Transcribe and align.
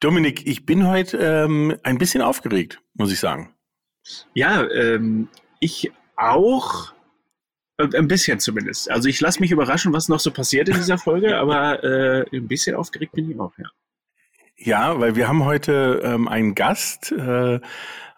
Dominik, 0.00 0.46
ich 0.46 0.64
bin 0.64 0.88
heute 0.88 1.18
ähm, 1.18 1.76
ein 1.82 1.98
bisschen 1.98 2.22
aufgeregt, 2.22 2.80
muss 2.94 3.12
ich 3.12 3.20
sagen. 3.20 3.54
Ja, 4.32 4.66
ähm, 4.70 5.28
ich 5.60 5.92
auch. 6.16 6.94
Äh, 7.76 7.96
ein 7.96 8.08
bisschen 8.08 8.40
zumindest. 8.40 8.90
Also 8.90 9.10
ich 9.10 9.20
lasse 9.20 9.40
mich 9.40 9.50
überraschen, 9.50 9.92
was 9.92 10.08
noch 10.08 10.20
so 10.20 10.30
passiert 10.30 10.70
in 10.70 10.76
dieser 10.76 10.96
Folge, 10.96 11.36
aber 11.38 11.84
äh, 11.84 12.24
ein 12.34 12.48
bisschen 12.48 12.76
aufgeregt 12.76 13.12
bin 13.12 13.30
ich 13.30 13.38
auch, 13.38 13.52
ja. 13.58 13.68
Ja, 14.56 15.00
weil 15.00 15.16
wir 15.16 15.28
haben 15.28 15.44
heute 15.44 16.00
ähm, 16.02 16.28
einen 16.28 16.54
Gast, 16.54 17.12
äh, 17.12 17.60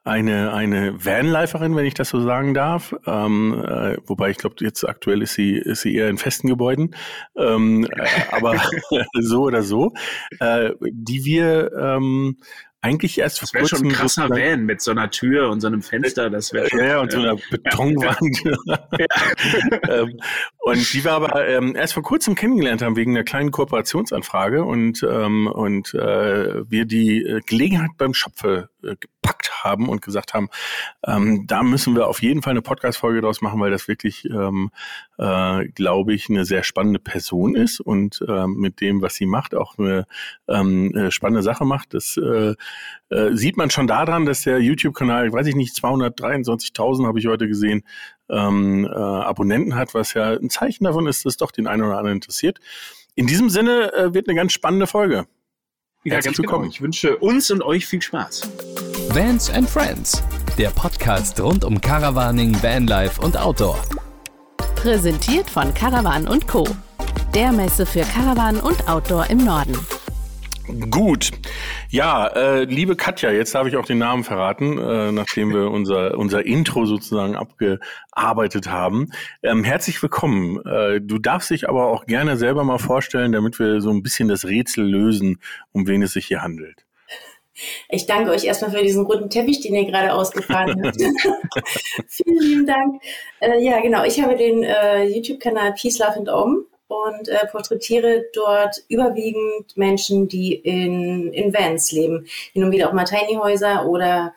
eine, 0.04 0.52
eine 0.52 1.04
Vanliferin, 1.04 1.76
wenn 1.76 1.86
ich 1.86 1.94
das 1.94 2.08
so 2.08 2.20
sagen 2.20 2.54
darf. 2.54 2.94
Ähm, 3.06 3.62
äh, 3.64 3.96
wobei 4.06 4.30
ich 4.30 4.38
glaube, 4.38 4.56
jetzt 4.60 4.86
aktuell 4.88 5.22
ist 5.22 5.34
sie, 5.34 5.56
ist 5.56 5.82
sie 5.82 5.94
eher 5.94 6.08
in 6.08 6.18
festen 6.18 6.48
Gebäuden. 6.48 6.94
Ähm, 7.36 7.86
äh, 7.90 8.06
aber 8.32 8.60
so 9.20 9.42
oder 9.42 9.62
so. 9.62 9.92
Äh, 10.40 10.70
die 10.80 11.24
wir 11.24 11.72
ähm, 11.72 12.36
eigentlich 12.82 13.18
erst 13.18 13.40
Das 13.40 13.54
wäre 13.54 13.68
schon 13.68 13.86
ein 13.86 13.92
krasser 13.92 14.28
Van 14.28 14.64
mit 14.64 14.82
so 14.82 14.90
einer 14.90 15.08
Tür 15.08 15.50
und 15.50 15.60
so 15.60 15.68
einem 15.68 15.82
Fenster, 15.82 16.30
das 16.30 16.52
wäre 16.52 16.68
schon. 16.68 16.80
Ja, 16.80 17.00
und 17.00 17.12
so 17.12 17.18
einer 17.18 17.36
Betonwand. 17.48 18.42
ähm, 19.88 20.18
und 20.58 20.92
die 20.92 21.04
wir 21.04 21.12
aber 21.12 21.48
ähm, 21.48 21.76
erst 21.76 21.94
vor 21.94 22.02
kurzem 22.02 22.34
kennengelernt 22.34 22.82
haben 22.82 22.96
wegen 22.96 23.12
einer 23.12 23.22
kleinen 23.22 23.52
Kooperationsanfrage 23.52 24.64
und, 24.64 25.06
ähm, 25.08 25.46
und 25.46 25.94
äh, 25.94 26.68
wir 26.68 26.84
die 26.84 27.22
äh, 27.22 27.40
Gelegenheit 27.46 27.90
beim 27.98 28.14
Schopfe 28.14 28.68
äh, 28.82 28.96
gepackt 28.96 29.64
haben 29.64 29.88
und 29.88 30.02
gesagt 30.02 30.34
haben, 30.34 30.48
ähm, 31.06 31.46
da 31.46 31.62
müssen 31.62 31.94
wir 31.94 32.08
auf 32.08 32.22
jeden 32.22 32.42
Fall 32.42 32.52
eine 32.52 32.62
Podcast-Folge 32.62 33.20
draus 33.20 33.40
machen, 33.40 33.60
weil 33.60 33.70
das 33.70 33.88
wirklich, 33.88 34.24
ähm, 34.26 34.70
äh, 35.18 35.66
glaube 35.68 36.14
ich, 36.14 36.28
eine 36.28 36.44
sehr 36.44 36.62
spannende 36.62 36.98
Person 36.98 37.54
ist 37.54 37.80
und 37.80 38.24
ähm, 38.28 38.54
mit 38.54 38.80
dem, 38.80 39.02
was 39.02 39.14
sie 39.14 39.26
macht, 39.26 39.54
auch 39.54 39.78
eine 39.78 40.06
ähm, 40.48 40.94
äh, 40.94 41.10
spannende 41.10 41.42
Sache 41.42 41.64
macht. 41.64 41.94
Das 41.94 42.16
äh, 42.16 42.54
äh, 43.10 43.34
sieht 43.36 43.56
man 43.56 43.70
schon 43.70 43.86
daran, 43.86 44.26
dass 44.26 44.42
der 44.42 44.60
YouTube-Kanal, 44.60 45.32
weiß 45.32 45.46
ich 45.46 45.54
nicht, 45.54 45.74
223.000 45.76 47.06
habe 47.06 47.18
ich 47.18 47.26
heute 47.26 47.48
gesehen, 47.48 47.84
ähm, 48.28 48.84
äh, 48.84 48.96
Abonnenten 48.96 49.74
hat, 49.74 49.94
was 49.94 50.14
ja 50.14 50.30
ein 50.32 50.50
Zeichen 50.50 50.84
davon 50.84 51.06
ist, 51.06 51.24
dass 51.24 51.36
doch 51.36 51.52
den 51.52 51.66
einen 51.66 51.82
oder 51.82 51.98
anderen 51.98 52.16
interessiert. 52.16 52.58
In 53.14 53.26
diesem 53.26 53.50
Sinne 53.50 53.92
äh, 53.92 54.14
wird 54.14 54.28
eine 54.28 54.36
ganz 54.36 54.52
spannende 54.52 54.86
Folge. 54.86 55.26
Ja, 56.04 56.14
Herzlich 56.14 56.38
willkommen. 56.38 56.64
Genau. 56.64 56.72
Ich 56.72 56.80
wünsche 56.82 57.16
uns 57.18 57.48
und 57.52 57.62
euch 57.62 57.86
viel 57.86 58.02
Spaß. 58.02 58.50
Vans 59.10 59.48
and 59.50 59.70
Friends, 59.70 60.20
der 60.58 60.70
Podcast 60.70 61.40
rund 61.40 61.64
um 61.64 61.80
Caravaning, 61.80 62.60
Vanlife 62.60 63.20
und 63.20 63.36
Outdoor. 63.36 63.78
Präsentiert 64.74 65.48
von 65.48 65.72
Caravan 65.74 66.26
und 66.26 66.48
Co. 66.48 66.66
Der 67.36 67.52
Messe 67.52 67.86
für 67.86 68.00
Caravan 68.00 68.56
und 68.58 68.88
Outdoor 68.88 69.30
im 69.30 69.44
Norden. 69.44 69.78
Gut. 70.90 71.30
Ja, 71.90 72.28
äh, 72.28 72.64
liebe 72.64 72.94
Katja, 72.94 73.32
jetzt 73.32 73.54
darf 73.54 73.66
ich 73.66 73.76
auch 73.76 73.84
den 73.84 73.98
Namen 73.98 74.22
verraten, 74.22 74.78
äh, 74.78 75.10
nachdem 75.10 75.52
wir 75.52 75.70
unser, 75.70 76.16
unser 76.16 76.46
Intro 76.46 76.86
sozusagen 76.86 77.34
abgearbeitet 77.34 78.68
haben. 78.68 79.10
Ähm, 79.42 79.64
herzlich 79.64 80.00
willkommen. 80.02 80.64
Äh, 80.64 81.00
du 81.00 81.18
darfst 81.18 81.50
dich 81.50 81.68
aber 81.68 81.88
auch 81.88 82.06
gerne 82.06 82.36
selber 82.36 82.62
mal 82.62 82.78
vorstellen, 82.78 83.32
damit 83.32 83.58
wir 83.58 83.80
so 83.80 83.90
ein 83.90 84.02
bisschen 84.02 84.28
das 84.28 84.44
Rätsel 84.44 84.84
lösen, 84.84 85.40
um 85.72 85.88
wen 85.88 86.02
es 86.02 86.12
sich 86.12 86.26
hier 86.26 86.42
handelt. 86.42 86.84
Ich 87.88 88.06
danke 88.06 88.30
euch 88.30 88.44
erstmal 88.44 88.70
für 88.70 88.82
diesen 88.82 89.04
roten 89.04 89.30
Teppich, 89.30 89.60
den 89.60 89.74
ihr 89.74 89.84
gerade 89.84 90.12
ausgefahren 90.12 90.80
habt. 90.84 90.96
Vielen 92.08 92.40
lieben 92.40 92.66
Dank. 92.66 93.02
Äh, 93.40 93.62
ja, 93.62 93.80
genau. 93.80 94.04
Ich 94.04 94.20
habe 94.20 94.36
den 94.36 94.62
äh, 94.62 95.04
YouTube-Kanal 95.04 95.74
Peace, 95.74 95.98
Love 95.98 96.16
and 96.18 96.28
Om 96.28 96.66
und 96.92 97.28
äh, 97.28 97.46
porträtiere 97.50 98.24
dort 98.32 98.76
überwiegend 98.88 99.76
Menschen, 99.76 100.28
die 100.28 100.54
in, 100.54 101.32
in 101.32 101.52
Vans 101.52 101.92
leben. 101.92 102.26
Hin 102.52 102.64
und 102.64 102.72
wieder 102.72 102.88
auch 102.88 102.92
mal 102.92 103.04
Tiny 103.04 103.34
Häuser 103.34 103.86
oder 103.86 104.34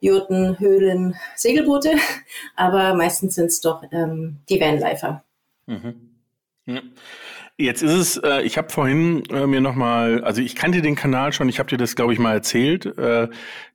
Jurten, 0.00 0.58
Höhlen, 0.58 1.16
Segelboote, 1.36 1.92
aber 2.56 2.94
meistens 2.94 3.36
sind 3.36 3.46
es 3.46 3.60
doch 3.60 3.82
ähm, 3.92 4.38
die 4.48 4.60
Vanlifer. 4.60 5.22
Mhm. 5.66 6.10
Ja. 6.66 6.80
Jetzt 7.58 7.82
ist 7.82 7.92
es, 7.92 8.16
äh, 8.16 8.42
ich 8.42 8.56
habe 8.56 8.70
vorhin 8.70 9.24
äh, 9.30 9.46
mir 9.46 9.60
nochmal, 9.60 10.24
also 10.24 10.40
ich 10.40 10.56
kannte 10.56 10.80
den 10.80 10.96
Kanal 10.96 11.32
schon, 11.32 11.48
ich 11.48 11.58
habe 11.58 11.68
dir 11.68 11.76
das, 11.76 11.94
glaube 11.94 12.12
ich, 12.12 12.18
mal 12.18 12.32
erzählt, 12.32 12.86
äh, 12.86 13.28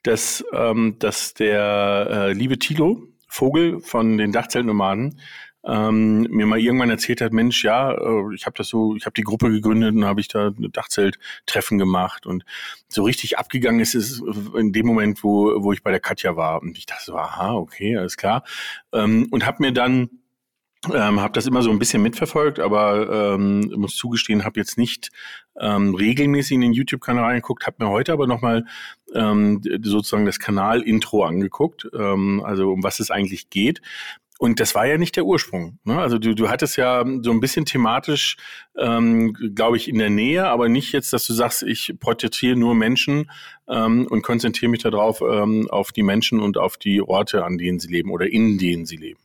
dass, 0.03 0.44
ähm, 0.52 0.96
dass 1.00 1.34
der 1.36 2.08
äh, 2.12 2.34
liebe 2.34 2.58
Tilo 2.59 3.03
Vogel 3.28 3.80
von 3.81 4.18
den 4.18 4.31
Dachzeltnomaden 4.31 5.20
ähm, 5.67 6.22
mir 6.29 6.45
mal 6.45 6.59
irgendwann 6.59 6.89
erzählt 6.89 7.19
hat, 7.19 7.33
Mensch, 7.33 7.63
ja, 7.63 7.91
äh, 7.91 8.33
ich 8.33 8.45
habe 8.45 8.55
das 8.57 8.69
so, 8.69 8.95
ich 8.95 9.05
habe 9.05 9.13
die 9.13 9.23
Gruppe 9.23 9.51
gegründet 9.51 9.94
und 9.94 10.05
habe 10.05 10.22
ich 10.22 10.29
da 10.29 10.47
ein 10.47 10.72
Dachzelttreffen 10.72 11.78
gemacht. 11.78 12.25
Und 12.25 12.45
so 12.88 13.03
richtig 13.03 13.38
abgegangen 13.38 13.81
ist 13.81 13.94
es 13.94 14.22
in 14.55 14.72
dem 14.72 14.85
Moment, 14.85 15.23
wo, 15.23 15.61
wo 15.61 15.73
ich 15.73 15.83
bei 15.83 15.91
der 15.91 16.00
Katja 16.00 16.38
war. 16.38 16.61
Und 16.61 16.78
ich 16.78 16.85
dachte 16.85 17.03
so, 17.05 17.17
aha, 17.17 17.53
okay, 17.53 17.97
alles 17.97 18.16
klar. 18.16 18.44
Ähm, 18.94 19.28
und 19.29 19.45
habe 19.45 19.57
mir 19.61 19.73
dann 19.73 20.09
ähm, 20.94 21.19
habe 21.19 21.33
das 21.33 21.47
immer 21.47 21.63
so 21.63 21.72
ein 21.72 21.79
bisschen 21.79 22.03
mitverfolgt, 22.03 22.59
aber 22.59 23.34
ähm, 23.35 23.73
muss 23.75 23.95
zugestehen, 23.95 24.45
habe 24.45 24.59
jetzt 24.59 24.78
nicht 24.78 25.09
ähm, 25.59 25.95
regelmäßig 25.95 26.55
in 26.55 26.61
den 26.61 26.73
YouTube-Kanal 26.73 27.23
reingeguckt, 27.23 27.66
habe 27.66 27.84
mir 27.84 27.89
heute 27.89 28.13
aber 28.13 28.28
nochmal 28.28 28.63
ähm, 29.13 29.61
sozusagen 29.81 30.25
das 30.25 30.39
Kanal-Intro 30.39 31.23
angeguckt, 31.23 31.89
ähm, 31.97 32.44
also 32.45 32.72
um 32.72 32.84
was 32.84 32.99
es 32.99 33.09
eigentlich 33.09 33.49
geht. 33.49 33.81
Und 34.40 34.59
das 34.59 34.75
war 34.75 34.86
ja 34.86 34.98
nicht 34.98 35.16
der 35.16 35.25
Ursprung. 35.25 35.80
Ne? 35.84 36.00
Also 36.00 36.20
du, 36.20 36.36
du 36.36 36.50
hattest 36.50 36.78
ja 36.78 37.03
so 37.22 37.31
ein 37.31 37.40
bisschen 37.40 37.66
thematisch, 37.66 38.38
ähm, 38.78 39.34
glaube 39.56 39.78
ich, 39.78 39.88
in 39.88 39.98
der 39.98 40.12
Nähe, 40.12 40.48
aber 40.48 40.70
nicht 40.70 40.92
jetzt, 40.92 41.12
dass 41.12 41.25
du 41.25 41.34
sagst, 41.34 41.64
ich 41.64 41.96
porträtiere 42.00 42.56
nur 42.56 42.76
Menschen 42.76 43.31
ähm, 43.68 44.08
und 44.08 44.22
konzentriere 44.22 44.70
mich 44.70 44.84
darauf 44.84 45.22
ähm, 45.22 45.68
auf 45.72 45.92
die 45.92 46.03
Menschen 46.03 46.40
und 46.40 46.58
auf 46.58 46.78
die 46.78 47.02
Orte, 47.02 47.44
an 47.44 47.58
denen 47.58 47.80
sie 47.80 47.88
leben 47.88 48.12
oder 48.12 48.28
in 48.31 48.58
denen 48.59 48.86
sie 48.86 48.97
leben. 48.97 49.20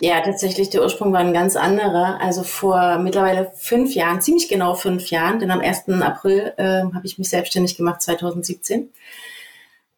Ja, 0.00 0.20
tatsächlich, 0.20 0.70
der 0.70 0.82
Ursprung 0.82 1.12
war 1.12 1.20
ein 1.20 1.34
ganz 1.34 1.56
anderer. 1.56 2.18
Also 2.20 2.42
vor 2.42 2.98
mittlerweile 2.98 3.52
fünf 3.54 3.94
Jahren, 3.94 4.20
ziemlich 4.20 4.48
genau 4.48 4.74
fünf 4.74 5.10
Jahren, 5.10 5.38
denn 5.38 5.50
am 5.50 5.60
1. 5.60 5.88
April 6.00 6.54
äh, 6.56 6.82
habe 6.82 7.02
ich 7.04 7.18
mich 7.18 7.28
selbstständig 7.28 7.76
gemacht, 7.76 8.00
2017, 8.00 8.90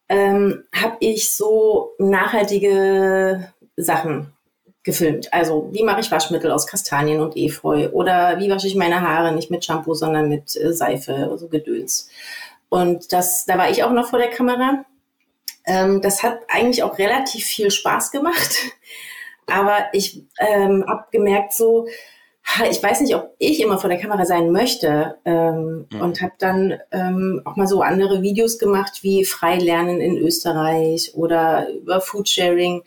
ähm, 0.09 0.63
habe 0.73 0.97
ich 0.99 1.31
so 1.31 1.91
nachhaltige 1.99 3.53
Sachen 3.77 4.33
gefilmt. 4.83 5.33
Also 5.33 5.69
wie 5.71 5.83
mache 5.83 5.99
ich 6.01 6.11
Waschmittel 6.11 6.51
aus 6.51 6.65
Kastanien 6.65 7.19
und 7.19 7.35
Efeu 7.37 7.89
oder 7.89 8.39
wie 8.39 8.49
wasche 8.49 8.67
ich 8.67 8.75
meine 8.75 9.01
Haare 9.01 9.33
nicht 9.33 9.51
mit 9.51 9.63
Shampoo, 9.63 9.93
sondern 9.93 10.29
mit 10.29 10.55
äh, 10.55 10.73
Seife, 10.73 11.35
so 11.37 11.47
Gedöns. 11.47 12.09
Und 12.69 13.13
das, 13.13 13.45
da 13.45 13.57
war 13.57 13.69
ich 13.69 13.83
auch 13.83 13.91
noch 13.91 14.09
vor 14.09 14.19
der 14.19 14.29
Kamera. 14.29 14.85
Ähm, 15.65 16.01
das 16.01 16.23
hat 16.23 16.39
eigentlich 16.47 16.83
auch 16.83 16.97
relativ 16.97 17.45
viel 17.45 17.69
Spaß 17.69 18.11
gemacht. 18.11 18.55
Aber 19.45 19.87
ich 19.93 20.23
ähm, 20.39 20.85
habe 20.87 21.05
gemerkt 21.11 21.53
so, 21.53 21.87
ich 22.69 22.81
weiß 22.81 23.01
nicht, 23.01 23.13
ob 23.15 23.35
ich 23.39 23.61
immer 23.61 23.77
vor 23.77 23.89
der 23.89 23.99
Kamera 23.99 24.25
sein 24.25 24.51
möchte 24.51 25.17
ähm, 25.25 25.87
mhm. 25.91 26.01
und 26.01 26.21
habe 26.21 26.33
dann 26.39 26.79
ähm, 26.91 27.41
auch 27.43 27.57
mal 27.57 27.67
so 27.67 27.81
andere 27.81 28.21
Videos 28.21 28.57
gemacht 28.57 28.99
wie 29.03 29.25
Freilernen 29.25 29.99
in 29.99 30.17
Österreich 30.17 31.11
oder 31.13 31.69
über 31.69 31.99
Foodsharing 31.99 32.83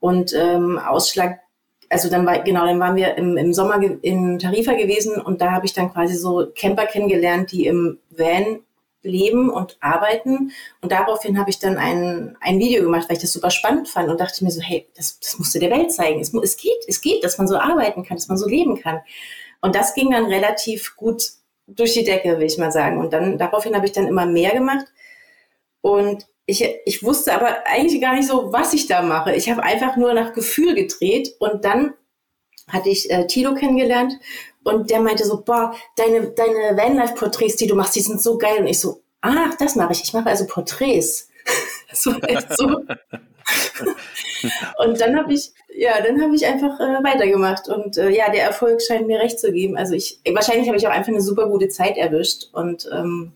und 0.00 0.32
ähm, 0.34 0.78
Ausschlag, 0.78 1.40
also 1.88 2.10
dann 2.10 2.26
war, 2.26 2.40
genau, 2.40 2.66
dann 2.66 2.80
waren 2.80 2.96
wir 2.96 3.16
im, 3.16 3.36
im 3.36 3.52
Sommer 3.52 3.80
in 4.02 4.38
Tarifa 4.38 4.74
gewesen 4.74 5.20
und 5.20 5.40
da 5.40 5.52
habe 5.52 5.66
ich 5.66 5.72
dann 5.72 5.92
quasi 5.92 6.16
so 6.16 6.46
Camper 6.54 6.86
kennengelernt, 6.86 7.52
die 7.52 7.66
im 7.66 7.98
Van 8.10 8.60
leben 9.06 9.50
und 9.50 9.78
arbeiten. 9.80 10.52
Und 10.82 10.92
daraufhin 10.92 11.38
habe 11.38 11.50
ich 11.50 11.58
dann 11.58 11.78
ein, 11.78 12.36
ein 12.40 12.58
Video 12.58 12.82
gemacht, 12.82 13.08
weil 13.08 13.16
ich 13.16 13.22
das 13.22 13.32
super 13.32 13.50
spannend 13.50 13.88
fand 13.88 14.08
und 14.08 14.20
dachte 14.20 14.44
mir 14.44 14.50
so, 14.50 14.60
hey, 14.60 14.88
das, 14.96 15.18
das 15.20 15.38
musst 15.38 15.54
du 15.54 15.58
der 15.58 15.70
Welt 15.70 15.92
zeigen. 15.92 16.20
Es, 16.20 16.34
es 16.34 16.56
geht, 16.56 16.84
es 16.88 17.00
geht, 17.00 17.24
dass 17.24 17.38
man 17.38 17.48
so 17.48 17.56
arbeiten 17.56 18.04
kann, 18.04 18.16
dass 18.16 18.28
man 18.28 18.36
so 18.36 18.48
leben 18.48 18.80
kann. 18.80 19.00
Und 19.60 19.74
das 19.74 19.94
ging 19.94 20.10
dann 20.10 20.26
relativ 20.26 20.96
gut 20.96 21.22
durch 21.66 21.94
die 21.94 22.04
Decke, 22.04 22.38
will 22.38 22.46
ich 22.46 22.58
mal 22.58 22.72
sagen. 22.72 22.98
Und 22.98 23.12
dann 23.12 23.38
daraufhin 23.38 23.74
habe 23.74 23.86
ich 23.86 23.92
dann 23.92 24.06
immer 24.06 24.26
mehr 24.26 24.52
gemacht. 24.52 24.86
Und 25.80 26.26
ich, 26.46 26.64
ich 26.84 27.02
wusste 27.02 27.34
aber 27.34 27.66
eigentlich 27.66 28.00
gar 28.00 28.14
nicht 28.14 28.28
so, 28.28 28.52
was 28.52 28.72
ich 28.72 28.86
da 28.86 29.02
mache. 29.02 29.34
Ich 29.34 29.50
habe 29.50 29.62
einfach 29.62 29.96
nur 29.96 30.14
nach 30.14 30.32
Gefühl 30.32 30.74
gedreht 30.74 31.34
und 31.40 31.64
dann 31.64 31.94
hatte 32.68 32.88
ich 32.88 33.10
äh, 33.10 33.26
Tilo 33.26 33.54
kennengelernt 33.54 34.14
und 34.64 34.90
der 34.90 35.00
meinte 35.00 35.24
so, 35.24 35.42
boah, 35.42 35.74
deine, 35.96 36.28
deine 36.30 36.76
Vanlife-Porträts, 36.76 37.56
die 37.56 37.66
du 37.66 37.74
machst, 37.74 37.94
die 37.94 38.00
sind 38.00 38.20
so 38.20 38.38
geil. 38.38 38.60
Und 38.60 38.66
ich 38.66 38.80
so, 38.80 39.02
ach, 39.20 39.54
das 39.58 39.76
mache 39.76 39.92
ich. 39.92 40.02
Ich 40.02 40.12
mache 40.12 40.28
also 40.28 40.46
Porträts. 40.46 41.28
so, 41.92 42.12
so. 42.56 42.64
und 44.84 45.00
dann 45.00 45.16
habe 45.16 45.32
ich, 45.32 45.52
ja, 45.72 46.00
dann 46.00 46.20
habe 46.20 46.34
ich 46.34 46.46
einfach 46.46 46.80
äh, 46.80 47.04
weitergemacht. 47.04 47.68
Und 47.68 47.96
äh, 47.96 48.10
ja, 48.10 48.30
der 48.30 48.42
Erfolg 48.42 48.82
scheint 48.82 49.06
mir 49.06 49.20
recht 49.20 49.38
zu 49.38 49.52
geben. 49.52 49.76
Also 49.76 49.94
ich, 49.94 50.20
wahrscheinlich 50.32 50.66
habe 50.66 50.78
ich 50.78 50.86
auch 50.88 50.92
einfach 50.92 51.12
eine 51.12 51.20
super 51.20 51.48
gute 51.48 51.68
Zeit 51.68 51.96
erwischt. 51.96 52.48
Und 52.52 52.88
ähm, 52.92 53.32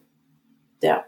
ja. 0.83 1.05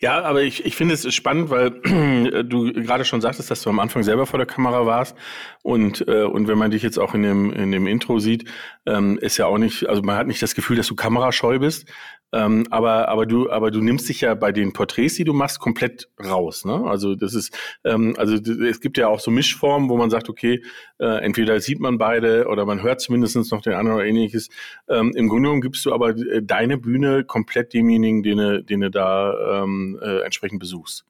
Ja, 0.00 0.22
aber 0.22 0.42
ich, 0.42 0.64
ich 0.64 0.76
finde 0.76 0.94
es 0.94 1.14
spannend, 1.14 1.50
weil 1.50 1.70
du 2.44 2.72
gerade 2.72 3.04
schon 3.04 3.20
sagtest, 3.20 3.50
dass 3.50 3.62
du 3.62 3.70
am 3.70 3.78
Anfang 3.78 4.02
selber 4.02 4.26
vor 4.26 4.38
der 4.38 4.46
Kamera 4.46 4.86
warst 4.86 5.16
und, 5.62 6.06
äh, 6.08 6.24
und 6.24 6.48
wenn 6.48 6.58
man 6.58 6.70
dich 6.70 6.82
jetzt 6.82 6.98
auch 6.98 7.14
in 7.14 7.22
dem, 7.22 7.52
in 7.52 7.72
dem 7.72 7.86
Intro 7.86 8.18
sieht, 8.18 8.50
ähm, 8.86 9.18
ist 9.18 9.36
ja 9.36 9.46
auch 9.46 9.58
nicht, 9.58 9.88
also 9.88 10.02
man 10.02 10.16
hat 10.16 10.26
nicht 10.26 10.42
das 10.42 10.54
Gefühl, 10.54 10.76
dass 10.76 10.86
du 10.86 10.94
kamerascheu 10.94 11.58
bist. 11.58 11.88
Ähm, 12.34 12.66
aber, 12.70 13.08
aber 13.08 13.26
du, 13.26 13.48
aber 13.50 13.70
du 13.70 13.80
nimmst 13.80 14.08
dich 14.08 14.22
ja 14.22 14.34
bei 14.34 14.50
den 14.50 14.72
Porträts, 14.72 15.14
die 15.14 15.24
du 15.24 15.32
machst, 15.32 15.60
komplett 15.60 16.08
raus. 16.22 16.64
Ne? 16.64 16.84
Also 16.84 17.14
das 17.14 17.32
ist, 17.32 17.56
ähm, 17.84 18.16
also 18.18 18.34
es 18.34 18.80
gibt 18.80 18.98
ja 18.98 19.06
auch 19.06 19.20
so 19.20 19.30
Mischformen, 19.30 19.88
wo 19.88 19.96
man 19.96 20.10
sagt, 20.10 20.28
okay, 20.28 20.62
äh, 20.98 21.22
entweder 21.24 21.60
sieht 21.60 21.78
man 21.78 21.96
beide 21.96 22.48
oder 22.48 22.66
man 22.66 22.82
hört 22.82 23.00
zumindest 23.00 23.36
noch 23.52 23.62
den 23.62 23.74
anderen 23.74 23.98
oder 23.98 24.06
ähnliches. 24.06 24.48
Ähm, 24.88 25.12
Im 25.14 25.28
Grunde 25.28 25.44
genommen 25.44 25.60
gibst 25.60 25.86
du 25.86 25.92
aber 25.92 26.10
äh, 26.10 26.42
deine 26.42 26.76
Bühne 26.76 27.24
komplett 27.24 27.72
demjenigen, 27.72 28.22
den 28.22 28.66
den 28.66 28.80
du 28.80 28.90
da 28.90 29.62
ähm, 29.62 29.98
äh, 30.02 30.24
entsprechend 30.24 30.58
besuchst. 30.58 31.04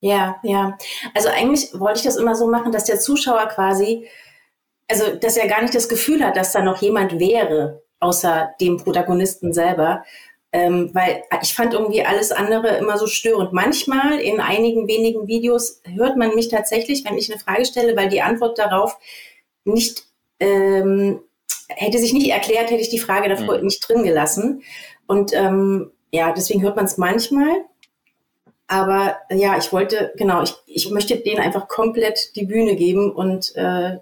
Ja, 0.00 0.36
ja. 0.44 0.78
Also 1.14 1.28
eigentlich 1.28 1.68
wollte 1.78 1.98
ich 1.98 2.04
das 2.04 2.16
immer 2.16 2.34
so 2.34 2.48
machen, 2.48 2.72
dass 2.72 2.84
der 2.84 3.00
Zuschauer 3.00 3.46
quasi, 3.48 4.08
also 4.88 5.16
dass 5.16 5.36
er 5.36 5.48
gar 5.48 5.62
nicht 5.62 5.74
das 5.74 5.88
Gefühl 5.88 6.24
hat, 6.24 6.36
dass 6.36 6.52
da 6.52 6.62
noch 6.62 6.80
jemand 6.80 7.18
wäre, 7.18 7.82
außer 7.98 8.50
dem 8.60 8.78
Protagonisten 8.78 9.52
selber. 9.52 10.04
Ähm, 10.52 10.90
weil 10.94 11.22
ich 11.42 11.54
fand 11.54 11.74
irgendwie 11.74 12.04
alles 12.04 12.32
andere 12.32 12.76
immer 12.78 12.98
so 12.98 13.06
störend. 13.06 13.52
Manchmal 13.52 14.18
in 14.18 14.40
einigen 14.40 14.88
wenigen 14.88 15.28
Videos 15.28 15.80
hört 15.84 16.16
man 16.16 16.34
mich 16.34 16.48
tatsächlich, 16.48 17.04
wenn 17.04 17.16
ich 17.16 17.30
eine 17.30 17.40
Frage 17.40 17.64
stelle, 17.64 17.96
weil 17.96 18.08
die 18.08 18.22
Antwort 18.22 18.58
darauf 18.58 18.98
nicht 19.64 20.06
ähm, 20.40 21.20
hätte 21.68 21.98
sich 21.98 22.12
nicht 22.12 22.30
erklärt, 22.30 22.70
hätte 22.70 22.82
ich 22.82 22.88
die 22.88 22.98
Frage 22.98 23.28
davor 23.28 23.58
mhm. 23.58 23.64
nicht 23.64 23.86
drin 23.86 24.02
gelassen. 24.02 24.62
Und 25.06 25.32
ähm, 25.34 25.92
ja, 26.12 26.32
deswegen 26.32 26.62
hört 26.62 26.76
man 26.76 26.86
es 26.86 26.98
manchmal. 26.98 27.64
Aber 28.66 29.16
ja, 29.30 29.56
ich 29.58 29.72
wollte, 29.72 30.12
genau, 30.16 30.42
ich, 30.42 30.54
ich 30.66 30.90
möchte 30.90 31.16
denen 31.16 31.40
einfach 31.40 31.66
komplett 31.66 32.36
die 32.36 32.46
Bühne 32.46 32.76
geben 32.76 33.10
und 33.10 33.54
äh, 33.56 33.98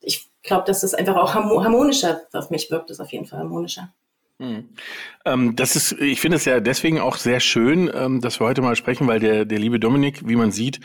ich 0.00 0.30
glaube, 0.42 0.64
dass 0.64 0.80
das 0.80 0.94
einfach 0.94 1.16
auch 1.16 1.34
harmonischer 1.34 2.22
auf 2.32 2.48
mich 2.48 2.70
wirkt, 2.70 2.90
ist 2.90 3.00
auf 3.00 3.12
jeden 3.12 3.26
Fall 3.26 3.40
harmonischer. 3.40 3.92
Hm. 4.40 4.68
Ähm, 5.24 5.56
das 5.56 5.74
ist, 5.74 5.92
ich 6.00 6.20
finde 6.20 6.36
es 6.36 6.44
ja 6.44 6.60
deswegen 6.60 7.00
auch 7.00 7.16
sehr 7.16 7.40
schön, 7.40 7.90
ähm, 7.92 8.20
dass 8.20 8.40
wir 8.40 8.46
heute 8.46 8.62
mal 8.62 8.76
sprechen, 8.76 9.08
weil 9.08 9.18
der, 9.18 9.44
der 9.44 9.58
liebe 9.58 9.80
Dominik, 9.80 10.28
wie 10.28 10.36
man 10.36 10.52
sieht, 10.52 10.78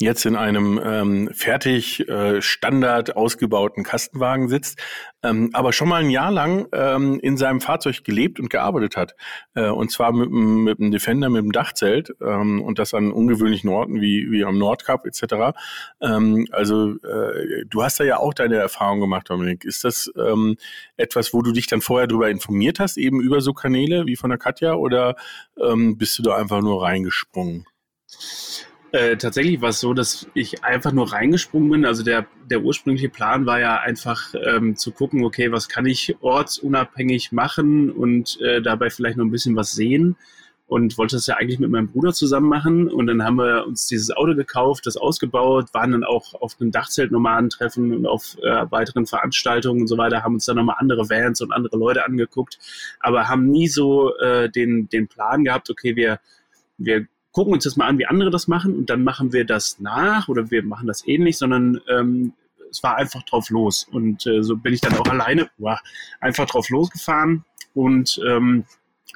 jetzt 0.00 0.24
in 0.26 0.36
einem 0.36 0.80
ähm, 0.82 1.30
fertig 1.32 2.08
äh, 2.08 2.40
Standard 2.40 3.16
ausgebauten 3.16 3.82
Kastenwagen 3.82 4.48
sitzt, 4.48 4.80
ähm, 5.22 5.50
aber 5.52 5.72
schon 5.72 5.88
mal 5.88 6.02
ein 6.02 6.10
Jahr 6.10 6.30
lang 6.30 6.68
ähm, 6.72 7.18
in 7.20 7.36
seinem 7.36 7.60
Fahrzeug 7.60 8.04
gelebt 8.04 8.38
und 8.38 8.50
gearbeitet 8.50 8.96
hat. 8.96 9.16
Äh, 9.54 9.70
und 9.70 9.90
zwar 9.90 10.12
mit, 10.12 10.30
mit 10.30 10.80
einem 10.80 10.92
Defender, 10.92 11.28
mit 11.28 11.40
einem 11.40 11.52
Dachzelt 11.52 12.14
ähm, 12.20 12.62
und 12.62 12.78
das 12.78 12.94
an 12.94 13.10
ungewöhnlichen 13.10 13.70
Orten 13.70 14.00
wie, 14.00 14.30
wie 14.30 14.44
am 14.44 14.56
Nordkap 14.56 15.06
etc. 15.06 15.58
Ähm, 16.00 16.46
also 16.52 16.94
äh, 16.98 17.64
du 17.66 17.82
hast 17.82 17.98
da 17.98 18.04
ja 18.04 18.18
auch 18.18 18.34
deine 18.34 18.56
Erfahrung 18.56 19.00
gemacht, 19.00 19.28
Dominik. 19.28 19.64
Ist 19.64 19.82
das 19.82 20.10
ähm, 20.16 20.56
etwas, 20.96 21.34
wo 21.34 21.42
du 21.42 21.52
dich 21.52 21.66
dann 21.66 21.80
vorher 21.80 22.06
darüber 22.06 22.30
informiert 22.30 22.78
hast? 22.78 23.00
eben 23.00 23.20
über 23.20 23.40
so 23.40 23.52
Kanäle 23.52 24.06
wie 24.06 24.16
von 24.16 24.30
der 24.30 24.38
Katja 24.38 24.74
oder 24.74 25.16
ähm, 25.60 25.96
bist 25.96 26.18
du 26.18 26.22
da 26.22 26.36
einfach 26.36 26.60
nur 26.60 26.82
reingesprungen? 26.82 27.66
Äh, 28.92 29.16
tatsächlich 29.16 29.60
war 29.60 29.68
es 29.68 29.80
so, 29.80 29.94
dass 29.94 30.26
ich 30.34 30.64
einfach 30.64 30.92
nur 30.92 31.12
reingesprungen 31.12 31.70
bin. 31.70 31.84
Also 31.84 32.02
der, 32.02 32.26
der 32.50 32.62
ursprüngliche 32.62 33.08
Plan 33.08 33.46
war 33.46 33.60
ja 33.60 33.76
einfach 33.78 34.34
ähm, 34.34 34.76
zu 34.76 34.90
gucken, 34.90 35.24
okay, 35.24 35.52
was 35.52 35.68
kann 35.68 35.86
ich 35.86 36.16
ortsunabhängig 36.20 37.30
machen 37.30 37.90
und 37.90 38.40
äh, 38.40 38.60
dabei 38.60 38.90
vielleicht 38.90 39.16
noch 39.16 39.24
ein 39.24 39.30
bisschen 39.30 39.54
was 39.54 39.72
sehen 39.72 40.16
und 40.70 40.98
wollte 40.98 41.16
das 41.16 41.26
ja 41.26 41.36
eigentlich 41.36 41.58
mit 41.58 41.70
meinem 41.70 41.88
Bruder 41.88 42.12
zusammen 42.12 42.48
machen. 42.48 42.88
Und 42.88 43.08
dann 43.08 43.24
haben 43.24 43.36
wir 43.36 43.66
uns 43.66 43.86
dieses 43.86 44.10
Auto 44.16 44.36
gekauft, 44.36 44.86
das 44.86 44.96
ausgebaut, 44.96 45.72
waren 45.72 45.90
dann 45.90 46.04
auch 46.04 46.34
auf 46.34 46.56
einem 46.60 46.70
Dachzeltnomadentreffen 46.70 47.92
und 47.92 48.06
auf 48.06 48.36
äh, 48.42 48.70
weiteren 48.70 49.06
Veranstaltungen 49.06 49.82
und 49.82 49.86
so 49.88 49.98
weiter, 49.98 50.22
haben 50.22 50.34
uns 50.34 50.46
dann 50.46 50.56
nochmal 50.56 50.76
andere 50.78 51.10
Vans 51.10 51.40
und 51.40 51.52
andere 51.52 51.76
Leute 51.76 52.04
angeguckt, 52.06 52.58
aber 53.00 53.28
haben 53.28 53.50
nie 53.50 53.66
so 53.66 54.16
äh, 54.18 54.48
den, 54.48 54.88
den 54.88 55.08
Plan 55.08 55.42
gehabt, 55.42 55.70
okay, 55.70 55.96
wir, 55.96 56.20
wir 56.78 57.06
gucken 57.32 57.52
uns 57.52 57.64
jetzt 57.64 57.76
mal 57.76 57.86
an, 57.86 57.98
wie 57.98 58.06
andere 58.06 58.30
das 58.30 58.48
machen 58.48 58.74
und 58.76 58.90
dann 58.90 59.04
machen 59.04 59.32
wir 59.32 59.44
das 59.44 59.78
nach 59.80 60.28
oder 60.28 60.50
wir 60.50 60.62
machen 60.62 60.86
das 60.86 61.06
ähnlich, 61.06 61.38
sondern 61.38 61.80
ähm, 61.88 62.32
es 62.70 62.82
war 62.82 62.96
einfach 62.96 63.22
drauf 63.24 63.50
los. 63.50 63.86
Und 63.90 64.26
äh, 64.26 64.42
so 64.42 64.56
bin 64.56 64.72
ich 64.72 64.80
dann 64.80 64.94
auch 64.94 65.06
alleine 65.06 65.50
wow, 65.58 65.78
einfach 66.20 66.46
drauf 66.46 66.68
losgefahren 66.70 67.44
und 67.74 68.20
ähm, 68.26 68.64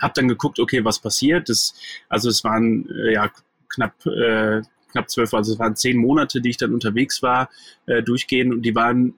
habe 0.01 0.15
dann 0.15 0.29
geguckt, 0.29 0.59
okay, 0.59 0.85
was 0.85 0.99
passiert. 0.99 1.49
Das, 1.49 1.75
also 2.09 2.29
es 2.29 2.45
waren 2.45 2.89
äh, 2.91 3.15
ja 3.15 3.31
knapp 3.69 4.07
äh, 4.07 4.63
knapp 4.93 5.11
zwölf, 5.11 5.35
also 5.35 5.53
es 5.55 5.59
waren 5.59 5.75
zehn 5.75 5.97
Monate, 5.97 6.41
die 6.41 6.51
ich 6.51 6.57
dann 6.57 6.73
unterwegs 6.73 7.21
war, 7.23 7.51
äh, 7.87 8.03
durchgehend 8.03 8.53
und 8.53 8.63
die 8.63 8.75
waren 8.75 9.15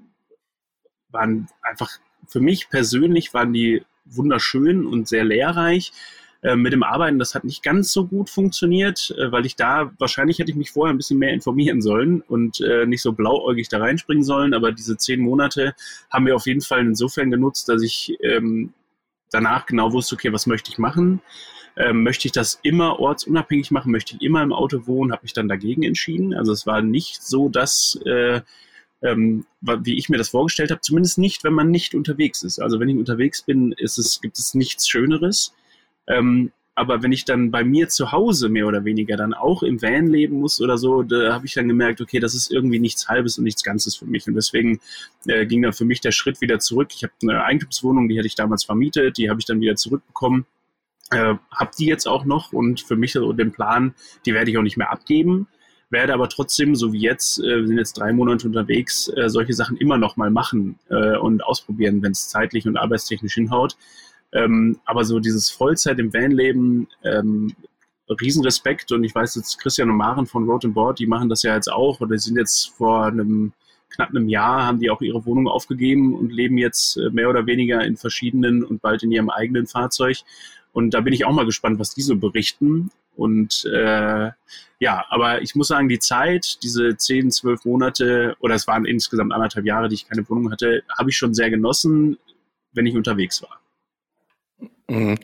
waren 1.11 1.49
einfach 1.63 1.91
für 2.27 2.41
mich 2.41 2.69
persönlich 2.69 3.35
waren 3.35 3.53
die 3.53 3.85
wunderschön 4.05 4.87
und 4.87 5.09
sehr 5.09 5.25
lehrreich. 5.25 5.93
Äh, 6.43 6.57
mit 6.57 6.73
dem 6.73 6.83
Arbeiten, 6.83 7.19
das 7.19 7.35
hat 7.35 7.45
nicht 7.45 7.63
ganz 7.63 7.93
so 7.93 8.07
gut 8.07 8.31
funktioniert, 8.31 9.15
äh, 9.19 9.33
weil 9.33 9.47
ich 9.47 9.57
da, 9.57 9.91
wahrscheinlich 9.99 10.39
hätte 10.39 10.51
ich 10.51 10.57
mich 10.57 10.71
vorher 10.71 10.95
ein 10.95 10.99
bisschen 10.99 11.19
mehr 11.19 11.33
informieren 11.33 11.81
sollen 11.81 12.21
und 12.21 12.61
äh, 12.61 12.87
nicht 12.87 13.03
so 13.03 13.13
blauäugig 13.13 13.69
da 13.69 13.79
reinspringen 13.79 14.25
sollen, 14.25 14.55
aber 14.55 14.73
diese 14.73 14.97
zehn 14.97 15.21
Monate 15.21 15.75
haben 16.11 16.27
wir 16.27 16.37
auf 16.37 16.47
jeden 16.47 16.61
Fall 16.61 16.81
insofern 16.81 17.31
genutzt, 17.31 17.69
dass 17.69 17.83
ich 17.83 18.17
ähm, 18.23 18.73
danach 19.31 19.67
genau 19.67 19.93
wusste, 19.93 20.15
okay, 20.15 20.33
was 20.33 20.47
möchte 20.47 20.71
ich 20.71 20.79
machen? 20.79 21.21
Ähm, 21.77 22.03
möchte 22.03 22.27
ich 22.27 22.33
das 22.33 22.59
immer 22.63 23.01
ortsunabhängig 23.01 23.71
machen? 23.71 23.93
Möchte 23.93 24.17
ich 24.17 24.23
immer 24.23 24.43
im 24.43 24.53
Auto 24.53 24.87
wohnen? 24.87 25.13
Habe 25.13 25.27
ich 25.27 25.35
dann 25.35 25.49
dagegen 25.49 25.83
entschieden. 25.83 26.33
Also 26.33 26.53
es 26.53 26.67
war 26.67 26.81
nicht 26.81 27.23
so, 27.23 27.51
dass, 27.51 28.01
äh, 28.07 28.41
ähm, 29.03 29.45
wie 29.61 29.99
ich 29.99 30.09
mir 30.09 30.17
das 30.17 30.31
vorgestellt 30.31 30.71
habe, 30.71 30.81
zumindest 30.81 31.19
nicht, 31.19 31.45
wenn 31.45 31.53
man 31.53 31.71
nicht 31.71 31.95
unterwegs 31.95 32.43
ist. 32.43 32.61
Also 32.61 32.81
wenn 32.81 32.89
ich 32.89 32.97
unterwegs 32.97 33.43
bin, 33.43 33.73
ist 33.73 33.99
es, 33.99 34.23
gibt 34.23 34.39
es 34.39 34.55
nichts 34.55 34.89
Schöneres. 34.89 35.53
Ähm, 36.07 36.53
aber 36.75 37.03
wenn 37.03 37.13
ich 37.13 37.25
dann 37.25 37.51
bei 37.51 37.65
mir 37.65 37.89
zu 37.89 38.13
Hause 38.13 38.51
mehr 38.51 38.67
oder 38.67 38.85
weniger 38.85 39.17
dann 39.17 39.33
auch 39.33 39.63
im 39.63 39.81
Van 39.81 40.09
leben 40.09 40.41
muss 40.41 40.61
oder 40.61 40.77
so, 40.77 41.03
da 41.03 41.33
habe 41.33 41.47
ich 41.47 41.55
dann 41.55 41.69
gemerkt, 41.69 42.03
okay, 42.03 42.21
das 42.21 42.35
ist 42.35 42.53
irgendwie 42.53 42.79
nichts 42.79 43.09
Halbes 43.09 43.39
und 43.39 43.45
nichts 43.45 43.65
Ganzes 43.65 43.97
für 43.97 44.05
mich. 44.05 44.27
Und 44.29 44.35
deswegen 44.35 44.81
äh, 45.27 45.47
ging 45.47 45.63
dann 45.63 45.73
für 45.73 45.87
mich 45.87 46.03
der 46.03 46.13
Schritt 46.13 46.43
wieder 46.43 46.59
zurück. 46.59 46.89
Ich 46.95 47.03
habe 47.03 47.15
eine 47.23 47.43
Eigentumswohnung, 47.45 48.09
die 48.09 48.19
hatte 48.19 48.27
ich 48.27 48.35
damals 48.35 48.65
vermietet, 48.65 49.17
die 49.17 49.31
habe 49.31 49.41
ich 49.41 49.47
dann 49.47 49.61
wieder 49.61 49.77
zurückbekommen. 49.77 50.45
Äh, 51.11 51.37
habe 51.51 51.71
die 51.79 51.87
jetzt 51.87 52.07
auch 52.07 52.27
noch 52.27 52.53
und 52.53 52.83
für 52.83 52.97
mich 52.97 53.13
so 53.13 53.33
den 53.33 53.53
Plan, 53.53 53.95
die 54.27 54.35
werde 54.35 54.51
ich 54.51 54.59
auch 54.59 54.63
nicht 54.63 54.77
mehr 54.77 54.91
abgeben 54.91 55.47
werde 55.91 56.15
aber 56.15 56.29
trotzdem, 56.29 56.75
so 56.75 56.93
wie 56.93 57.01
jetzt, 57.01 57.39
äh, 57.39 57.61
wir 57.61 57.67
sind 57.67 57.79
jetzt 57.79 57.99
drei 57.99 58.13
Monate 58.13 58.47
unterwegs, 58.47 59.09
äh, 59.09 59.29
solche 59.29 59.53
Sachen 59.53 59.77
immer 59.77 59.99
noch 59.99 60.17
mal 60.17 60.31
machen 60.31 60.79
äh, 60.91 61.17
und 61.17 61.45
ausprobieren, 61.45 62.03
wenn 62.03 62.13
es 62.13 62.29
zeitlich 62.29 62.67
und 62.67 62.77
arbeitstechnisch 62.77 63.35
hinhaut. 63.35 63.77
Ähm, 64.37 64.79
aber 64.85 65.05
so 65.05 65.19
dieses 65.19 65.51
Vollzeit 65.51 65.99
im 65.99 66.13
Vanleben, 66.13 66.89
ähm, 67.03 67.55
Riesenrespekt 68.09 68.93
und 68.93 69.03
ich 69.03 69.15
weiß 69.15 69.35
jetzt, 69.37 69.59
Christian 69.59 69.91
und 69.91 69.97
Maren 69.97 70.27
von 70.27 70.45
Road 70.45 70.65
and 70.65 70.75
Board, 70.75 70.99
die 70.99 71.07
machen 71.07 71.29
das 71.29 71.43
ja 71.43 71.55
jetzt 71.55 71.73
auch 71.73 72.01
oder 72.01 72.17
sind 72.19 72.37
jetzt 72.37 72.69
vor 72.77 73.07
einem 73.07 73.53
knapp 73.89 74.11
einem 74.11 74.29
Jahr 74.29 74.67
haben 74.67 74.79
die 74.79 74.91
auch 74.91 75.01
ihre 75.01 75.25
Wohnung 75.25 75.49
aufgegeben 75.49 76.15
und 76.15 76.33
leben 76.33 76.59
jetzt 76.59 76.97
äh, 76.97 77.11
mehr 77.11 77.31
oder 77.31 77.47
weniger 77.47 77.83
in 77.85 77.97
verschiedenen 77.97 78.63
und 78.63 78.83
bald 78.83 79.03
in 79.03 79.13
ihrem 79.13 79.31
eigenen 79.31 79.67
Fahrzeug. 79.67 80.19
Und 80.73 80.93
da 80.93 81.01
bin 81.01 81.15
ich 81.15 81.25
auch 81.25 81.33
mal 81.33 81.47
gespannt, 81.47 81.79
was 81.79 81.95
die 81.95 82.03
so 82.03 82.17
berichten. 82.17 82.91
Und 83.17 83.65
äh, 83.65 84.31
ja, 84.79 85.05
aber 85.09 85.41
ich 85.41 85.55
muss 85.55 85.69
sagen, 85.69 85.89
die 85.89 85.99
Zeit, 85.99 86.63
diese 86.63 86.97
zehn, 86.99 87.31
zwölf 87.31 87.65
Monate, 87.65 88.37
oder 88.41 88.55
es 88.55 88.67
waren 88.67 88.85
insgesamt 88.85 89.33
anderthalb 89.33 89.65
Jahre, 89.65 89.89
die 89.89 89.95
ich 89.95 90.09
keine 90.09 90.29
Wohnung 90.29 90.51
hatte, 90.51 90.83
habe 90.99 91.09
ich 91.09 91.17
schon 91.17 91.33
sehr 91.33 91.49
genossen, 91.49 92.19
wenn 92.75 92.85
ich 92.85 92.95
unterwegs 92.95 93.41
war. 93.43 93.59
Mhm. 94.89 95.19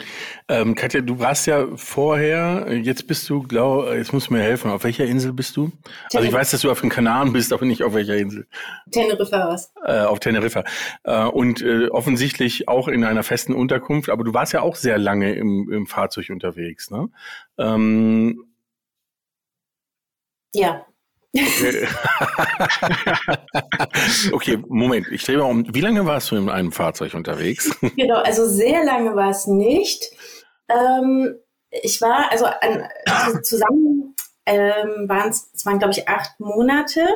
Ähm, 0.48 0.74
Katja, 0.74 1.02
du 1.02 1.20
warst 1.20 1.46
ja 1.46 1.68
vorher, 1.76 2.66
jetzt 2.82 3.06
bist 3.06 3.30
du, 3.30 3.44
glaub, 3.44 3.86
jetzt 3.92 4.12
musst 4.12 4.28
du 4.28 4.34
mir 4.34 4.42
helfen, 4.42 4.72
auf 4.72 4.82
welcher 4.82 5.04
Insel 5.04 5.32
bist 5.32 5.56
du? 5.56 5.68
Teneriffa. 5.68 6.16
Also 6.16 6.28
ich 6.28 6.34
weiß, 6.34 6.50
dass 6.50 6.60
du 6.62 6.70
auf 6.70 6.80
den 6.80 6.90
Kanaren 6.90 7.32
bist, 7.32 7.52
aber 7.52 7.64
nicht 7.64 7.84
auf 7.84 7.94
welcher 7.94 8.16
Insel. 8.16 8.48
Teneriffa 8.90 9.48
was? 9.48 9.72
Äh, 9.84 10.00
auf 10.00 10.18
Teneriffa. 10.18 10.64
Äh, 11.04 11.26
und 11.26 11.62
äh, 11.62 11.88
offensichtlich 11.88 12.66
auch 12.66 12.88
in 12.88 13.04
einer 13.04 13.22
festen 13.22 13.54
Unterkunft, 13.54 14.10
aber 14.10 14.24
du 14.24 14.34
warst 14.34 14.52
ja 14.52 14.62
auch 14.62 14.74
sehr 14.74 14.98
lange 14.98 15.32
im, 15.34 15.70
im 15.70 15.86
Fahrzeug 15.86 16.30
unterwegs, 16.30 16.90
ne? 16.90 17.08
Ähm, 17.56 18.44
ja. 20.54 20.84
Okay. 21.34 21.88
okay, 24.32 24.58
Moment, 24.68 25.06
ich 25.10 25.24
drehe 25.24 25.38
mal 25.38 25.44
um. 25.44 25.74
Wie 25.74 25.80
lange 25.80 26.04
warst 26.04 26.30
du 26.30 26.36
in 26.36 26.50
einem 26.50 26.72
Fahrzeug 26.72 27.14
unterwegs? 27.14 27.74
Genau, 27.96 28.16
also 28.16 28.46
sehr 28.46 28.84
lange 28.84 29.14
war 29.16 29.30
es 29.30 29.46
nicht. 29.46 30.10
Ähm, 30.68 31.36
ich 31.70 32.00
war, 32.02 32.30
also, 32.30 32.44
an, 32.44 32.86
also 33.06 33.40
zusammen 33.40 34.14
ähm, 34.44 35.08
waren 35.08 35.30
es, 35.30 35.50
es 35.54 35.64
waren 35.64 35.78
glaube 35.78 35.94
ich 35.94 36.06
acht 36.06 36.38
Monate. 36.38 37.08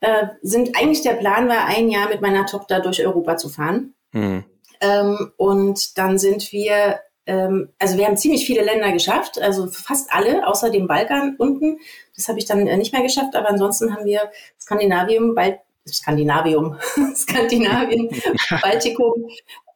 Äh, 0.00 0.26
sind 0.42 0.76
eigentlich 0.76 1.02
der 1.02 1.14
Plan 1.14 1.48
war, 1.48 1.66
ein 1.66 1.88
Jahr 1.88 2.08
mit 2.08 2.20
meiner 2.20 2.44
Tochter 2.44 2.80
durch 2.80 3.04
Europa 3.04 3.36
zu 3.36 3.48
fahren. 3.48 3.94
Hm. 4.10 4.44
Ähm, 4.80 5.32
und 5.36 5.96
dann 5.96 6.18
sind 6.18 6.52
wir 6.52 7.00
ähm, 7.26 7.68
also 7.78 7.96
wir 7.96 8.06
haben 8.06 8.16
ziemlich 8.16 8.46
viele 8.46 8.64
Länder 8.64 8.92
geschafft, 8.92 9.40
also 9.40 9.68
fast 9.68 10.12
alle, 10.12 10.46
außer 10.46 10.70
dem 10.70 10.88
Balkan 10.88 11.36
unten. 11.38 11.78
Das 12.16 12.28
habe 12.28 12.38
ich 12.38 12.44
dann 12.44 12.66
äh, 12.66 12.76
nicht 12.76 12.92
mehr 12.92 13.02
geschafft, 13.02 13.34
aber 13.34 13.48
ansonsten 13.48 13.94
haben 13.94 14.04
wir 14.04 14.30
Skandinavium, 14.60 15.34
Bal 15.34 15.60
Skandinavium, 15.88 16.78
Skandinavien, 17.14 18.08
Baltikum, 18.62 19.28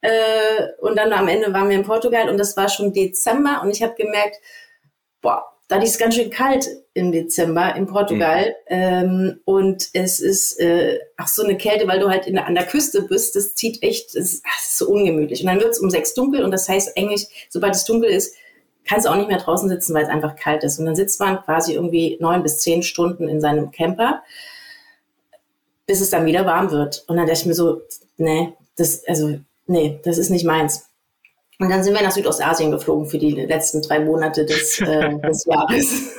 Äh, 0.02 0.68
und 0.80 0.96
dann 0.96 1.12
am 1.12 1.26
Ende 1.26 1.52
waren 1.52 1.68
wir 1.68 1.76
in 1.76 1.82
Portugal 1.82 2.28
und 2.28 2.38
das 2.38 2.56
war 2.56 2.68
schon 2.68 2.92
Dezember 2.92 3.60
und 3.62 3.70
ich 3.70 3.82
habe 3.82 3.94
gemerkt, 3.96 4.36
boah, 5.20 5.44
da 5.68 5.82
ist 5.82 5.98
ganz 5.98 6.14
schön 6.14 6.30
kalt 6.30 6.68
im 6.94 7.10
Dezember 7.10 7.74
in 7.74 7.86
Portugal. 7.86 8.48
Mhm. 8.48 8.54
Ähm, 8.68 9.40
und 9.44 9.88
es 9.92 10.20
ist 10.20 10.60
äh, 10.60 11.00
ach 11.16 11.28
so 11.28 11.42
eine 11.42 11.56
Kälte, 11.56 11.88
weil 11.88 11.98
du 11.98 12.08
halt 12.08 12.26
in, 12.26 12.38
an 12.38 12.54
der 12.54 12.66
Küste 12.66 13.02
bist. 13.02 13.34
Das 13.34 13.54
zieht 13.54 13.82
echt, 13.82 14.14
das 14.14 14.34
ist, 14.34 14.44
das 14.44 14.68
ist 14.68 14.78
so 14.78 14.88
ungemütlich. 14.88 15.40
Und 15.40 15.48
dann 15.48 15.60
wird 15.60 15.70
es 15.70 15.80
um 15.80 15.90
sechs 15.90 16.14
dunkel 16.14 16.44
und 16.44 16.52
das 16.52 16.68
heißt 16.68 16.96
eigentlich, 16.96 17.26
sobald 17.50 17.74
es 17.74 17.84
dunkel 17.84 18.10
ist, 18.10 18.36
kannst 18.86 19.06
du 19.06 19.10
auch 19.10 19.16
nicht 19.16 19.28
mehr 19.28 19.38
draußen 19.38 19.68
sitzen, 19.68 19.94
weil 19.94 20.04
es 20.04 20.08
einfach 20.08 20.36
kalt 20.36 20.64
ist. 20.64 20.78
Und 20.78 20.86
dann 20.86 20.96
sitzt 20.96 21.20
man 21.20 21.42
quasi 21.42 21.74
irgendwie 21.74 22.16
neun 22.20 22.42
bis 22.42 22.60
zehn 22.60 22.82
Stunden 22.82 23.28
in 23.28 23.40
seinem 23.40 23.70
Camper, 23.70 24.22
bis 25.86 26.00
es 26.00 26.10
dann 26.10 26.26
wieder 26.26 26.46
warm 26.46 26.70
wird. 26.70 27.04
Und 27.06 27.16
dann 27.16 27.26
dachte 27.26 27.40
ich 27.40 27.46
mir 27.46 27.54
so, 27.54 27.82
nee, 28.16 28.52
das, 28.76 29.04
also, 29.06 29.38
nee, 29.66 30.00
das 30.04 30.18
ist 30.18 30.30
nicht 30.30 30.44
meins. 30.44 30.88
Und 31.58 31.70
dann 31.70 31.82
sind 31.82 31.94
wir 31.94 32.02
nach 32.02 32.12
Südostasien 32.12 32.70
geflogen 32.70 33.06
für 33.06 33.18
die 33.18 33.30
letzten 33.30 33.80
drei 33.82 34.00
Monate 34.00 34.44
des, 34.44 34.80
äh, 34.80 35.18
des 35.20 35.46
Jahres. 35.46 36.12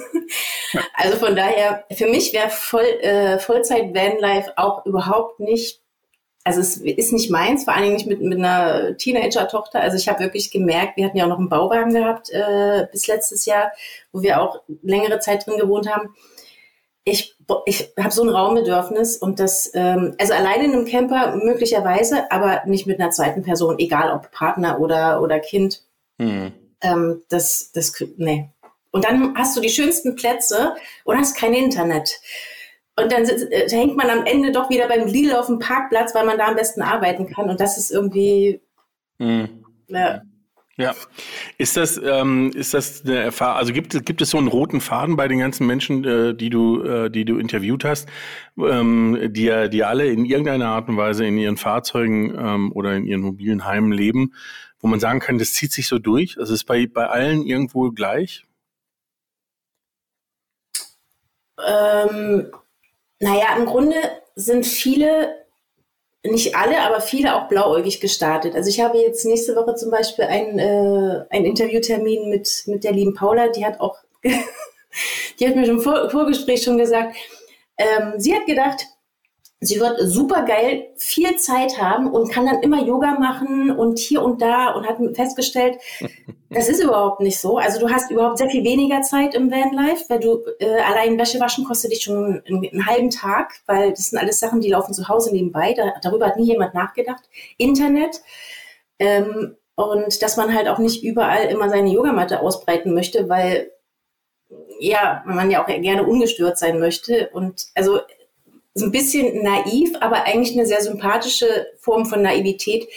also 0.96 1.18
von 1.18 1.36
daher, 1.36 1.86
für 1.92 2.08
mich 2.08 2.34
wäre 2.34 2.50
Voll, 2.50 2.86
äh, 3.02 3.40
Vollzeit 3.40 3.94
Vanlife 3.94 4.54
auch 4.56 4.86
überhaupt 4.86 5.40
nicht, 5.40 5.82
also 6.48 6.62
es 6.62 6.78
ist 6.78 7.14
nicht 7.14 7.30
meins, 7.30 7.64
vor 7.64 7.74
allen 7.74 7.84
Dingen 7.84 7.96
nicht 7.96 8.08
mit, 8.08 8.22
mit 8.22 8.40
einer 8.40 8.98
Teenager-Tochter. 8.98 9.80
Also 9.82 9.98
ich 9.98 10.08
habe 10.08 10.22
wirklich 10.22 10.50
gemerkt, 10.50 10.98
wir 10.98 11.06
hatten 11.06 11.18
ja 11.18 11.26
auch 11.26 11.30
noch 11.30 11.40
einen 11.40 11.50
Bauwagen 11.50 11.94
gehabt 11.94 12.30
äh, 12.32 12.88
bis 12.92 13.08
letztes 13.08 13.46
Jahr, 13.46 13.72
wo 14.12 14.22
wir 14.22 14.42
auch 14.42 14.62
längere 14.82 15.20
Zeit 15.20 15.46
drin 15.46 15.58
gewohnt 15.58 15.88
haben 15.94 16.16
ich, 17.08 17.38
ich 17.66 17.94
habe 17.98 18.12
so 18.12 18.22
ein 18.22 18.30
Raumbedürfnis 18.30 19.16
und 19.16 19.40
das, 19.40 19.72
ähm, 19.74 20.16
also 20.20 20.34
alleine 20.34 20.66
in 20.66 20.74
einem 20.74 20.86
Camper 20.86 21.38
möglicherweise, 21.38 22.30
aber 22.32 22.64
nicht 22.66 22.86
mit 22.86 23.00
einer 23.00 23.12
zweiten 23.12 23.44
Person, 23.44 23.80
egal 23.80 24.12
ob 24.12 24.30
Partner 24.32 24.82
oder, 24.82 25.22
oder 25.22 25.40
Kind. 25.40 25.84
Mhm. 26.18 26.52
Ähm, 26.82 27.22
das, 27.30 27.72
das, 27.72 27.94
nee. 28.18 28.50
Und 28.92 29.06
dann 29.06 29.38
hast 29.38 29.56
du 29.56 29.62
die 29.62 29.70
schönsten 29.70 30.16
Plätze 30.16 30.76
und 31.06 31.18
hast 31.18 31.38
kein 31.38 31.54
Internet. 31.54 32.12
Und 33.00 33.12
dann 33.12 33.26
sitzt, 33.26 33.52
äh, 33.52 33.70
hängt 33.70 33.96
man 33.96 34.10
am 34.10 34.26
Ende 34.26 34.52
doch 34.52 34.70
wieder 34.70 34.88
beim 34.88 35.08
Lidl 35.08 35.36
auf 35.36 35.48
dem 35.48 35.60
Parkplatz, 35.60 36.16
weil 36.16 36.26
man 36.26 36.38
da 36.38 36.48
am 36.48 36.56
besten 36.56 36.82
arbeiten 36.82 37.28
kann. 37.28 37.50
Und 37.50 37.60
das 37.60 37.78
ist 37.78 37.92
irgendwie, 37.92 38.60
mhm. 39.20 39.64
ja, 39.88 40.22
ja. 40.80 40.94
Ist 41.58 41.76
das, 41.76 41.98
ähm, 41.98 42.52
ist 42.54 42.76
das 42.76 43.04
eine 43.04 43.18
Erfahrung, 43.18 43.58
also 43.58 43.74
gibt, 43.74 44.06
gibt 44.06 44.22
es 44.22 44.30
so 44.30 44.38
einen 44.38 44.48
roten 44.48 44.80
Faden 44.80 45.16
bei 45.16 45.28
den 45.28 45.40
ganzen 45.40 45.66
Menschen, 45.66 46.04
äh, 46.06 46.36
die 46.36 46.52
du, 46.52 46.84
äh, 46.84 47.10
die 47.10 47.26
du 47.26 47.40
interviewt 47.40 47.84
hast, 47.84 48.08
ähm, 48.58 49.18
die, 49.34 49.70
die 49.72 49.84
alle 49.84 50.06
in 50.06 50.24
irgendeiner 50.26 50.68
Art 50.68 50.88
und 50.88 50.98
Weise 50.98 51.26
in 51.26 51.38
ihren 51.40 51.58
Fahrzeugen 51.58 52.36
ähm, 52.38 52.72
oder 52.74 52.96
in 52.96 53.08
ihren 53.08 53.22
mobilen 53.22 53.66
Heimen 53.66 53.92
leben, 53.92 54.36
wo 54.80 54.88
man 54.88 55.00
sagen 55.00 55.20
kann, 55.20 55.40
das 55.40 55.54
zieht 55.54 55.72
sich 55.72 55.88
so 55.88 55.98
durch? 55.98 56.38
Also 56.40 56.54
ist 56.54 56.66
bei, 56.66 56.86
bei 56.86 57.08
allen 57.08 57.44
irgendwo 57.44 57.90
gleich? 57.90 58.46
Ähm, 61.58 62.52
naja, 63.20 63.56
im 63.58 63.66
Grunde 63.66 63.96
sind 64.36 64.66
viele 64.66 65.46
nicht 66.24 66.56
alle, 66.56 66.82
aber 66.82 67.02
viele 67.02 67.36
auch 67.36 67.48
blauäugig 67.48 68.00
gestartet. 68.00 68.56
Also 68.56 68.70
ich 68.70 68.82
habe 68.82 68.98
jetzt 68.98 69.26
nächste 69.26 69.56
Woche 69.56 69.76
zum 69.76 69.92
Beispiel 69.92 70.26
einen, 70.26 70.60
äh, 70.60 71.26
einen 71.30 71.46
Interviewtermin 71.46 72.30
mit, 72.30 72.64
mit 72.66 72.84
der 72.84 72.92
lieben 72.92 73.14
Paula, 73.14 73.48
die 73.50 73.66
hat 73.66 73.80
auch, 73.80 73.98
die 75.40 75.48
hat 75.48 75.56
mir 75.56 75.66
schon 75.66 75.80
vor 75.80 76.10
Vorgespräch 76.10 76.64
schon 76.64 76.78
gesagt, 76.78 77.16
ähm, 77.78 78.14
sie 78.18 78.36
hat 78.36 78.46
gedacht, 78.46 78.86
sie 79.60 79.80
wird 79.80 80.00
super 80.02 80.44
geil 80.44 80.90
viel 80.98 81.36
Zeit 81.38 81.82
haben 81.82 82.12
und 82.12 82.32
kann 82.32 82.46
dann 82.46 82.62
immer 82.62 82.84
Yoga 82.84 83.20
machen 83.20 83.72
und 83.72 83.98
hier 83.98 84.22
und 84.22 84.42
da 84.42 84.72
und 84.72 84.88
hat 84.88 84.98
festgestellt, 85.16 85.78
das 86.50 86.70
ist 86.70 86.84
überhaupt 86.84 87.22
nicht 87.22 87.40
so. 87.40 87.58
Also 87.58 87.80
du 87.80 87.90
hast 87.90 88.12
überhaupt 88.12 88.38
sehr 88.38 88.50
viel 88.50 88.64
weniger 88.64 89.02
Zeit 89.02 89.34
im 89.34 89.52
Vanlife, 89.52 90.06
weil 90.10 90.20
du 90.20 90.44
äh, 90.60 90.80
allein 90.82 91.18
Wäsche 91.18 91.40
waschen 91.40 91.66
kostet 91.66 91.92
dich 91.92 92.04
schon 92.04 92.42
einen, 92.46 92.68
einen, 92.72 92.86
halben 92.86 93.10
Tag, 93.10 93.56
weil 93.66 93.92
das 93.92 94.10
sind 94.10 94.20
alles 94.20 94.40
Sachen, 94.40 94.62
die 94.62 94.70
laufen 94.70 94.94
zu 94.94 95.08
Hause 95.08 95.34
nebenbei. 95.34 95.74
Da, 95.74 95.94
darüber 96.02 96.28
hat 96.28 96.38
nie 96.38 96.48
jemand 96.48 96.74
nachgedacht. 96.74 97.24
Internet. 97.58 98.22
Ähm, 99.00 99.58
und 99.76 100.22
dass 100.22 100.38
man 100.38 100.54
halt 100.54 100.68
auch 100.68 100.80
nicht 100.80 101.04
überall 101.04 101.46
immer 101.46 101.70
seine 101.70 101.92
Yogamatte 101.92 102.42
ausbreiten 102.42 102.94
möchte, 102.94 103.30
weil 103.30 103.72
ja, 104.80 105.24
man 105.26 105.52
ja 105.52 105.64
auch 105.64 105.68
gerne 105.68 106.04
ungestört 106.04 106.58
sein 106.58 106.80
möchte. 106.80 107.30
Und 107.34 107.68
also 107.76 108.00
so 108.78 108.86
ein 108.86 108.92
bisschen 108.92 109.44
naiv, 109.44 109.96
aber 110.00 110.26
eigentlich 110.26 110.58
eine 110.58 110.66
sehr 110.66 110.82
sympathische 110.82 111.68
Form 111.80 112.06
von 112.06 112.22
Naivität. 112.22 112.88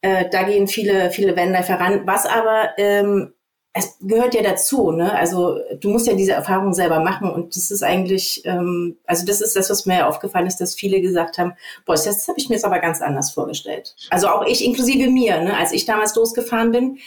Äh, 0.00 0.28
da 0.30 0.44
gehen 0.44 0.66
viele, 0.66 1.10
viele 1.10 1.36
Vanlifer 1.36 1.74
ran. 1.74 2.06
Was 2.06 2.26
aber, 2.26 2.70
ähm, 2.78 3.32
es 3.72 3.98
gehört 4.00 4.34
ja 4.34 4.42
dazu, 4.42 4.90
ne? 4.90 5.14
Also 5.14 5.58
du 5.78 5.90
musst 5.90 6.08
ja 6.08 6.14
diese 6.14 6.32
Erfahrung 6.32 6.74
selber 6.74 7.00
machen 7.00 7.30
und 7.30 7.54
das 7.54 7.70
ist 7.70 7.84
eigentlich, 7.84 8.44
ähm, 8.44 8.96
also 9.06 9.24
das 9.24 9.40
ist 9.40 9.54
das, 9.54 9.70
was 9.70 9.86
mir 9.86 10.08
aufgefallen 10.08 10.48
ist, 10.48 10.60
dass 10.60 10.74
viele 10.74 11.00
gesagt 11.00 11.38
haben, 11.38 11.52
boah, 11.86 11.92
das, 11.92 12.04
das 12.04 12.26
habe 12.26 12.38
ich 12.38 12.48
mir 12.48 12.56
jetzt 12.56 12.64
aber 12.64 12.80
ganz 12.80 13.00
anders 13.00 13.30
vorgestellt. 13.30 13.94
Also 14.10 14.28
auch 14.28 14.44
ich, 14.44 14.64
inklusive 14.64 15.08
mir, 15.08 15.40
ne? 15.42 15.56
als 15.56 15.72
ich 15.72 15.84
damals 15.84 16.16
losgefahren 16.16 16.72
bin, 16.72 16.98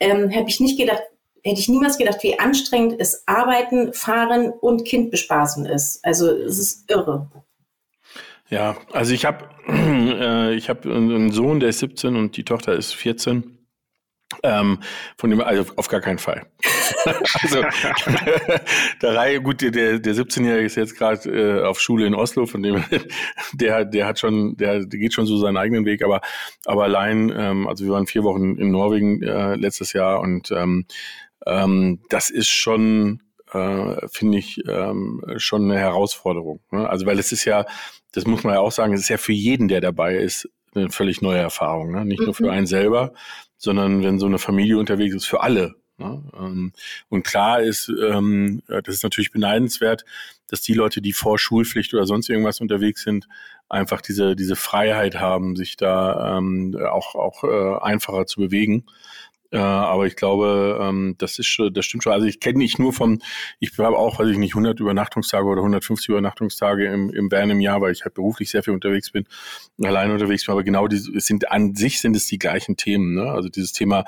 ähm, 0.00 0.34
habe 0.34 0.48
ich 0.48 0.58
nicht 0.60 0.78
gedacht, 0.78 1.02
hätte 1.42 1.60
ich 1.60 1.68
niemals 1.68 1.98
gedacht, 1.98 2.22
wie 2.22 2.38
anstrengend 2.38 2.96
es 2.98 3.22
Arbeiten, 3.26 3.92
Fahren 3.92 4.50
und 4.50 4.84
Kind 4.84 5.10
bespaßen 5.10 5.66
ist. 5.66 6.04
Also 6.04 6.30
es 6.30 6.58
ist 6.58 6.90
irre. 6.90 7.28
Ja, 8.48 8.76
also 8.92 9.12
ich 9.12 9.24
habe 9.24 9.48
äh, 9.68 10.54
ich 10.54 10.68
habe 10.68 10.94
einen 10.94 11.32
Sohn, 11.32 11.60
der 11.60 11.70
ist 11.70 11.80
17 11.80 12.16
und 12.16 12.36
die 12.36 12.44
Tochter 12.44 12.74
ist 12.74 12.94
14. 12.94 13.52
Ähm, 14.42 14.80
von 15.16 15.30
dem, 15.30 15.40
also 15.40 15.64
auf 15.76 15.86
gar 15.86 16.00
keinen 16.00 16.18
Fall. 16.18 16.46
also 17.42 17.62
der 19.02 19.14
Reihe, 19.14 19.40
gut, 19.40 19.60
der, 19.60 20.00
der 20.00 20.14
17-Jährige 20.14 20.66
ist 20.66 20.76
jetzt 20.76 20.98
gerade 20.98 21.30
äh, 21.30 21.64
auf 21.64 21.80
Schule 21.80 22.06
in 22.06 22.14
Oslo, 22.14 22.46
von 22.46 22.62
dem 22.62 22.84
der, 23.52 23.84
der 23.84 24.06
hat 24.06 24.18
schon, 24.18 24.56
der, 24.56 24.84
der 24.84 24.98
geht 24.98 25.14
schon 25.14 25.26
so 25.26 25.38
seinen 25.38 25.56
eigenen 25.56 25.84
Weg, 25.84 26.02
aber, 26.02 26.22
aber 26.64 26.84
allein, 26.84 27.32
ähm, 27.36 27.68
also 27.68 27.84
wir 27.84 27.92
waren 27.92 28.08
vier 28.08 28.24
Wochen 28.24 28.56
in 28.56 28.72
Norwegen 28.72 29.22
äh, 29.22 29.54
letztes 29.54 29.92
Jahr 29.92 30.20
und 30.20 30.50
ähm, 30.50 30.86
ähm, 31.46 32.00
das 32.08 32.30
ist 32.30 32.48
schon 32.48 33.22
äh, 33.52 34.08
finde 34.08 34.38
ich 34.38 34.60
ähm, 34.68 35.22
schon 35.36 35.70
eine 35.70 35.78
Herausforderung. 35.78 36.60
Ne? 36.72 36.88
Also 36.88 37.06
weil 37.06 37.18
es 37.18 37.30
ist 37.30 37.44
ja, 37.44 37.64
das 38.16 38.26
muss 38.26 38.44
man 38.44 38.54
ja 38.54 38.60
auch 38.60 38.72
sagen, 38.72 38.94
es 38.94 39.02
ist 39.02 39.08
ja 39.08 39.18
für 39.18 39.32
jeden, 39.32 39.68
der 39.68 39.80
dabei 39.80 40.16
ist, 40.16 40.48
eine 40.74 40.90
völlig 40.90 41.22
neue 41.22 41.38
Erfahrung. 41.38 41.92
Ne? 41.92 42.04
Nicht 42.04 42.20
mhm. 42.20 42.26
nur 42.26 42.34
für 42.34 42.44
mhm. 42.44 42.50
einen 42.50 42.66
selber, 42.66 43.12
sondern 43.58 44.02
wenn 44.02 44.18
so 44.18 44.26
eine 44.26 44.38
Familie 44.38 44.78
unterwegs 44.78 45.14
ist, 45.14 45.26
für 45.26 45.42
alle. 45.42 45.74
Ne? 45.98 46.22
Ähm, 46.38 46.72
und 47.08 47.24
klar 47.24 47.60
ist, 47.60 47.88
ähm, 47.88 48.62
das 48.68 48.94
ist 48.94 49.02
natürlich 49.02 49.32
beneidenswert, 49.32 50.04
dass 50.48 50.62
die 50.62 50.74
Leute, 50.74 51.02
die 51.02 51.12
vor 51.12 51.38
Schulpflicht 51.38 51.92
oder 51.94 52.06
sonst 52.06 52.28
irgendwas 52.28 52.60
unterwegs 52.60 53.02
sind, 53.02 53.26
einfach 53.68 54.00
diese, 54.00 54.36
diese 54.36 54.56
Freiheit 54.56 55.16
haben, 55.16 55.56
sich 55.56 55.76
da 55.76 56.38
ähm, 56.38 56.76
auch, 56.90 57.14
auch 57.14 57.44
äh, 57.44 57.82
einfacher 57.82 58.26
zu 58.26 58.40
bewegen. 58.40 58.84
Äh, 59.50 59.58
aber 59.58 60.06
ich 60.06 60.16
glaube, 60.16 60.78
ähm, 60.80 61.14
das 61.18 61.38
ist 61.38 61.46
schon, 61.46 61.72
das 61.72 61.84
stimmt 61.84 62.04
schon. 62.04 62.12
Also 62.12 62.26
ich 62.26 62.40
kenne 62.40 62.58
nicht 62.58 62.78
nur 62.78 62.92
von, 62.92 63.22
ich 63.60 63.76
habe 63.78 63.96
auch, 63.96 64.18
weiß 64.18 64.28
ich 64.28 64.38
nicht, 64.38 64.52
100 64.52 64.80
Übernachtungstage 64.80 65.46
oder 65.46 65.60
150 65.60 66.08
Übernachtungstage 66.08 66.86
im, 66.86 67.10
im 67.10 67.30
Van 67.30 67.50
im 67.50 67.60
Jahr, 67.60 67.80
weil 67.80 67.92
ich 67.92 68.04
halt 68.04 68.14
beruflich 68.14 68.50
sehr 68.50 68.62
viel 68.62 68.74
unterwegs 68.74 69.10
bin, 69.10 69.26
allein 69.82 70.10
unterwegs 70.10 70.44
bin. 70.44 70.52
Aber 70.52 70.64
genau 70.64 70.88
die 70.88 70.96
es 70.96 71.26
sind 71.26 71.50
an 71.50 71.74
sich 71.74 72.00
sind 72.00 72.16
es 72.16 72.26
die 72.26 72.38
gleichen 72.38 72.76
Themen. 72.76 73.14
Ne? 73.14 73.30
Also 73.30 73.48
dieses 73.48 73.72
Thema 73.72 74.04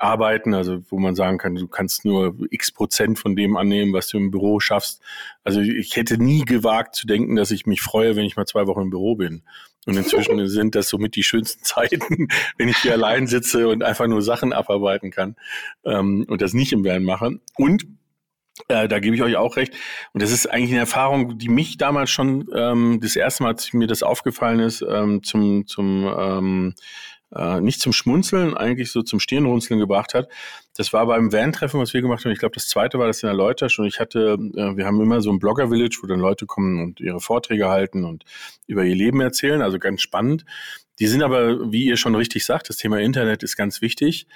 arbeiten, 0.00 0.54
also 0.54 0.80
wo 0.88 0.98
man 0.98 1.14
sagen 1.14 1.38
kann, 1.38 1.54
du 1.54 1.68
kannst 1.68 2.04
nur 2.04 2.34
x 2.50 2.72
Prozent 2.72 3.18
von 3.18 3.36
dem 3.36 3.56
annehmen, 3.56 3.92
was 3.92 4.08
du 4.08 4.16
im 4.16 4.30
Büro 4.30 4.58
schaffst. 4.58 5.02
Also 5.44 5.60
ich 5.60 5.94
hätte 5.96 6.16
nie 6.16 6.44
gewagt 6.44 6.94
zu 6.94 7.06
denken, 7.06 7.36
dass 7.36 7.50
ich 7.50 7.66
mich 7.66 7.82
freue, 7.82 8.16
wenn 8.16 8.24
ich 8.24 8.36
mal 8.36 8.46
zwei 8.46 8.66
Wochen 8.66 8.82
im 8.82 8.90
Büro 8.90 9.14
bin. 9.16 9.42
Und 9.86 9.96
inzwischen 9.96 10.46
sind 10.48 10.74
das 10.74 10.88
somit 10.88 11.16
die 11.16 11.22
schönsten 11.22 11.64
Zeiten, 11.64 12.28
wenn 12.58 12.68
ich 12.68 12.78
hier 12.78 12.92
allein 12.92 13.26
sitze 13.26 13.68
und 13.68 13.82
einfach 13.82 14.06
nur 14.06 14.22
Sachen 14.22 14.52
abarbeiten 14.52 15.10
kann 15.10 15.36
ähm, 15.84 16.24
und 16.28 16.42
das 16.42 16.54
nicht 16.54 16.72
im 16.72 16.84
Van 16.84 17.04
mache. 17.04 17.40
Und 17.56 17.86
äh, 18.68 18.88
da 18.88 18.98
gebe 18.98 19.16
ich 19.16 19.22
euch 19.22 19.36
auch 19.36 19.56
recht. 19.56 19.74
Und 20.12 20.22
das 20.22 20.32
ist 20.32 20.46
eigentlich 20.46 20.70
eine 20.70 20.80
Erfahrung, 20.80 21.38
die 21.38 21.48
mich 21.48 21.78
damals 21.78 22.10
schon 22.10 22.48
ähm, 22.54 22.98
das 23.00 23.16
erste 23.16 23.42
Mal, 23.42 23.50
als 23.50 23.72
mir 23.72 23.86
das 23.86 24.02
aufgefallen 24.02 24.60
ist, 24.60 24.84
ähm, 24.88 25.22
zum, 25.22 25.66
zum 25.66 26.06
ähm, 26.06 26.74
äh, 27.34 27.60
nicht 27.60 27.80
zum 27.80 27.92
Schmunzeln, 27.92 28.56
eigentlich 28.56 28.90
so 28.90 29.02
zum 29.02 29.20
Stirnrunzeln 29.20 29.78
gebracht 29.78 30.14
hat. 30.14 30.28
Das 30.76 30.92
war 30.92 31.06
beim 31.06 31.32
Van-Treffen, 31.32 31.80
was 31.80 31.94
wir 31.94 32.02
gemacht 32.02 32.24
haben. 32.24 32.32
Ich 32.32 32.38
glaube, 32.38 32.54
das 32.54 32.68
zweite 32.68 32.98
war 32.98 33.06
das 33.06 33.22
in 33.22 33.28
der 33.28 33.36
Leutasch 33.36 33.78
und 33.78 33.86
ich 33.86 34.00
hatte, 34.00 34.38
äh, 34.56 34.76
wir 34.76 34.86
haben 34.86 35.00
immer 35.00 35.20
so 35.20 35.30
ein 35.30 35.38
Blogger-Village, 35.38 35.98
wo 36.02 36.06
dann 36.06 36.20
Leute 36.20 36.46
kommen 36.46 36.82
und 36.82 37.00
ihre 37.00 37.20
Vorträge 37.20 37.68
halten 37.68 38.04
und 38.04 38.24
über 38.66 38.84
ihr 38.84 38.96
Leben 38.96 39.20
erzählen, 39.20 39.62
also 39.62 39.78
ganz 39.78 40.00
spannend. 40.00 40.44
Die 40.98 41.06
sind 41.06 41.22
aber, 41.22 41.72
wie 41.72 41.86
ihr 41.86 41.96
schon 41.96 42.14
richtig 42.14 42.44
sagt, 42.44 42.68
das 42.68 42.76
Thema 42.76 43.00
Internet 43.00 43.42
ist 43.42 43.56
ganz 43.56 43.80
wichtig. 43.80 44.26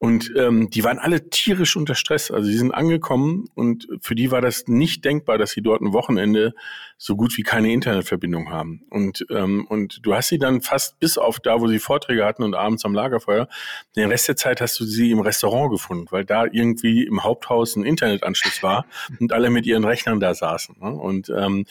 Und 0.00 0.32
ähm, 0.36 0.70
die 0.70 0.84
waren 0.84 0.98
alle 0.98 1.30
tierisch 1.30 1.76
unter 1.76 1.94
Stress. 1.94 2.30
Also 2.30 2.48
sie 2.48 2.58
sind 2.58 2.72
angekommen 2.72 3.48
und 3.54 3.86
für 4.00 4.14
die 4.14 4.30
war 4.30 4.40
das 4.40 4.66
nicht 4.66 5.04
denkbar, 5.04 5.38
dass 5.38 5.52
sie 5.52 5.62
dort 5.62 5.80
ein 5.80 5.92
Wochenende 5.92 6.52
so 6.98 7.16
gut 7.16 7.36
wie 7.36 7.42
keine 7.42 7.72
Internetverbindung 7.72 8.50
haben. 8.50 8.82
Und, 8.90 9.24
ähm, 9.30 9.66
und 9.68 10.04
du 10.04 10.14
hast 10.14 10.28
sie 10.28 10.38
dann 10.38 10.62
fast 10.62 10.98
bis 10.98 11.16
auf 11.16 11.38
da, 11.38 11.60
wo 11.60 11.68
sie 11.68 11.78
Vorträge 11.78 12.24
hatten 12.24 12.42
und 12.42 12.54
abends 12.54 12.84
am 12.84 12.92
Lagerfeuer, 12.92 13.48
den 13.94 14.10
Rest 14.10 14.28
der 14.28 14.36
Zeit 14.36 14.60
hast 14.60 14.78
du 14.80 14.84
sie 14.84 15.10
im 15.10 15.20
Restaurant 15.20 15.70
gefunden, 15.70 16.06
weil 16.10 16.24
da 16.24 16.44
irgendwie 16.44 17.04
im 17.04 17.22
Haupthaus 17.22 17.76
ein 17.76 17.84
Internetanschluss 17.84 18.62
war 18.62 18.86
und 19.20 19.32
alle 19.32 19.50
mit 19.50 19.64
ihren 19.64 19.84
Rechnern 19.84 20.18
da 20.18 20.34
saßen. 20.34 20.76
Ne? 20.80 20.90
Und, 20.90 21.30
ähm, 21.30 21.66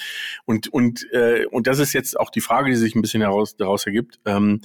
und, 0.45 0.69
und, 0.69 1.05
äh, 1.11 1.45
und 1.51 1.67
das 1.67 1.79
ist 1.79 1.93
jetzt 1.93 2.19
auch 2.19 2.29
die 2.29 2.41
Frage, 2.41 2.69
die 2.69 2.77
sich 2.77 2.95
ein 2.95 3.01
bisschen 3.01 3.21
heraus, 3.21 3.57
daraus 3.57 3.85
ergibt. 3.85 4.19
Ähm, 4.25 4.61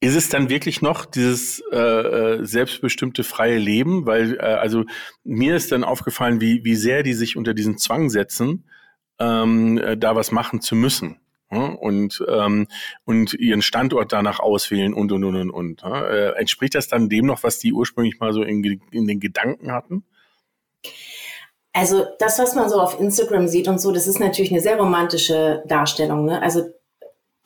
ist 0.00 0.14
es 0.14 0.28
dann 0.28 0.50
wirklich 0.50 0.82
noch 0.82 1.06
dieses 1.06 1.62
äh, 1.72 1.76
äh, 1.76 2.44
selbstbestimmte 2.44 3.24
freie 3.24 3.58
Leben? 3.58 4.06
Weil, 4.06 4.34
äh, 4.36 4.40
also 4.40 4.84
mir 5.24 5.56
ist 5.56 5.72
dann 5.72 5.84
aufgefallen, 5.84 6.40
wie, 6.40 6.64
wie 6.64 6.76
sehr 6.76 7.02
die 7.02 7.14
sich 7.14 7.36
unter 7.36 7.54
diesen 7.54 7.78
Zwang 7.78 8.10
setzen, 8.10 8.68
ähm, 9.18 9.78
äh, 9.78 9.96
da 9.96 10.14
was 10.14 10.32
machen 10.32 10.60
zu 10.60 10.76
müssen. 10.76 11.18
Ja? 11.50 11.68
Und, 11.68 12.22
ähm, 12.28 12.66
und 13.04 13.34
ihren 13.34 13.62
Standort 13.62 14.12
danach 14.12 14.38
auswählen 14.38 14.92
und 14.92 15.12
und 15.12 15.24
und 15.24 15.36
und 15.36 15.50
und. 15.50 15.82
Ja? 15.82 16.06
Äh, 16.06 16.32
entspricht 16.38 16.74
das 16.74 16.88
dann 16.88 17.08
dem 17.08 17.26
noch, 17.26 17.42
was 17.42 17.58
die 17.58 17.72
ursprünglich 17.72 18.20
mal 18.20 18.34
so 18.34 18.42
in, 18.42 18.62
in 18.90 19.06
den 19.06 19.20
Gedanken 19.20 19.72
hatten? 19.72 20.04
Also 21.72 22.06
das, 22.18 22.38
was 22.38 22.54
man 22.54 22.68
so 22.68 22.80
auf 22.80 23.00
Instagram 23.00 23.48
sieht 23.48 23.68
und 23.68 23.80
so, 23.80 23.92
das 23.92 24.06
ist 24.06 24.20
natürlich 24.20 24.50
eine 24.50 24.60
sehr 24.60 24.76
romantische 24.76 25.62
Darstellung. 25.66 26.26
Ne? 26.26 26.40
Also 26.40 26.64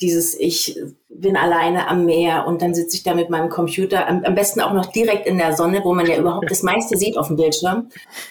dieses 0.00 0.38
Ich 0.38 0.78
bin 1.20 1.36
alleine 1.36 1.88
am 1.88 2.04
Meer 2.04 2.46
und 2.46 2.62
dann 2.62 2.74
sitze 2.74 2.96
ich 2.96 3.02
da 3.02 3.14
mit 3.14 3.30
meinem 3.30 3.48
Computer, 3.48 4.06
am, 4.08 4.24
am, 4.24 4.34
besten 4.34 4.60
auch 4.60 4.72
noch 4.72 4.86
direkt 4.86 5.26
in 5.26 5.38
der 5.38 5.56
Sonne, 5.56 5.82
wo 5.84 5.94
man 5.94 6.06
ja 6.06 6.16
überhaupt 6.16 6.50
das 6.50 6.62
meiste 6.62 6.96
sieht 6.96 7.16
auf 7.16 7.28
dem 7.28 7.36
Bildschirm. 7.36 7.90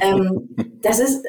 ähm, 0.00 0.48
das 0.82 0.98
ist, 0.98 1.24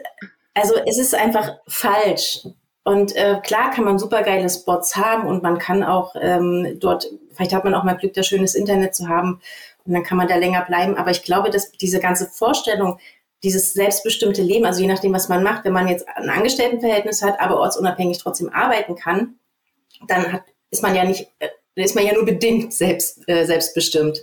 also 0.54 0.76
es 0.86 0.98
ist 0.98 1.16
einfach 1.16 1.56
falsch. 1.68 2.48
Und 2.84 3.16
äh, 3.16 3.40
klar 3.44 3.72
kann 3.72 3.84
man 3.84 4.00
super 4.00 4.24
geile 4.24 4.50
Spots 4.50 4.96
haben 4.96 5.28
und 5.28 5.44
man 5.44 5.60
kann 5.60 5.84
auch 5.84 6.16
ähm, 6.20 6.78
dort, 6.80 7.08
vielleicht 7.32 7.54
hat 7.54 7.64
man 7.64 7.76
auch 7.76 7.84
mal 7.84 7.94
Glück, 7.94 8.14
da 8.14 8.24
schönes 8.24 8.56
Internet 8.56 8.96
zu 8.96 9.08
haben 9.08 9.40
und 9.86 9.94
dann 9.94 10.04
kann 10.04 10.18
man 10.18 10.28
da 10.28 10.36
länger 10.36 10.66
bleiben. 10.66 10.98
Aber 10.98 11.12
ich 11.12 11.24
glaube, 11.24 11.52
dass 11.52 11.72
diese 11.72 12.00
ganze 12.00 12.26
Vorstellung, 12.26 12.98
dieses 13.44 13.74
selbstbestimmte 13.74 14.42
Leben, 14.42 14.66
also 14.66 14.82
je 14.82 14.88
nachdem, 14.88 15.14
was 15.14 15.30
man 15.30 15.44
macht, 15.44 15.66
wenn 15.66 15.74
man 15.74 15.88
jetzt 15.88 16.08
ein 16.08 16.30
Angestelltenverhältnis 16.30 17.22
hat, 17.22 17.40
aber 17.40 17.60
ortsunabhängig 17.60 18.18
trotzdem 18.18 18.50
arbeiten 18.50 18.96
kann, 18.96 19.36
dann 20.08 20.32
hat, 20.34 20.44
ist 20.72 20.82
man 20.82 20.96
ja 20.96 21.04
nicht, 21.04 21.28
äh, 21.40 21.50
ist 21.76 21.96
man 21.96 22.06
ja 22.06 22.14
nur 22.14 22.26
bedingt 22.26 22.74
selbst, 22.74 23.28
äh, 23.28 23.46
selbstbestimmt. 23.46 24.20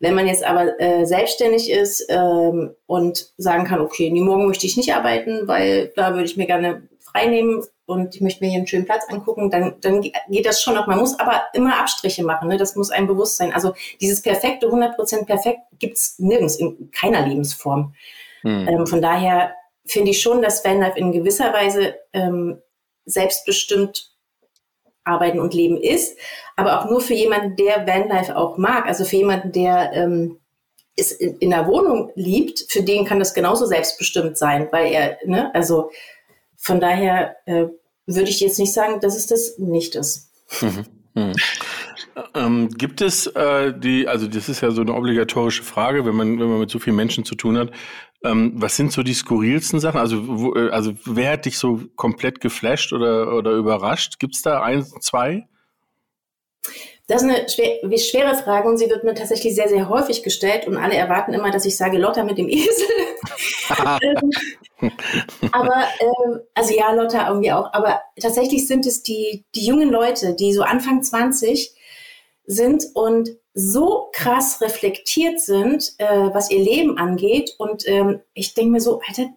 Wenn 0.00 0.14
man 0.14 0.26
jetzt 0.26 0.42
aber 0.42 0.80
äh, 0.80 1.04
selbstständig 1.04 1.70
ist 1.70 2.04
ähm, 2.08 2.74
und 2.86 3.32
sagen 3.36 3.64
kann, 3.64 3.80
okay, 3.80 4.10
nee, 4.10 4.20
morgen 4.20 4.46
möchte 4.46 4.66
ich 4.66 4.76
nicht 4.76 4.94
arbeiten, 4.94 5.46
weil 5.46 5.92
da 5.94 6.14
würde 6.14 6.24
ich 6.24 6.36
mir 6.36 6.46
gerne 6.46 6.88
frei 6.98 7.26
nehmen 7.26 7.62
und 7.86 8.14
ich 8.14 8.20
möchte 8.20 8.42
mir 8.42 8.50
hier 8.50 8.58
einen 8.58 8.66
schönen 8.66 8.84
Platz 8.84 9.04
angucken, 9.08 9.50
dann, 9.50 9.74
dann 9.80 10.00
geht 10.02 10.46
das 10.46 10.62
schon 10.62 10.74
noch. 10.74 10.86
Man 10.86 10.98
muss 10.98 11.18
aber 11.20 11.42
immer 11.52 11.78
Abstriche 11.78 12.24
machen, 12.24 12.48
ne? 12.48 12.56
das 12.56 12.74
muss 12.74 12.90
einem 12.90 13.06
bewusst 13.06 13.36
sein. 13.36 13.52
Also 13.52 13.74
dieses 14.00 14.22
perfekte, 14.22 14.66
100% 14.66 15.24
perfekt 15.24 15.60
gibt's 15.78 16.18
nirgends, 16.18 16.56
in 16.56 16.90
keiner 16.90 17.26
Lebensform. 17.26 17.94
Hm. 18.42 18.68
Ähm, 18.68 18.86
von 18.86 19.02
daher 19.02 19.54
finde 19.84 20.10
ich 20.10 20.20
schon, 20.20 20.42
dass 20.42 20.64
Vanlife 20.64 20.98
in 20.98 21.12
gewisser 21.12 21.52
Weise 21.52 21.96
ähm, 22.12 22.60
selbstbestimmt 23.04 24.11
Arbeiten 25.04 25.40
und 25.40 25.54
Leben 25.54 25.76
ist, 25.76 26.16
aber 26.56 26.80
auch 26.80 26.90
nur 26.90 27.00
für 27.00 27.14
jemanden, 27.14 27.56
der 27.56 27.86
Vanlife 27.86 28.36
auch 28.36 28.56
mag, 28.56 28.86
also 28.86 29.04
für 29.04 29.16
jemanden, 29.16 29.52
der 29.52 29.92
ähm, 29.94 30.38
es 30.96 31.12
in, 31.12 31.38
in 31.38 31.50
der 31.50 31.66
Wohnung 31.66 32.10
liebt, 32.14 32.64
für 32.68 32.82
den 32.82 33.04
kann 33.04 33.18
das 33.18 33.34
genauso 33.34 33.66
selbstbestimmt 33.66 34.36
sein, 34.38 34.68
weil 34.70 34.92
er, 34.92 35.18
ne, 35.24 35.54
also 35.54 35.90
von 36.56 36.80
daher 36.80 37.36
äh, 37.46 37.66
würde 38.06 38.30
ich 38.30 38.40
jetzt 38.40 38.58
nicht 38.58 38.72
sagen, 38.72 39.00
dass 39.00 39.16
es 39.16 39.26
das 39.26 39.58
nicht 39.58 39.94
ist. 39.94 40.30
Mhm. 40.60 40.84
Mhm. 41.14 41.32
Ähm, 42.34 42.68
gibt 42.70 43.00
es 43.00 43.26
äh, 43.26 43.72
die, 43.76 44.08
also 44.08 44.26
das 44.26 44.48
ist 44.48 44.60
ja 44.60 44.70
so 44.70 44.82
eine 44.82 44.94
obligatorische 44.94 45.62
Frage, 45.62 46.04
wenn 46.04 46.14
man, 46.14 46.38
wenn 46.38 46.48
man 46.48 46.60
mit 46.60 46.70
so 46.70 46.78
vielen 46.78 46.96
Menschen 46.96 47.24
zu 47.24 47.34
tun 47.34 47.58
hat, 47.58 47.70
ähm, 48.24 48.52
was 48.54 48.76
sind 48.76 48.92
so 48.92 49.02
die 49.02 49.14
skurrilsten 49.14 49.80
Sachen? 49.80 49.98
Also, 49.98 50.26
wo, 50.26 50.54
äh, 50.54 50.70
also 50.70 50.92
wer 51.04 51.32
hat 51.32 51.44
dich 51.44 51.58
so 51.58 51.80
komplett 51.96 52.40
geflasht 52.40 52.92
oder, 52.92 53.34
oder 53.34 53.52
überrascht? 53.52 54.18
Gibt 54.18 54.36
es 54.36 54.42
da 54.42 54.62
eins, 54.62 54.90
zwei? 55.00 55.48
Das 57.08 57.22
ist 57.22 57.28
eine 57.28 57.48
schwer, 57.48 57.98
schwere 57.98 58.36
Frage 58.36 58.68
und 58.68 58.78
sie 58.78 58.88
wird 58.88 59.02
mir 59.02 59.14
tatsächlich 59.14 59.54
sehr, 59.54 59.68
sehr 59.68 59.88
häufig 59.88 60.22
gestellt 60.22 60.68
und 60.68 60.76
alle 60.76 60.94
erwarten 60.94 61.34
immer, 61.34 61.50
dass 61.50 61.64
ich 61.64 61.76
sage, 61.76 61.98
Lotta 61.98 62.24
mit 62.24 62.38
dem 62.38 62.48
Esel. 62.48 62.86
Ähm, 64.80 64.90
aber, 65.52 65.84
äh, 66.00 66.38
also 66.54 66.74
ja, 66.74 66.92
Lotta 66.92 67.28
irgendwie 67.28 67.52
auch, 67.52 67.72
aber 67.72 68.02
tatsächlich 68.20 68.66
sind 68.66 68.84
es 68.84 69.02
die, 69.02 69.44
die 69.54 69.64
jungen 69.64 69.90
Leute, 69.90 70.34
die 70.34 70.52
so 70.52 70.62
Anfang 70.62 71.02
20 71.02 71.72
sind 72.52 72.84
und 72.94 73.30
so 73.54 74.08
krass 74.12 74.60
reflektiert 74.60 75.40
sind, 75.40 75.94
äh, 75.98 76.30
was 76.32 76.50
ihr 76.50 76.60
Leben 76.60 76.98
angeht. 76.98 77.54
Und 77.58 77.86
ähm, 77.86 78.20
ich 78.34 78.54
denke 78.54 78.72
mir 78.72 78.80
so, 78.80 79.00
Alter, 79.06 79.30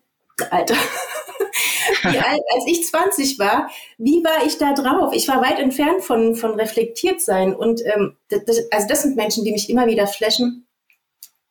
Alter, 0.52 0.76
wie 2.04 2.18
alt, 2.18 2.42
als 2.54 2.64
ich 2.68 2.86
20 2.86 3.40
war, 3.40 3.70
wie 3.98 4.24
war 4.24 4.46
ich 4.46 4.58
da 4.58 4.74
drauf? 4.74 5.14
Ich 5.14 5.28
war 5.28 5.42
weit 5.42 5.60
entfernt 5.60 6.02
von, 6.02 6.36
von 6.36 6.52
reflektiert 6.56 7.22
sein. 7.22 7.54
Und 7.54 7.82
ähm, 7.86 8.16
das, 8.30 8.62
also 8.72 8.88
das 8.88 9.02
sind 9.04 9.16
Menschen, 9.16 9.44
die 9.44 9.52
mich 9.52 9.70
immer 9.70 9.88
wieder 9.88 10.08
flashen, 10.08 10.66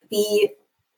wie, 0.08 0.50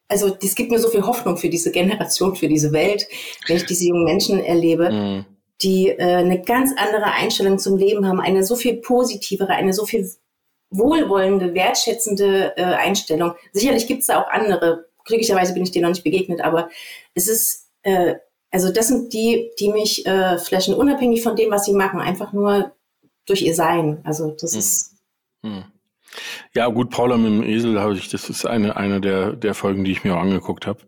also 0.08 0.30
das 0.30 0.54
gibt 0.54 0.70
mir 0.70 0.78
so 0.78 0.88
viel 0.88 1.04
Hoffnung 1.04 1.36
für 1.36 1.48
diese 1.48 1.72
Generation, 1.72 2.36
für 2.36 2.48
diese 2.48 2.72
Welt, 2.72 3.06
wenn 3.48 3.56
ich 3.56 3.66
diese 3.66 3.86
jungen 3.86 4.04
Menschen 4.04 4.38
erlebe. 4.38 4.90
Mm. 4.90 5.24
die 5.62 5.88
äh, 5.88 6.16
eine 6.16 6.42
ganz 6.42 6.72
andere 6.76 7.12
Einstellung 7.12 7.58
zum 7.58 7.78
Leben 7.78 8.06
haben, 8.06 8.20
eine 8.20 8.44
so 8.44 8.56
viel 8.56 8.76
positivere, 8.76 9.54
eine 9.54 9.72
so 9.72 9.86
viel 9.86 10.06
wohlwollende, 10.70 11.54
wertschätzende 11.54 12.56
äh, 12.56 12.62
Einstellung. 12.62 13.34
Sicherlich 13.52 13.86
gibt 13.86 14.00
es 14.00 14.06
da 14.06 14.20
auch 14.20 14.28
andere. 14.28 14.86
Glücklicherweise 15.04 15.54
bin 15.54 15.62
ich 15.62 15.70
denen 15.70 15.84
noch 15.84 15.90
nicht 15.90 16.04
begegnet, 16.04 16.40
aber 16.40 16.68
es 17.14 17.28
ist, 17.28 17.70
äh, 17.82 18.16
also 18.50 18.72
das 18.72 18.88
sind 18.88 19.12
die, 19.12 19.50
die 19.58 19.68
mich 19.68 20.04
äh, 20.06 20.38
flashen, 20.38 20.74
unabhängig 20.74 21.22
von 21.22 21.36
dem, 21.36 21.50
was 21.50 21.64
sie 21.64 21.74
machen, 21.74 22.00
einfach 22.00 22.32
nur 22.32 22.72
durch 23.26 23.42
ihr 23.42 23.54
Sein. 23.54 24.00
Also 24.04 24.30
das 24.40 24.52
hm. 24.52 24.58
ist. 24.58 24.94
Hm. 25.42 25.64
Ja, 26.54 26.68
gut, 26.68 26.90
Paula 26.90 27.16
mit 27.18 27.30
dem 27.30 27.42
Esel 27.42 27.78
habe 27.78 27.94
ich, 27.94 28.08
das 28.08 28.30
ist 28.30 28.46
eine, 28.46 28.76
eine 28.76 29.00
der, 29.00 29.32
der 29.32 29.54
Folgen, 29.54 29.84
die 29.84 29.92
ich 29.92 30.02
mir 30.02 30.16
auch 30.16 30.22
angeguckt 30.22 30.66
habe. 30.66 30.80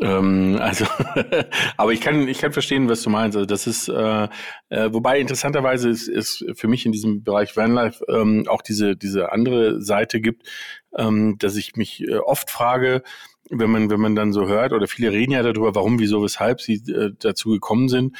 Ähm, 0.00 0.58
also, 0.60 0.86
aber 1.76 1.92
ich 1.92 2.00
kann, 2.00 2.26
ich 2.26 2.38
kann 2.38 2.52
verstehen, 2.52 2.88
was 2.88 3.02
du 3.02 3.10
meinst. 3.10 3.36
Also 3.36 3.46
das 3.46 3.66
ist, 3.66 3.88
äh, 3.88 4.28
äh, 4.70 4.92
wobei 4.92 5.20
interessanterweise 5.20 5.90
ist, 5.90 6.08
ist 6.08 6.44
für 6.54 6.68
mich 6.68 6.86
in 6.86 6.92
diesem 6.92 7.22
Bereich 7.22 7.56
Vanlife 7.56 8.04
ähm, 8.08 8.44
auch 8.48 8.62
diese, 8.62 8.96
diese 8.96 9.32
andere 9.32 9.82
Seite 9.82 10.20
gibt, 10.20 10.48
ähm, 10.96 11.36
dass 11.38 11.56
ich 11.56 11.76
mich 11.76 12.02
äh, 12.02 12.16
oft 12.16 12.50
frage, 12.50 13.02
wenn 13.50 13.70
man, 13.70 13.90
wenn 13.90 14.00
man 14.00 14.14
dann 14.14 14.32
so 14.32 14.46
hört, 14.48 14.72
oder 14.72 14.86
viele 14.86 15.12
reden 15.12 15.32
ja 15.32 15.42
darüber, 15.42 15.74
warum, 15.74 15.98
wieso, 15.98 16.22
weshalb 16.22 16.60
sie 16.60 16.82
äh, 16.90 17.12
dazu 17.18 17.50
gekommen 17.50 17.88
sind. 17.88 18.16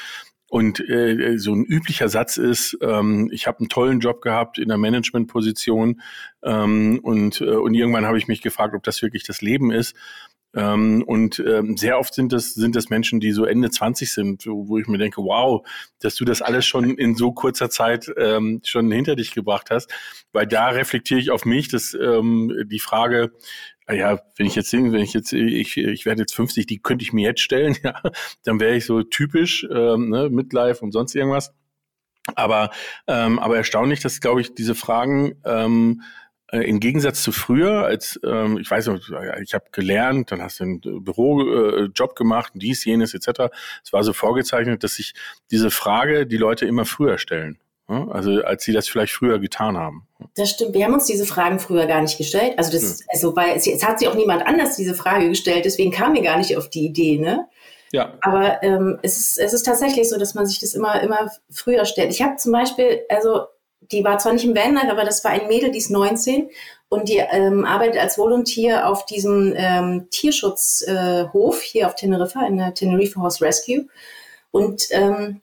Und 0.49 0.87
äh, 0.87 1.39
so 1.39 1.55
ein 1.55 1.65
üblicher 1.65 2.11
Satz 2.11 2.37
ist, 2.37 2.77
ähm, 2.83 3.31
ich 3.33 3.47
habe 3.47 3.61
einen 3.61 3.71
tollen 3.71 4.01
Job 4.01 4.21
gehabt 4.21 4.59
in 4.59 4.69
der 4.69 4.77
Managementposition 4.77 6.03
ähm, 6.43 7.01
und, 7.03 7.41
äh, 7.41 7.45
und 7.47 7.73
irgendwann 7.73 8.05
habe 8.05 8.19
ich 8.19 8.29
mich 8.29 8.43
gefragt, 8.43 8.75
ob 8.75 8.83
das 8.83 9.01
wirklich 9.01 9.25
das 9.25 9.41
Leben 9.41 9.73
ist. 9.73 9.97
Ähm, 10.55 11.03
und 11.07 11.39
ähm, 11.39 11.77
sehr 11.77 11.99
oft 11.99 12.13
sind 12.15 12.33
das, 12.33 12.55
sind 12.55 12.77
das 12.77 12.91
Menschen, 12.91 13.21
die 13.21 13.33
so 13.33 13.45
Ende 13.45 13.71
20 13.71 14.13
sind, 14.13 14.47
wo 14.47 14.79
ich 14.79 14.87
mir 14.87 14.99
denke, 14.99 15.23
wow, 15.23 15.67
dass 16.01 16.15
du 16.15 16.25
das 16.25 16.43
alles 16.43 16.67
schon 16.67 16.97
in 16.97 17.15
so 17.17 17.33
kurzer 17.33 17.71
Zeit 17.71 18.13
ähm, 18.17 18.61
schon 18.65 18.91
hinter 18.91 19.17
dich 19.17 19.33
gebracht 19.33 19.71
hast. 19.71 19.93
Weil 20.33 20.47
da 20.47 20.69
reflektiere 20.69 21.21
ich 21.21 21.31
auf 21.31 21.45
mich, 21.45 21.69
dass 21.69 21.95
ähm, 21.95 22.53
die 22.67 22.81
Frage, 22.81 23.33
ah 23.87 23.95
ja, 23.95 24.21
wenn 24.37 24.47
ich 24.47 24.55
jetzt 24.55 24.73
wenn 24.73 24.95
ich 24.95 25.15
jetzt, 25.15 25.33
ich, 25.33 25.77
ich 25.77 26.07
werde 26.07 26.23
jetzt 26.23 26.35
50, 26.35 26.67
die 26.67 26.79
könnte 26.81 27.03
ich 27.03 27.13
mir 27.13 27.29
jetzt 27.29 27.41
stellen, 27.41 27.77
ja, 27.83 28.01
dann 28.45 28.61
wäre 28.61 28.77
ich 28.77 28.85
so 28.85 29.03
typisch, 29.03 29.67
ähm, 29.71 30.11
ne, 30.11 30.29
Midlife 30.31 30.85
und 30.85 30.93
sonst 30.93 31.15
irgendwas. 31.15 31.55
Aber, 32.37 32.71
ähm, 33.09 33.39
aber 33.41 33.57
erstaunlich, 33.57 34.01
dass, 34.01 34.21
glaube 34.21 34.41
ich, 34.41 34.55
diese 34.55 34.77
Fragen 34.77 35.35
ähm, 35.45 36.03
äh, 36.03 36.22
im 36.61 36.81
Gegensatz 36.81 37.23
zu 37.23 37.33
früher, 37.33 37.85
als 37.85 38.21
ähm, 38.25 38.59
ich 38.59 38.71
weiß 38.71 38.89
noch, 38.89 39.01
ich 39.43 39.55
habe 39.55 39.65
gelernt, 39.73 40.33
dann 40.33 40.43
hast 40.43 40.61
du 40.61 40.65
einen 40.65 40.81
Bürojob 40.81 42.11
äh, 42.11 42.15
gemacht, 42.15 42.53
dies, 42.55 42.85
jenes 42.85 43.15
etc. 43.15 43.51
Es 43.83 43.93
war 43.93 44.05
so 44.05 44.13
vorgezeichnet, 44.13 44.85
dass 44.85 44.95
sich 44.95 45.15
diese 45.51 45.71
Frage 45.71 46.27
die 46.27 46.37
Leute 46.37 46.67
immer 46.67 46.85
früher 46.85 47.17
stellen. 47.17 47.59
Ja? 47.89 48.07
Also 48.09 48.43
als 48.43 48.65
sie 48.65 48.73
das 48.73 48.87
vielleicht 48.87 49.15
früher 49.15 49.39
getan 49.39 49.79
haben. 49.79 50.07
Das 50.37 50.51
stimmt. 50.51 50.75
Wir 50.75 50.85
haben 50.85 50.93
uns 50.95 51.07
diese 51.07 51.25
Fragen 51.25 51.59
früher 51.59 51.87
gar 51.87 52.03
nicht 52.03 52.19
gestellt. 52.19 52.55
Also 52.59 52.71
das, 52.71 53.01
ja. 53.01 53.07
also 53.09 53.35
weil 53.35 53.57
es, 53.57 53.67
es 53.67 53.83
hat 53.83 53.99
sich 53.99 54.09
auch 54.09 54.15
niemand 54.15 54.47
anders 54.47 54.77
diese 54.77 54.95
Frage 54.95 55.31
gestellt, 55.31 55.65
deswegen 55.65 55.91
kamen 55.91 56.15
wir 56.15 56.23
gar 56.23 56.37
nicht 56.37 56.57
auf 56.57 56.69
die 56.69 56.85
Idee, 56.85 57.19
ne? 57.19 57.49
Ja. 57.93 58.15
Aber 58.23 58.63
ähm, 58.63 58.99
es, 59.03 59.19
ist, 59.19 59.39
es 59.39 59.53
ist 59.53 59.65
tatsächlich 59.65 60.09
so, 60.09 60.19
dass 60.19 60.35
man 60.35 60.47
sich 60.47 60.61
das 60.61 60.75
immer, 60.75 61.03
immer 61.03 61.31
früher 61.51 61.85
stellt. 61.85 62.11
Ich 62.11 62.23
habe 62.23 62.37
zum 62.37 62.53
Beispiel, 62.53 63.01
also 63.11 63.47
die 63.91 64.05
war 64.05 64.19
zwar 64.19 64.33
nicht 64.33 64.45
im 64.45 64.55
Vanlife, 64.55 64.91
aber 64.91 65.05
das 65.05 65.25
war 65.25 65.33
ein 65.33 65.49
Mädel, 65.49 65.71
die 65.71 65.79
ist 65.79 65.91
19 65.91 66.51
und 66.89 67.09
die 67.09 67.19
ähm, 67.19 67.65
arbeitet 67.65 68.01
als 68.01 68.19
Volunteer 68.19 68.89
auf 68.89 69.07
diesem 69.07 69.55
ähm, 69.57 70.09
Tierschutzhof 70.11 71.63
äh, 71.63 71.65
hier 71.65 71.87
auf 71.87 71.95
Teneriffa, 71.95 72.47
in 72.47 72.59
der 72.59 72.75
Tenerife 72.75 73.21
Horse 73.21 73.45
Rescue. 73.45 73.87
Und 74.51 74.85
ähm, 74.91 75.41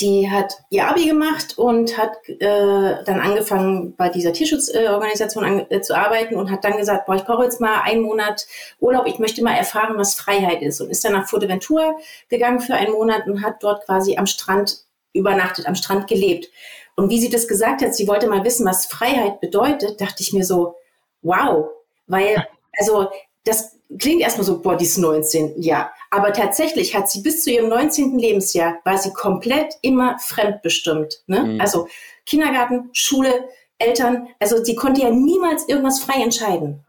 die 0.00 0.28
hat 0.28 0.54
ihr 0.70 0.88
Abi 0.88 1.06
gemacht 1.06 1.56
und 1.56 1.96
hat 1.96 2.28
äh, 2.28 3.04
dann 3.04 3.20
angefangen, 3.20 3.94
bei 3.94 4.08
dieser 4.08 4.32
Tierschutzorganisation 4.32 5.44
an, 5.44 5.66
äh, 5.70 5.82
zu 5.82 5.96
arbeiten 5.96 6.34
und 6.34 6.50
hat 6.50 6.64
dann 6.64 6.76
gesagt, 6.76 7.06
boah, 7.06 7.14
ich 7.14 7.24
brauche 7.24 7.44
jetzt 7.44 7.60
mal 7.60 7.82
einen 7.82 8.02
Monat 8.02 8.46
Urlaub, 8.80 9.06
ich 9.06 9.18
möchte 9.18 9.42
mal 9.42 9.54
erfahren, 9.54 9.96
was 9.96 10.14
Freiheit 10.14 10.62
ist. 10.62 10.80
Und 10.80 10.90
ist 10.90 11.04
dann 11.04 11.12
nach 11.12 11.28
Fuerteventura 11.28 11.94
gegangen 12.28 12.60
für 12.60 12.74
einen 12.74 12.92
Monat 12.92 13.26
und 13.26 13.44
hat 13.44 13.62
dort 13.62 13.84
quasi 13.84 14.16
am 14.16 14.26
Strand 14.26 14.84
übernachtet, 15.12 15.66
am 15.66 15.76
Strand 15.76 16.08
gelebt. 16.08 16.48
Und 16.96 17.10
wie 17.10 17.20
sie 17.20 17.30
das 17.30 17.48
gesagt 17.48 17.82
hat, 17.82 17.94
sie 17.94 18.06
wollte 18.06 18.28
mal 18.28 18.44
wissen, 18.44 18.66
was 18.66 18.86
Freiheit 18.86 19.40
bedeutet, 19.40 20.00
dachte 20.00 20.22
ich 20.22 20.32
mir 20.32 20.44
so, 20.44 20.76
wow, 21.22 21.68
weil, 22.06 22.46
also 22.78 23.08
das 23.44 23.76
klingt 23.98 24.22
erstmal 24.22 24.44
so, 24.44 24.60
boah, 24.60 24.76
die 24.76 24.84
ist 24.84 24.98
19, 24.98 25.60
ja. 25.60 25.92
Aber 26.10 26.32
tatsächlich 26.32 26.94
hat 26.94 27.10
sie 27.10 27.22
bis 27.22 27.42
zu 27.42 27.50
ihrem 27.50 27.68
19. 27.68 28.18
Lebensjahr, 28.18 28.78
war 28.84 28.98
sie 28.98 29.12
komplett 29.12 29.74
immer 29.82 30.18
fremdbestimmt. 30.20 31.22
Ne? 31.26 31.44
Mhm. 31.44 31.60
Also 31.60 31.88
Kindergarten, 32.24 32.90
Schule, 32.92 33.48
Eltern, 33.78 34.28
also 34.38 34.62
sie 34.62 34.76
konnte 34.76 35.02
ja 35.02 35.10
niemals 35.10 35.68
irgendwas 35.68 36.00
frei 36.00 36.22
entscheiden. 36.22 36.84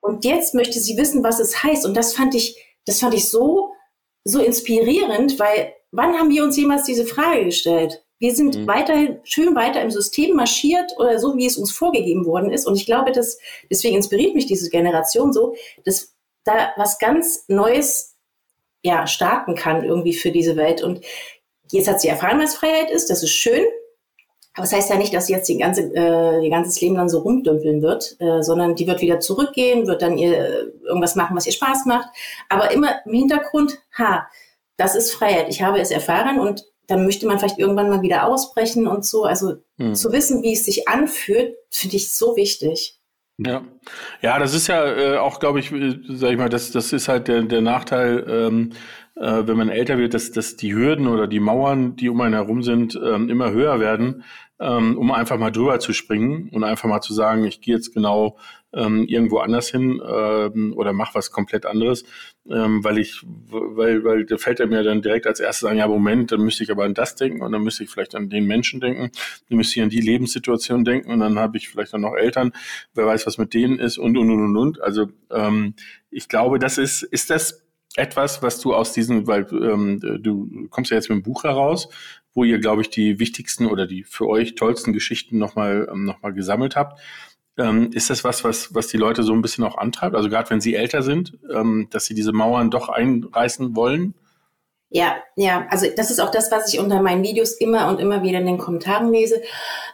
Und 0.00 0.24
jetzt 0.24 0.54
möchte 0.54 0.80
sie 0.80 0.96
wissen, 0.96 1.22
was 1.22 1.38
es 1.38 1.62
heißt. 1.62 1.84
Und 1.84 1.94
das 1.94 2.14
fand 2.14 2.34
ich, 2.34 2.56
das 2.86 3.00
fand 3.00 3.14
ich 3.14 3.28
so, 3.28 3.72
so 4.24 4.40
inspirierend, 4.40 5.38
weil 5.38 5.74
wann 5.92 6.18
haben 6.18 6.30
wir 6.30 6.42
uns 6.42 6.56
jemals 6.56 6.84
diese 6.84 7.04
Frage 7.04 7.44
gestellt? 7.44 8.02
Wir 8.20 8.34
sind 8.34 8.54
mhm. 8.56 8.66
weiterhin 8.68 9.18
schön 9.24 9.54
weiter 9.56 9.80
im 9.80 9.90
System 9.90 10.36
marschiert 10.36 10.92
oder 10.98 11.18
so, 11.18 11.36
wie 11.36 11.46
es 11.46 11.56
uns 11.56 11.72
vorgegeben 11.72 12.26
worden 12.26 12.52
ist. 12.52 12.66
Und 12.66 12.76
ich 12.76 12.84
glaube, 12.86 13.12
dass, 13.12 13.38
deswegen 13.70 13.96
inspiriert 13.96 14.34
mich 14.34 14.46
diese 14.46 14.68
Generation 14.68 15.32
so, 15.32 15.54
dass 15.84 16.14
da 16.44 16.72
was 16.76 16.98
ganz 16.98 17.46
Neues 17.48 18.14
ja, 18.82 19.06
starten 19.06 19.54
kann 19.54 19.84
irgendwie 19.84 20.12
für 20.12 20.30
diese 20.30 20.56
Welt. 20.56 20.82
Und 20.82 21.00
jetzt 21.70 21.88
hat 21.88 22.00
sie 22.00 22.08
erfahren, 22.08 22.40
was 22.40 22.54
Freiheit 22.54 22.90
ist. 22.90 23.08
Das 23.08 23.22
ist 23.22 23.32
schön. 23.32 23.64
Aber 24.52 24.64
das 24.64 24.72
heißt 24.74 24.90
ja 24.90 24.96
nicht, 24.96 25.14
dass 25.14 25.26
sie 25.26 25.32
jetzt 25.32 25.48
die 25.48 25.56
ganze, 25.56 25.90
äh, 25.94 26.44
ihr 26.44 26.50
ganzes 26.50 26.78
Leben 26.80 26.96
dann 26.96 27.08
so 27.08 27.20
rumdümpeln 27.20 27.80
wird, 27.80 28.16
äh, 28.20 28.42
sondern 28.42 28.74
die 28.74 28.86
wird 28.86 29.00
wieder 29.00 29.20
zurückgehen, 29.20 29.86
wird 29.86 30.02
dann 30.02 30.18
ihr 30.18 30.74
irgendwas 30.84 31.14
machen, 31.14 31.36
was 31.36 31.46
ihr 31.46 31.52
Spaß 31.52 31.86
macht. 31.86 32.08
Aber 32.50 32.70
immer 32.70 32.96
im 33.06 33.14
Hintergrund, 33.14 33.78
ha, 33.96 34.28
das 34.76 34.94
ist 34.94 35.12
Freiheit. 35.12 35.48
Ich 35.48 35.62
habe 35.62 35.80
es 35.80 35.90
erfahren 35.90 36.38
und 36.38 36.69
dann 36.90 37.04
möchte 37.04 37.26
man 37.26 37.38
vielleicht 37.38 37.58
irgendwann 37.58 37.88
mal 37.88 38.02
wieder 38.02 38.26
ausbrechen 38.26 38.86
und 38.86 39.04
so. 39.04 39.24
Also 39.24 39.54
hm. 39.78 39.94
zu 39.94 40.12
wissen, 40.12 40.42
wie 40.42 40.52
es 40.52 40.64
sich 40.64 40.88
anfühlt, 40.88 41.54
finde 41.70 41.96
ich 41.96 42.12
so 42.12 42.36
wichtig. 42.36 43.00
Ja, 43.38 43.62
ja, 44.20 44.38
das 44.38 44.54
ist 44.54 44.66
ja 44.66 44.84
äh, 44.84 45.16
auch, 45.16 45.40
glaube 45.40 45.60
ich, 45.60 45.72
äh, 45.72 45.98
sag 46.08 46.32
ich 46.32 46.36
mal, 46.36 46.50
das, 46.50 46.72
das 46.72 46.92
ist 46.92 47.08
halt 47.08 47.28
der, 47.28 47.42
der 47.42 47.62
Nachteil, 47.62 48.26
ähm, 48.28 48.72
äh, 49.16 49.46
wenn 49.46 49.56
man 49.56 49.70
älter 49.70 49.96
wird, 49.98 50.12
dass, 50.12 50.32
dass 50.32 50.56
die 50.56 50.74
Hürden 50.74 51.06
oder 51.06 51.26
die 51.26 51.40
Mauern, 51.40 51.96
die 51.96 52.10
um 52.10 52.20
einen 52.20 52.34
herum 52.34 52.62
sind, 52.62 53.00
ähm, 53.02 53.30
immer 53.30 53.50
höher 53.50 53.80
werden, 53.80 54.24
ähm, 54.60 54.98
um 54.98 55.10
einfach 55.10 55.38
mal 55.38 55.50
drüber 55.50 55.80
zu 55.80 55.92
springen 55.92 56.50
und 56.52 56.64
einfach 56.64 56.88
mal 56.88 57.00
zu 57.00 57.14
sagen, 57.14 57.44
ich 57.44 57.60
gehe 57.60 57.74
jetzt 57.74 57.94
genau 57.94 58.38
ähm, 58.72 59.04
irgendwo 59.06 59.38
anders 59.38 59.68
hin 59.68 60.00
ähm, 60.06 60.74
oder 60.76 60.92
mach 60.92 61.14
was 61.14 61.30
komplett 61.30 61.66
anderes, 61.66 62.04
ähm, 62.48 62.84
weil 62.84 62.98
ich, 62.98 63.22
weil, 63.24 64.04
weil 64.04 64.24
da 64.26 64.36
fällt 64.36 64.60
er 64.60 64.66
mir 64.66 64.82
dann 64.82 65.02
direkt 65.02 65.26
als 65.26 65.40
erstes 65.40 65.68
an, 65.68 65.76
ja 65.76 65.88
Moment, 65.88 66.30
dann 66.30 66.42
müsste 66.42 66.62
ich 66.62 66.70
aber 66.70 66.84
an 66.84 66.94
das 66.94 67.16
denken 67.16 67.42
und 67.42 67.52
dann 67.52 67.62
müsste 67.62 67.84
ich 67.84 67.90
vielleicht 67.90 68.14
an 68.14 68.28
den 68.28 68.46
Menschen 68.46 68.80
denken, 68.80 69.10
dann 69.48 69.56
müsste 69.56 69.80
ich 69.80 69.82
an 69.82 69.90
die 69.90 70.00
Lebenssituation 70.00 70.84
denken 70.84 71.10
und 71.10 71.20
dann 71.20 71.38
habe 71.38 71.56
ich 71.56 71.68
vielleicht 71.68 71.94
dann 71.94 72.02
noch 72.02 72.14
Eltern, 72.14 72.52
wer 72.94 73.06
weiß, 73.06 73.26
was 73.26 73.38
mit 73.38 73.54
denen 73.54 73.78
ist 73.78 73.98
und 73.98 74.16
und 74.16 74.30
und 74.30 74.44
und 74.44 74.56
und. 74.56 74.80
Also 74.82 75.08
ähm, 75.30 75.74
ich 76.10 76.28
glaube, 76.28 76.58
das 76.58 76.78
ist, 76.78 77.02
ist 77.02 77.30
das 77.30 77.64
etwas, 77.96 78.42
was 78.42 78.60
du 78.60 78.74
aus 78.74 78.92
diesen, 78.92 79.26
weil 79.26 79.46
ähm, 79.50 80.00
du 80.00 80.68
kommst 80.70 80.90
ja 80.90 80.96
jetzt 80.96 81.10
mit 81.10 81.18
dem 81.18 81.22
Buch 81.22 81.44
heraus, 81.44 81.88
wo 82.34 82.44
ihr, 82.44 82.58
glaube 82.58 82.82
ich, 82.82 82.90
die 82.90 83.18
wichtigsten 83.18 83.66
oder 83.66 83.86
die 83.86 84.04
für 84.04 84.28
euch 84.28 84.54
tollsten 84.54 84.92
Geschichten 84.92 85.38
nochmal 85.38 85.88
ähm, 85.90 86.04
noch 86.04 86.22
mal 86.22 86.32
gesammelt 86.32 86.76
habt. 86.76 87.00
Ähm, 87.58 87.90
ist 87.92 88.10
das 88.10 88.22
was, 88.22 88.44
was, 88.44 88.74
was 88.74 88.86
die 88.86 88.96
Leute 88.96 89.22
so 89.22 89.32
ein 89.32 89.42
bisschen 89.42 89.64
auch 89.64 89.76
antreibt? 89.76 90.14
Also 90.14 90.28
gerade 90.28 90.48
wenn 90.50 90.60
sie 90.60 90.74
älter 90.74 91.02
sind, 91.02 91.36
ähm, 91.52 91.88
dass 91.90 92.06
sie 92.06 92.14
diese 92.14 92.32
Mauern 92.32 92.70
doch 92.70 92.88
einreißen 92.88 93.74
wollen? 93.74 94.14
Ja, 94.92 95.16
ja, 95.36 95.66
also 95.70 95.86
das 95.96 96.10
ist 96.10 96.20
auch 96.20 96.32
das, 96.32 96.50
was 96.50 96.72
ich 96.72 96.80
unter 96.80 97.00
meinen 97.00 97.22
Videos 97.22 97.52
immer 97.52 97.88
und 97.88 98.00
immer 98.00 98.24
wieder 98.24 98.40
in 98.40 98.46
den 98.46 98.58
Kommentaren 98.58 99.12
lese. 99.12 99.40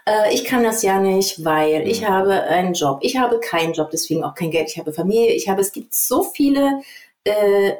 Äh, 0.07 0.33
ich 0.33 0.45
kann 0.45 0.65
das 0.65 0.83
ja 0.83 1.01
nicht, 1.01 1.45
weil 1.45 1.81
mhm. 1.81 1.91
ich 1.91 2.09
habe 2.09 2.43
einen 2.45 2.73
Job. 2.73 2.99
Ich 3.03 3.19
habe 3.19 3.39
keinen 3.41 3.75
Job, 3.75 3.91
deswegen 3.91 4.25
auch 4.25 4.35
kein 4.35 4.51
Geld. 4.51 4.69
Ich 4.71 4.79
habe 4.79 4.93
Familie. 4.93 5.33
Ich 5.33 5.49
habe, 5.49 5.61
es 5.61 5.73
gibt 5.73 5.95
so 5.95 6.23
viele 6.23 6.81
äh, 7.27 7.75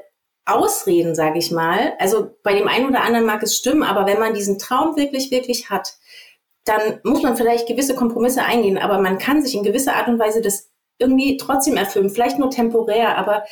Ausreden, 0.45 1.15
sage 1.15 1.39
ich 1.39 1.51
mal. 1.51 1.95
Also 1.99 2.31
bei 2.43 2.55
dem 2.55 2.69
einen 2.69 2.89
oder 2.89 3.03
anderen 3.03 3.27
mag 3.27 3.43
es 3.43 3.57
stimmen, 3.57 3.83
aber 3.83 4.07
wenn 4.07 4.21
man 4.21 4.35
diesen 4.35 4.59
Traum 4.59 4.97
wirklich, 4.97 5.31
wirklich 5.31 5.71
hat, 5.71 5.95
dann 6.65 7.01
muss 7.05 7.23
man 7.23 7.37
vielleicht 7.37 7.67
gewisse 7.67 7.95
Kompromisse 7.95 8.43
eingehen, 8.43 8.79
aber 8.79 8.99
man 8.99 9.19
kann 9.19 9.43
sich 9.43 9.55
in 9.55 9.63
gewisser 9.63 9.95
Art 9.95 10.09
und 10.09 10.19
Weise 10.19 10.41
das 10.41 10.71
irgendwie 10.99 11.37
trotzdem 11.37 11.77
erfüllen, 11.77 12.11
vielleicht 12.11 12.39
nur 12.39 12.51
temporär, 12.51 13.19
aber 13.19 13.45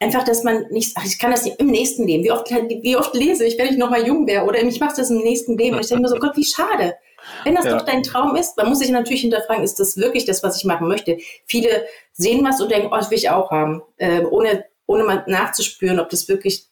einfach, 0.00 0.24
dass 0.24 0.42
man 0.42 0.66
nicht, 0.70 0.96
ach, 0.96 1.04
ich 1.04 1.18
kann 1.18 1.30
das 1.30 1.46
im 1.46 1.66
nächsten 1.68 2.06
Leben. 2.06 2.24
Wie 2.24 2.32
oft, 2.32 2.50
wie 2.50 2.96
oft 2.96 3.14
lese 3.14 3.44
ich, 3.44 3.58
wenn 3.58 3.68
ich 3.68 3.76
noch 3.76 3.90
mal 3.90 4.06
jung 4.06 4.26
wäre 4.26 4.44
oder 4.44 4.60
ich 4.62 4.80
mache 4.80 4.96
das 4.96 5.10
im 5.10 5.18
nächsten 5.18 5.56
Leben. 5.56 5.76
Und 5.76 5.82
ich 5.82 5.88
denke 5.88 6.02
mir 6.02 6.08
so, 6.08 6.16
Gott, 6.16 6.36
wie 6.36 6.44
schade. 6.44 6.96
Wenn 7.44 7.54
das 7.54 7.66
ja. 7.66 7.76
doch 7.76 7.84
dein 7.84 8.02
Traum 8.02 8.34
ist, 8.34 8.56
man 8.56 8.68
muss 8.68 8.78
sich 8.78 8.90
natürlich 8.90 9.20
hinterfragen, 9.20 9.62
ist 9.62 9.78
das 9.78 9.98
wirklich 9.98 10.24
das, 10.24 10.42
was 10.42 10.56
ich 10.56 10.64
machen 10.64 10.88
möchte? 10.88 11.18
Viele 11.44 11.84
sehen 12.12 12.44
was 12.44 12.60
und 12.60 12.70
denken, 12.70 12.88
oh, 12.90 12.96
das 12.96 13.10
will 13.10 13.18
ich 13.18 13.28
auch 13.28 13.50
haben, 13.50 13.82
äh, 13.98 14.22
ohne, 14.24 14.64
ohne 14.90 15.04
mal 15.04 15.24
nachzuspüren, 15.26 16.00
ob 16.00 16.10
das 16.10 16.28
wirklich 16.28 16.66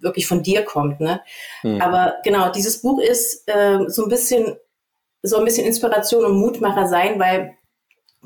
wirklich 0.00 0.26
von 0.26 0.42
dir 0.42 0.62
kommt. 0.62 1.00
Ne? 1.00 1.20
Mhm. 1.62 1.80
Aber 1.80 2.16
genau, 2.22 2.50
dieses 2.52 2.82
Buch 2.82 3.00
ist 3.00 3.48
äh, 3.48 3.88
so 3.88 4.04
ein 4.04 4.08
bisschen 4.08 4.56
so 5.22 5.38
ein 5.38 5.44
bisschen 5.44 5.66
Inspiration 5.66 6.24
und 6.24 6.38
Mutmacher 6.38 6.86
sein, 6.86 7.18
weil 7.18 7.56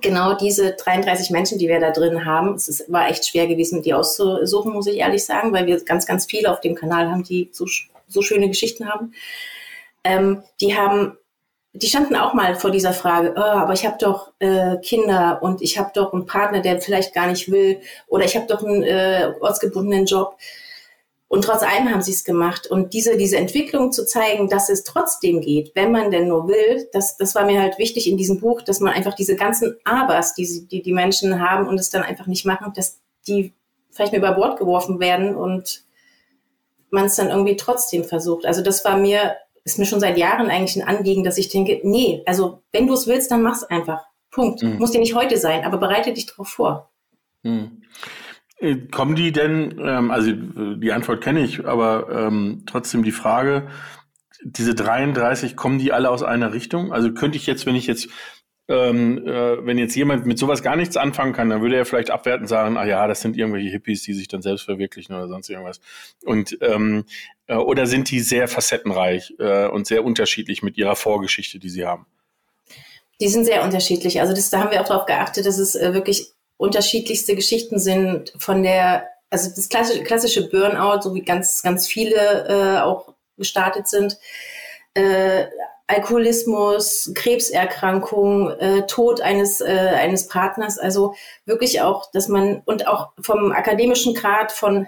genau 0.00 0.35
diese 0.35 0.72
33 0.72 1.30
Menschen, 1.30 1.59
die 1.59 1.68
wir 1.68 1.80
da 1.80 1.92
drin 1.92 2.24
haben, 2.24 2.54
es 2.54 2.68
ist, 2.68 2.92
war 2.92 3.09
echt 3.09 3.26
schwer 3.26 3.46
gewesen, 3.46 3.83
die 3.83 3.94
auszusuchen, 3.94 4.72
muss 4.72 4.87
ich 4.87 4.98
ehrlich 4.98 5.24
sagen, 5.24 5.52
weil 5.52 5.66
wir 5.66 5.83
ganz, 5.85 6.06
ganz 6.06 6.26
viele 6.26 6.50
auf 6.50 6.61
dem 6.61 6.74
Kanal 6.74 7.11
haben, 7.11 7.22
die 7.22 7.48
so, 7.52 7.66
so 8.06 8.22
schöne 8.22 8.48
Geschichten 8.48 8.88
haben. 8.88 9.14
Ähm, 10.04 10.42
die 10.61 10.76
haben, 10.76 11.16
die 11.72 11.87
standen 11.87 12.16
auch 12.16 12.35
mal 12.35 12.56
vor 12.56 12.70
dieser 12.70 12.92
Frage, 12.92 13.35
oh, 13.37 13.40
aber 13.40 13.74
ich 13.74 13.87
habe 13.87 13.96
doch 14.00 14.33
äh, 14.40 14.76
Kinder 14.78 15.38
und 15.40 15.62
ich 15.62 15.78
habe 15.78 15.90
doch 15.94 16.12
einen 16.12 16.26
Partner, 16.26 16.61
der 16.61 16.80
vielleicht 16.80 17.14
gar 17.14 17.28
nicht 17.28 17.50
will, 17.50 17.80
oder 18.09 18.24
ich 18.24 18.35
habe 18.35 18.46
doch 18.46 18.64
einen 18.64 18.83
äh, 18.83 19.33
ortsgebundenen 19.40 20.06
Job. 20.06 20.37
Und 21.28 21.44
trotz 21.44 21.62
allem 21.62 21.88
haben 21.88 22.02
sie 22.02 22.11
es 22.11 22.24
gemacht. 22.24 22.66
Und 22.66 22.92
diese, 22.92 23.16
diese 23.16 23.37
Entwicklung 23.37 23.92
zu 23.92 24.04
zeigen, 24.04 24.48
dass 24.48 24.68
es 24.68 24.83
trotzdem 24.83 25.40
geht, 25.40 25.70
wenn 25.76 25.92
man 25.92 26.11
denn 26.11 26.26
nur 26.26 26.48
will, 26.48 26.88
das, 26.92 27.16
das 27.18 27.37
war 27.37 27.44
mir 27.44 27.61
halt 27.61 27.78
wichtig 27.78 28.09
in 28.09 28.16
diesem 28.16 28.40
Buch, 28.40 28.62
dass 28.62 28.80
man 28.80 28.92
einfach 28.92 29.14
diese 29.14 29.37
ganzen 29.37 29.76
Abers, 29.85 30.35
die, 30.35 30.66
die 30.66 30.83
die 30.83 30.92
Menschen 30.92 31.38
haben 31.38 31.68
und 31.68 31.78
es 31.78 31.88
dann 31.88 32.02
einfach 32.02 32.26
nicht 32.26 32.46
machen, 32.46 32.72
dass 32.74 32.98
die 33.28 33.54
vielleicht 33.92 34.11
mal 34.12 34.18
über 34.18 34.33
Bord 34.33 34.59
geworfen 34.59 34.98
werden 34.98 35.37
und 35.37 35.85
man 36.90 37.04
es 37.04 37.14
dann 37.14 37.28
irgendwie 37.28 37.56
trotzdem 37.56 38.02
versucht. 38.02 38.44
Also 38.44 38.61
das 38.61 38.85
war 38.85 38.96
mir, 38.96 39.37
ist 39.70 39.78
mir 39.78 39.87
schon 39.87 40.00
seit 40.00 40.18
Jahren 40.18 40.50
eigentlich 40.50 40.83
ein 40.83 40.88
Anliegen, 40.88 41.24
dass 41.24 41.38
ich 41.38 41.48
denke, 41.48 41.80
nee, 41.85 42.22
also 42.26 42.62
wenn 42.72 42.87
du 42.87 42.94
es 42.94 43.06
willst, 43.06 43.30
dann 43.30 43.42
mach's 43.42 43.64
einfach. 43.64 44.02
Punkt. 44.30 44.62
Mhm. 44.62 44.78
Muss 44.78 44.92
dir 44.92 45.00
nicht 45.00 45.14
heute 45.14 45.37
sein, 45.37 45.64
aber 45.64 45.78
bereite 45.78 46.12
dich 46.12 46.26
darauf 46.26 46.48
vor. 46.48 46.90
Mhm. 47.42 47.83
Äh, 48.59 48.76
kommen 48.90 49.16
die 49.16 49.33
denn, 49.33 49.80
ähm, 49.83 50.11
also 50.11 50.33
die 50.33 50.92
Antwort 50.92 51.22
kenne 51.22 51.40
ich, 51.40 51.66
aber 51.66 52.09
ähm, 52.11 52.64
trotzdem 52.66 53.02
die 53.02 53.12
Frage, 53.12 53.68
diese 54.42 54.74
33, 54.74 55.56
kommen 55.56 55.78
die 55.78 55.92
alle 55.92 56.11
aus 56.11 56.22
einer 56.22 56.52
Richtung? 56.52 56.92
Also 56.92 57.12
könnte 57.12 57.37
ich 57.37 57.46
jetzt, 57.46 57.66
wenn 57.66 57.74
ich 57.74 57.87
jetzt, 57.87 58.09
ähm, 58.70 59.26
äh, 59.26 59.66
wenn 59.66 59.78
jetzt 59.78 59.96
jemand 59.96 60.26
mit 60.26 60.38
sowas 60.38 60.62
gar 60.62 60.76
nichts 60.76 60.96
anfangen 60.96 61.33
kann, 61.33 61.50
dann 61.50 61.61
würde 61.61 61.76
er 61.76 61.85
vielleicht 61.85 62.11
abwertend 62.11 62.48
sagen, 62.48 62.76
ah 62.76 62.87
ja, 62.87 63.09
das 63.09 63.20
sind 63.20 63.37
irgendwelche 63.37 63.68
Hippies, 63.68 64.04
die 64.04 64.14
sich 64.14 64.28
dann 64.28 64.42
selbst 64.42 64.64
verwirklichen 64.64 65.12
oder 65.12 65.26
sonst 65.26 65.50
irgendwas. 65.50 65.80
Und 66.24 66.56
ähm, 66.61 67.04
äh, 67.48 67.56
oder 67.56 67.88
sind 67.88 68.12
die 68.12 68.20
sehr 68.20 68.46
facettenreich 68.46 69.35
äh, 69.40 69.66
und 69.66 69.88
sehr 69.88 70.04
unterschiedlich 70.04 70.62
mit 70.62 70.78
ihrer 70.78 70.94
Vorgeschichte, 70.94 71.59
die 71.59 71.68
sie 71.68 71.85
haben? 71.85 72.06
Die 73.20 73.28
sind 73.28 73.44
sehr 73.44 73.64
unterschiedlich. 73.64 74.20
Also 74.20 74.35
das, 74.35 74.50
da 74.50 74.61
haben 74.61 74.70
wir 74.70 74.80
auch 74.80 74.88
darauf 74.88 75.06
geachtet, 75.06 75.46
dass 75.46 75.59
es 75.59 75.74
äh, 75.74 75.92
wirklich 75.92 76.33
unterschiedlichste 76.56 77.35
Geschichten 77.35 77.80
sind 77.80 78.33
von 78.38 78.62
der, 78.62 79.09
also 79.30 79.50
das 79.50 79.68
klassische, 79.68 80.04
klassische 80.04 80.48
Burnout, 80.48 81.02
so 81.02 81.12
wie 81.12 81.22
ganz, 81.22 81.62
ganz 81.62 81.88
viele 81.88 82.46
äh, 82.48 82.80
auch 82.83 83.14
gestartet 83.37 83.88
sind, 83.88 84.16
äh, 84.94 85.46
Alkoholismus, 85.90 87.12
Krebserkrankung, 87.14 88.50
äh, 88.50 88.87
Tod 88.87 89.20
eines, 89.20 89.61
äh, 89.61 89.66
eines 89.66 90.29
Partners, 90.29 90.79
also 90.79 91.14
wirklich 91.46 91.81
auch, 91.81 92.11
dass 92.12 92.29
man, 92.29 92.62
und 92.64 92.87
auch 92.87 93.11
vom 93.20 93.50
akademischen 93.50 94.14
Grad 94.14 94.53
von 94.53 94.87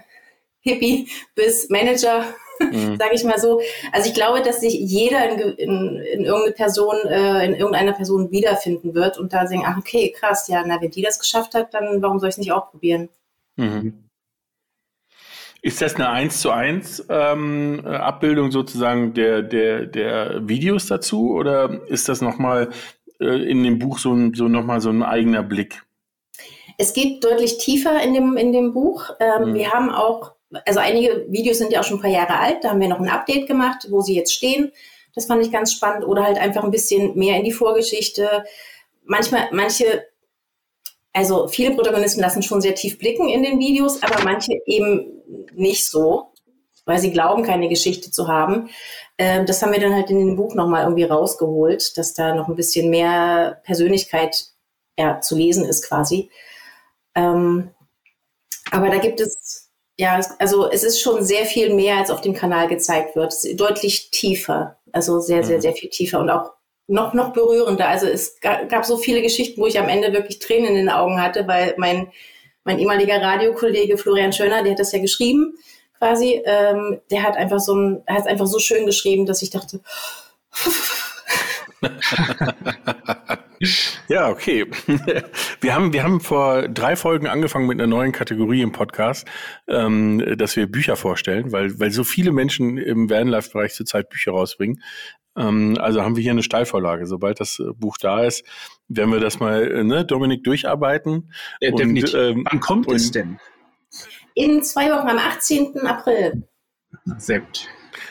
Hippie 0.61 1.09
bis 1.35 1.69
Manager, 1.71 2.25
mhm. 2.61 2.97
sage 2.99 3.15
ich 3.15 3.25
mal 3.25 3.41
so. 3.41 3.61
Also 3.91 4.09
ich 4.09 4.15
glaube, 4.15 4.43
dass 4.43 4.61
sich 4.61 4.75
jeder 4.75 5.29
in, 5.29 5.41
in, 5.59 5.97
in 5.97 6.25
irgendeine 6.25 6.55
Person, 6.55 6.97
äh, 7.05 7.47
in 7.47 7.55
irgendeiner 7.55 7.95
Person 7.95 8.31
wiederfinden 8.31 8.95
wird 8.95 9.19
und 9.19 9.33
da 9.33 9.47
sagen, 9.49 9.65
ach 9.67 9.79
okay, 9.79 10.15
krass, 10.17 10.47
ja, 10.47 10.63
na, 10.65 10.81
wenn 10.81 10.93
die 10.93 11.03
das 11.03 11.19
geschafft 11.19 11.55
hat, 11.55 11.75
dann 11.75 12.01
warum 12.01 12.21
soll 12.21 12.29
ich 12.29 12.35
es 12.35 12.39
nicht 12.39 12.53
auch 12.53 12.71
probieren? 12.71 13.09
Mhm. 13.57 14.09
Ist 15.63 15.81
das 15.81 15.95
eine 15.95 16.11
1 16.11 16.41
zu 16.41 16.51
1 16.51 17.07
ähm, 17.09 17.87
Abbildung 17.87 18.51
sozusagen 18.51 19.15
der, 19.15 19.43
der, 19.43 19.87
der 19.87 20.49
Videos 20.49 20.87
dazu 20.87 21.31
oder 21.35 21.81
ist 21.87 22.09
das 22.09 22.21
nochmal 22.21 22.71
äh, 23.21 23.49
in 23.49 23.63
dem 23.63 23.79
Buch 23.79 24.01
so, 24.01 24.13
ein, 24.13 24.35
so 24.35 24.49
nochmal 24.49 24.81
so 24.81 24.91
ein 24.91 25.05
eigener 25.05 25.45
Blick? 25.45 25.85
Es 26.79 26.93
geht 26.95 27.23
deutlich 27.23 27.59
tiefer 27.59 28.03
in 28.03 28.13
dem, 28.13 28.37
in 28.37 28.53
dem 28.53 28.73
Buch. 28.73 29.11
Ähm, 29.21 29.51
mhm. 29.51 29.55
Wir 29.55 29.71
haben 29.71 29.91
auch, 29.91 30.33
also 30.67 30.81
einige 30.81 31.27
Videos 31.29 31.59
sind 31.59 31.73
ja 31.73 31.79
auch 31.79 31.85
schon 31.85 31.99
ein 31.99 32.03
paar 32.03 32.11
Jahre 32.11 32.41
alt, 32.41 32.65
da 32.65 32.71
haben 32.71 32.81
wir 32.81 32.89
noch 32.89 32.99
ein 32.99 33.09
Update 33.09 33.47
gemacht, 33.47 33.87
wo 33.89 34.01
sie 34.01 34.17
jetzt 34.17 34.35
stehen. 34.35 34.73
Das 35.15 35.27
fand 35.27 35.45
ich 35.45 35.53
ganz 35.53 35.73
spannend. 35.73 36.05
Oder 36.05 36.25
halt 36.25 36.39
einfach 36.39 36.65
ein 36.65 36.73
bisschen 36.73 37.17
mehr 37.17 37.37
in 37.37 37.45
die 37.45 37.53
Vorgeschichte. 37.53 38.45
Manchmal, 39.05 39.49
manche 39.53 40.07
also 41.13 41.49
viele 41.49 41.75
Protagonisten 41.75 42.21
lassen 42.21 42.43
schon 42.43 42.61
sehr 42.61 42.75
tief 42.75 42.99
blicken 42.99 43.29
in 43.29 43.43
den 43.43 43.59
Videos, 43.59 44.03
aber 44.03 44.23
manche 44.25 44.53
eben 44.67 45.23
nicht 45.55 45.87
so, 45.87 46.33
weil 46.85 46.99
sie 46.99 47.13
glauben, 47.13 47.43
keine 47.43 47.69
Geschichte 47.69 48.11
zu 48.11 48.29
haben. 48.29 48.71
Ähm, 49.19 49.47
das 49.47 49.63
haben 49.63 49.73
wir 49.73 49.81
dann 49.81 49.95
halt 49.95 50.11
in 50.11 50.19
dem 50.19 50.37
Buch 50.37 50.55
nochmal 50.55 50.85
irgendwie 50.85 51.05
rausgeholt, 51.05 51.97
dass 51.99 52.15
da 52.15 52.35
noch 52.35 52.49
ein 52.49 52.57
bisschen 52.57 52.91
mehr 52.91 53.61
Persönlichkeit 53.65 54.47
ja, 54.99 55.21
zu 55.21 55.37
lesen 55.37 55.65
ist 55.65 55.87
quasi. 55.87 56.31
Ähm, 57.15 57.71
aber 58.71 58.89
da 58.89 58.99
gibt 58.99 59.21
es, 59.21 59.71
ja, 59.99 60.19
also 60.39 60.71
es 60.71 60.83
ist 60.83 61.01
schon 61.01 61.23
sehr 61.25 61.45
viel 61.45 61.75
mehr, 61.75 61.99
als 61.99 62.11
auf 62.11 62.23
dem 62.23 62.35
Kanal 62.35 62.69
gezeigt 62.69 63.17
wird. 63.17 63.35
deutlich 63.61 64.11
tiefer, 64.11 64.79
also 64.93 65.21
sehr, 65.21 65.45
sehr, 65.45 65.59
mhm. 65.59 65.63
sehr 65.63 65.73
viel 65.75 65.91
tiefer 65.91 66.21
und 66.21 66.31
auch 66.31 66.53
noch, 66.87 67.15
noch 67.15 67.33
berührender. 67.33 67.89
Also 67.89 68.07
es 68.07 68.41
gab 68.41 68.85
so 68.85 68.97
viele 68.97 69.23
Geschichten, 69.23 69.61
wo 69.61 69.67
ich 69.67 69.79
am 69.79 69.89
Ende 69.89 70.13
wirklich 70.13 70.39
Tränen 70.39 70.71
in 70.71 70.75
den 70.75 70.91
Augen 70.91 71.21
hatte, 71.21 71.47
weil 71.47 71.75
mein, 71.79 72.09
mein 72.65 72.79
ehemaliger 72.79 73.21
Radiokollege 73.21 73.99
Florian 73.99 74.33
Schöner, 74.33 74.63
der 74.63 74.73
hat 74.73 74.81
das 74.81 74.93
ja 74.93 75.01
geschrieben, 75.01 75.55
quasi, 75.99 76.43
ähm, 76.45 77.01
der 77.11 77.23
hat 77.23 77.37
einfach 77.37 77.61
so 77.61 77.75
ein, 77.75 78.03
hat 78.07 78.27
einfach 78.27 78.47
so 78.47 78.59
schön 78.59 78.87
geschrieben, 78.87 79.27
dass 79.27 79.43
ich 79.43 79.51
dachte, 79.51 79.81
ja, 84.09 84.29
okay. 84.29 84.67
Wir 85.61 85.75
haben, 85.75 85.93
wir 85.93 86.03
haben 86.03 86.21
vor 86.21 86.69
drei 86.69 86.97
Folgen 86.97 87.27
angefangen 87.27 87.67
mit 87.67 87.81
einer 87.81 87.87
neuen 87.87 88.13
Kategorie 88.13 88.63
im 88.63 88.73
Podcast, 88.73 89.27
ähm, 89.69 90.37
dass 90.37 90.57
wir 90.57 90.67
Bücher 90.67 90.97
vorstellen, 90.97 91.53
weil, 91.53 91.79
weil 91.79 91.91
so 91.91 92.05
viele 92.05 92.33
Menschen 92.33 92.79
im 92.79 93.09
Vanlife-Bereich 93.09 93.75
zurzeit 93.75 94.11
Bücher 94.11 94.33
rausbringen. 94.33 94.83
Ähm, 95.37 95.77
also 95.81 96.03
haben 96.03 96.17
wir 96.17 96.23
hier 96.23 96.33
eine 96.33 96.43
Steilvorlage. 96.43 97.07
Sobald 97.07 97.41
das 97.41 97.59
äh, 97.59 97.73
Buch 97.75 97.97
da 97.99 98.25
ist, 98.25 98.45
werden 98.89 99.13
wir 99.13 99.21
das 99.21 99.41
mal, 99.41 99.71
äh, 99.71 99.85
ne, 99.85 100.05
Dominik, 100.05 100.45
durcharbeiten. 100.45 101.33
Ja, 101.61 101.71
und, 101.71 101.79
definitiv. 101.79 102.15
Ähm, 102.15 102.47
Wann 102.51 102.61
kommt 102.61 102.91
es 102.91 103.11
denn? 103.11 103.39
In 104.35 104.63
zwei 104.63 104.91
Wochen, 104.91 105.09
am 105.09 105.19
18. 105.19 105.79
April. 105.87 106.49
Sehr 107.19 107.41
gut. 107.41 107.69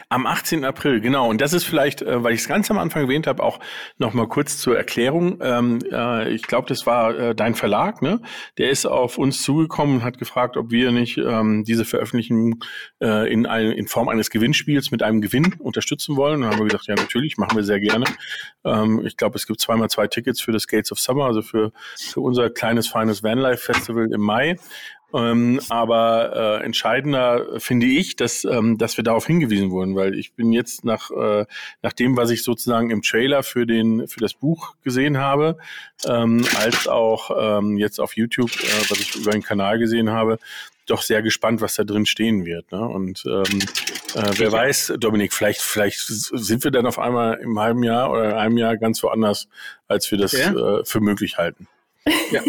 Am 0.10 0.26
18. 0.26 0.66
April, 0.66 1.02
genau. 1.02 1.30
Und 1.30 1.42
das 1.42 1.54
ist 1.54 1.64
vielleicht, 1.64 2.02
äh, 2.02 2.24
weil 2.24 2.34
ich 2.34 2.42
es 2.42 2.48
ganz 2.48 2.70
am 2.72 2.78
Anfang 2.78 3.04
erwähnt 3.04 3.28
habe, 3.28 3.44
auch 3.44 3.60
noch 3.98 4.14
mal 4.14 4.28
kurz 4.28 4.58
zur 4.58 4.78
Erklärung. 4.78 5.40
Ähm, 5.42 5.80
äh, 5.92 6.30
ich 6.30 6.44
glaube, 6.44 6.68
das 6.68 6.86
war 6.86 7.18
äh, 7.18 7.36
dein 7.36 7.56
Verlag, 7.56 8.02
ne? 8.02 8.22
Der 8.58 8.70
ist 8.70 8.86
auf 8.86 9.18
uns 9.18 9.42
zugekommen 9.42 9.98
und 9.98 10.04
hat 10.04 10.18
gefragt, 10.18 10.58
ob 10.58 10.72
wir 10.72 10.92
nicht 10.92 11.18
ähm, 11.18 11.64
diese 11.64 11.86
Veröffentlichung 11.86 12.64
äh, 13.02 13.32
in, 13.32 13.46
ein, 13.46 13.72
in 13.72 13.88
Form 13.88 14.10
eines 14.10 14.30
Gewinnspiels 14.30 14.92
mit 14.92 15.04
einem 15.04 15.22
Gewinn 15.22 15.54
unterstützen 15.60 16.16
wollen. 16.16 16.36
Und 16.36 16.42
dann 16.42 16.52
haben 16.52 16.60
wir 16.60 16.66
gesagt, 16.66 16.88
ja, 16.88 16.96
natürlich, 16.96 17.38
machen 17.38 17.56
wir 17.56 17.64
sehr 17.64 17.80
gerne. 17.80 18.06
Ähm, 18.64 19.06
ich 19.06 19.18
glaube, 19.18 19.38
es 19.38 19.48
gibt 19.48 19.60
zweimal 19.60 19.90
zwei 19.90 20.08
Tickets 20.08 20.42
für 20.42 20.52
das 20.52 20.68
Gates 20.68 20.92
of 20.92 21.00
Summer, 21.00 21.26
also 21.26 21.42
für, 21.42 21.72
für 21.96 22.22
unser 22.22 22.50
kleines, 22.50 22.88
feines 22.88 23.24
Vanlife 23.24 23.74
Festival 23.74 24.10
im 24.12 24.22
Mai. 24.22 24.58
Ähm, 25.14 25.60
aber 25.70 26.60
äh, 26.62 26.66
entscheidender 26.66 27.60
finde 27.60 27.86
ich, 27.86 28.16
dass, 28.16 28.44
ähm, 28.46 28.78
dass 28.78 28.98
wir 28.98 29.04
darauf 29.04 29.28
hingewiesen 29.28 29.72
wurden, 29.72 29.96
weil 29.96 30.16
ich 30.16 30.34
bin 30.34 30.54
jetzt 30.54 30.86
nach, 30.86 31.12
äh, 31.12 31.46
nach 31.82 31.94
dem, 31.94 32.18
was 32.18 32.30
ich 32.30 32.44
sozusagen 32.44 32.90
im 32.90 33.02
Trailer 33.02 33.44
für, 33.44 33.66
den, 33.66 34.08
für 34.08 34.20
das 34.20 34.34
Buch 34.34 34.76
gesehen 34.84 35.18
habe, 35.18 35.58
ähm, 36.06 36.46
als 36.60 36.88
auch 36.88 37.60
ähm, 37.60 37.78
jetzt 37.78 38.00
auf 38.00 38.16
YouTube, 38.16 38.52
äh, 38.52 38.90
was 38.90 39.00
ich 39.00 39.16
über 39.16 39.32
den 39.32 39.44
Kanal 39.44 39.80
gesehen 39.80 40.12
habe, 40.12 40.40
doch 40.88 41.02
sehr 41.02 41.22
gespannt, 41.22 41.62
was 41.62 41.76
da 41.76 41.84
drin 41.84 42.06
stehen 42.06 42.46
wird. 42.46 42.72
Ne? 42.72 42.82
Und 42.82 43.24
ähm, 43.26 43.60
äh, 44.16 44.32
wer 44.38 44.52
weiß, 44.52 44.94
Dominik, 45.00 45.34
vielleicht, 45.34 45.62
vielleicht 45.62 46.00
sind 46.00 46.64
wir 46.64 46.72
dann 46.72 46.86
auf 46.86 47.00
einmal 47.00 47.36
im 47.36 47.60
halben 47.60 47.84
Jahr 47.84 48.12
oder 48.12 48.38
einem 48.38 48.58
Jahr 48.58 48.78
ganz 48.78 49.02
woanders, 49.04 49.48
als 49.88 50.10
wir 50.12 50.18
das 50.18 50.34
ja? 50.34 50.52
äh, 50.52 50.86
für 50.86 51.00
möglich 51.00 51.38
halten. 51.38 51.68
Ja, 52.06 52.42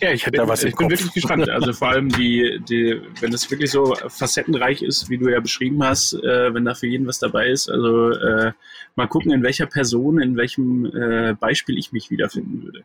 ja 0.00 0.12
ich, 0.12 0.24
bin, 0.24 0.32
da 0.34 0.46
was 0.46 0.64
ich 0.64 0.76
bin 0.76 0.90
wirklich 0.90 1.12
gespannt. 1.12 1.48
Also 1.48 1.72
vor 1.72 1.88
allem 1.88 2.08
die, 2.10 2.60
die, 2.68 3.00
wenn 3.20 3.32
es 3.32 3.50
wirklich 3.50 3.70
so 3.70 3.94
facettenreich 4.08 4.82
ist, 4.82 5.08
wie 5.08 5.18
du 5.18 5.28
ja 5.28 5.40
beschrieben 5.40 5.82
hast, 5.82 6.14
äh, 6.14 6.52
wenn 6.52 6.64
da 6.64 6.74
für 6.74 6.86
jeden 6.86 7.06
was 7.06 7.18
dabei 7.18 7.48
ist. 7.48 7.70
Also 7.70 8.10
äh, 8.10 8.52
mal 8.96 9.06
gucken, 9.08 9.32
in 9.32 9.42
welcher 9.42 9.66
Person, 9.66 10.20
in 10.20 10.36
welchem 10.36 10.86
äh, 10.86 11.34
Beispiel 11.34 11.78
ich 11.78 11.92
mich 11.92 12.10
wiederfinden 12.10 12.62
würde. 12.62 12.84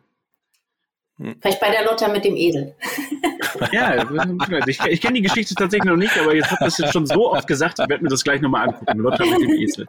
Vielleicht 1.18 1.60
bei 1.60 1.70
der 1.70 1.84
Lotta 1.84 2.08
mit 2.08 2.24
dem 2.24 2.36
Esel. 2.36 2.74
ja, 3.72 4.06
ich, 4.66 4.80
ich 4.84 5.00
kenne 5.00 5.14
die 5.14 5.22
Geschichte 5.22 5.54
tatsächlich 5.54 5.90
noch 5.90 5.96
nicht, 5.96 6.16
aber 6.16 6.34
jetzt 6.34 6.50
habt 6.50 6.62
ihr 6.62 6.66
das 6.66 6.78
jetzt 6.78 6.92
schon 6.92 7.06
so 7.06 7.32
oft 7.32 7.48
gesagt, 7.48 7.80
ich 7.80 7.88
werde 7.88 8.04
mir 8.04 8.10
das 8.10 8.22
gleich 8.22 8.40
nochmal 8.40 8.68
angucken. 8.68 8.98
Lotta 8.98 9.24
mit 9.24 9.40
dem 9.40 9.50
Esel. 9.50 9.86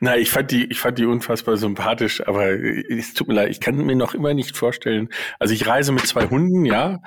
Na, 0.00 0.16
ich 0.16 0.30
fand 0.30 0.50
die, 0.52 0.66
ich 0.66 0.78
fand 0.78 0.98
die 0.98 1.06
unfassbar 1.06 1.56
sympathisch, 1.56 2.26
aber 2.26 2.50
es 2.50 3.14
tut 3.14 3.26
mir 3.26 3.34
leid, 3.34 3.50
ich 3.50 3.60
kann 3.60 3.76
mir 3.76 3.96
noch 3.96 4.14
immer 4.14 4.32
nicht 4.32 4.56
vorstellen. 4.56 5.08
Also 5.40 5.54
ich 5.54 5.66
reise 5.66 5.90
mit 5.90 6.06
zwei 6.06 6.28
Hunden, 6.28 6.64
ja, 6.64 7.02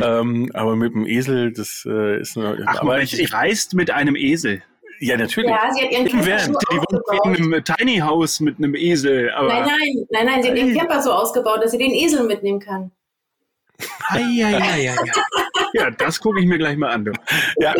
ähm, 0.00 0.50
aber 0.54 0.76
mit 0.76 0.94
dem 0.94 1.06
Esel, 1.06 1.52
das 1.52 1.84
äh, 1.88 2.20
ist 2.20 2.36
nur. 2.36 2.58
Ach, 2.66 2.82
aber 2.82 3.00
ich, 3.00 3.18
ich 3.18 3.32
reist 3.32 3.74
mit 3.74 3.90
einem 3.90 4.14
Esel. 4.14 4.62
Ja, 5.00 5.16
natürlich. 5.16 5.50
Ja, 5.50 5.70
sie 5.72 5.84
hat 5.84 5.92
ihren 5.92 6.06
Camper 6.06 6.38
so 6.38 6.52
Die 6.70 6.76
wohnt 6.76 7.38
in 7.38 7.52
einem 7.52 7.64
Tiny 7.64 7.98
House 7.98 8.40
mit 8.40 8.58
einem 8.58 8.74
Esel. 8.74 9.30
Aber 9.32 9.48
nein, 9.48 9.66
nein, 9.66 10.06
nein, 10.10 10.26
nein, 10.26 10.42
sie 10.42 10.50
hat 10.50 10.56
ihren 10.56 10.74
Camper 10.74 11.02
so 11.02 11.12
ausgebaut, 11.12 11.62
dass 11.62 11.72
sie 11.72 11.78
den 11.78 11.92
Esel 11.92 12.24
mitnehmen 12.24 12.60
kann. 12.60 12.90
Eieieiei. 14.08 14.94
Ja, 15.74 15.90
das 15.90 16.20
gucke 16.20 16.40
ich 16.40 16.46
mir 16.46 16.58
gleich 16.58 16.76
mal 16.76 16.90
an. 16.90 17.04
Du. 17.04 17.12
Ja. 17.58 17.74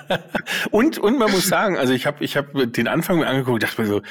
Und, 0.70 0.98
und 0.98 1.18
man 1.18 1.30
muss 1.30 1.48
sagen, 1.48 1.78
also 1.78 1.92
ich 1.92 2.06
habe 2.06 2.22
ich 2.24 2.36
hab 2.36 2.52
den 2.54 2.88
Anfang 2.88 3.18
mir 3.18 3.26
angeguckt, 3.26 3.62
dachte 3.62 3.82
mir 3.82 3.88
so, 3.88 4.02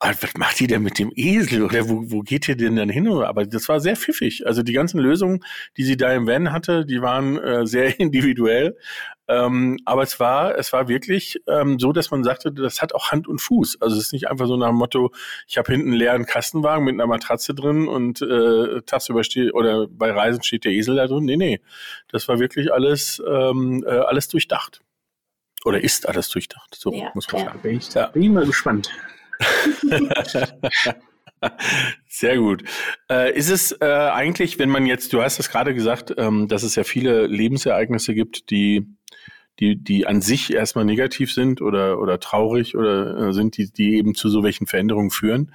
ah, 0.00 0.12
was 0.20 0.34
macht 0.36 0.60
die 0.60 0.66
denn 0.66 0.82
mit 0.82 0.98
dem 0.98 1.12
Esel 1.14 1.62
oder 1.62 1.88
wo, 1.88 2.10
wo 2.10 2.20
geht 2.20 2.48
ihr 2.48 2.56
denn 2.56 2.76
dann 2.76 2.88
hin? 2.88 3.06
Aber 3.08 3.46
das 3.46 3.68
war 3.68 3.80
sehr 3.80 3.96
pfiffig. 3.96 4.46
Also 4.46 4.62
die 4.62 4.72
ganzen 4.72 4.98
Lösungen, 4.98 5.44
die 5.76 5.84
sie 5.84 5.96
da 5.96 6.12
im 6.12 6.26
Van 6.26 6.52
hatte, 6.52 6.84
die 6.84 7.00
waren 7.00 7.38
äh, 7.38 7.66
sehr 7.66 7.98
individuell. 8.00 8.76
Ähm, 9.26 9.78
aber 9.84 10.02
es 10.02 10.20
war, 10.20 10.58
es 10.58 10.72
war 10.72 10.88
wirklich 10.88 11.42
ähm, 11.46 11.78
so, 11.78 11.92
dass 11.92 12.10
man 12.10 12.24
sagte, 12.24 12.52
das 12.52 12.82
hat 12.82 12.94
auch 12.94 13.10
Hand 13.10 13.26
und 13.26 13.40
Fuß. 13.40 13.80
Also 13.80 13.96
es 13.96 14.06
ist 14.06 14.12
nicht 14.12 14.28
einfach 14.28 14.46
so 14.46 14.56
nach 14.56 14.68
dem 14.68 14.76
Motto, 14.76 15.12
ich 15.46 15.56
habe 15.56 15.72
hinten 15.72 15.88
einen 15.88 15.96
leeren 15.96 16.26
Kastenwagen 16.26 16.84
mit 16.84 16.94
einer 16.94 17.06
Matratze 17.06 17.54
drin 17.54 17.88
und 17.88 18.20
äh, 18.20 18.82
tagsüber 18.82 19.24
steht 19.24 19.54
oder 19.54 19.86
bei 19.88 20.12
Reisen 20.12 20.42
steht 20.42 20.64
der 20.64 20.72
Esel 20.72 20.96
da 20.96 21.06
drin. 21.06 21.24
Nee, 21.24 21.36
nee. 21.36 21.60
Das 22.08 22.28
war 22.28 22.38
wirklich 22.38 22.72
alles, 22.72 23.22
ähm, 23.26 23.82
äh, 23.86 23.90
alles 23.90 24.28
durchdacht. 24.28 24.82
Oder 25.64 25.82
ist 25.82 26.06
alles 26.06 26.28
durchdacht. 26.28 26.74
So 26.74 26.92
ja, 26.92 27.10
muss 27.14 27.32
man 27.32 27.40
ja. 27.40 27.46
sagen. 27.48 27.60
Bin 27.62 27.76
ich, 27.78 27.94
ja. 27.94 28.08
bin 28.08 28.22
ich 28.22 28.30
mal 28.30 28.44
gespannt. 28.44 28.90
Sehr 32.08 32.38
gut. 32.38 32.64
Äh, 33.10 33.36
ist 33.36 33.50
es 33.50 33.72
äh, 33.80 33.84
eigentlich, 33.84 34.58
wenn 34.58 34.70
man 34.70 34.86
jetzt, 34.86 35.12
du 35.12 35.22
hast 35.22 35.38
es 35.38 35.50
gerade 35.50 35.74
gesagt, 35.74 36.14
ähm, 36.16 36.48
dass 36.48 36.62
es 36.62 36.74
ja 36.74 36.84
viele 36.84 37.26
Lebensereignisse 37.26 38.14
gibt, 38.14 38.50
die, 38.50 38.93
die, 39.60 39.76
die 39.76 40.06
an 40.06 40.20
sich 40.20 40.52
erstmal 40.52 40.84
negativ 40.84 41.32
sind 41.32 41.62
oder, 41.62 42.00
oder 42.00 42.18
traurig 42.18 42.76
oder 42.76 43.28
äh, 43.28 43.32
sind, 43.32 43.56
die, 43.56 43.70
die 43.70 43.96
eben 43.96 44.14
zu 44.14 44.28
so 44.28 44.42
welchen 44.42 44.66
Veränderungen 44.66 45.10
führen. 45.10 45.52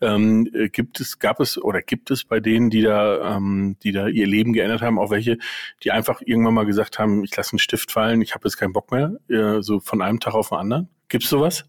Ähm, 0.00 0.48
äh, 0.52 0.68
gibt 0.68 1.00
es, 1.00 1.18
gab 1.18 1.38
es 1.38 1.62
oder 1.62 1.80
gibt 1.80 2.10
es 2.10 2.24
bei 2.24 2.40
denen, 2.40 2.70
die 2.70 2.82
da, 2.82 3.36
ähm, 3.36 3.76
die 3.82 3.92
da 3.92 4.08
ihr 4.08 4.26
Leben 4.26 4.52
geändert 4.52 4.82
haben, 4.82 4.98
auch 4.98 5.10
welche, 5.10 5.38
die 5.84 5.92
einfach 5.92 6.22
irgendwann 6.24 6.54
mal 6.54 6.66
gesagt 6.66 6.98
haben, 6.98 7.22
ich 7.24 7.36
lasse 7.36 7.52
einen 7.52 7.58
Stift 7.60 7.92
fallen, 7.92 8.20
ich 8.20 8.34
habe 8.34 8.48
jetzt 8.48 8.56
keinen 8.56 8.72
Bock 8.72 8.90
mehr, 8.90 9.16
äh, 9.28 9.62
so 9.62 9.80
von 9.80 10.02
einem 10.02 10.18
Tag 10.18 10.34
auf 10.34 10.48
den 10.48 10.58
anderen? 10.58 10.88
Gibt 11.08 11.24
es 11.24 11.30
sowas? 11.30 11.68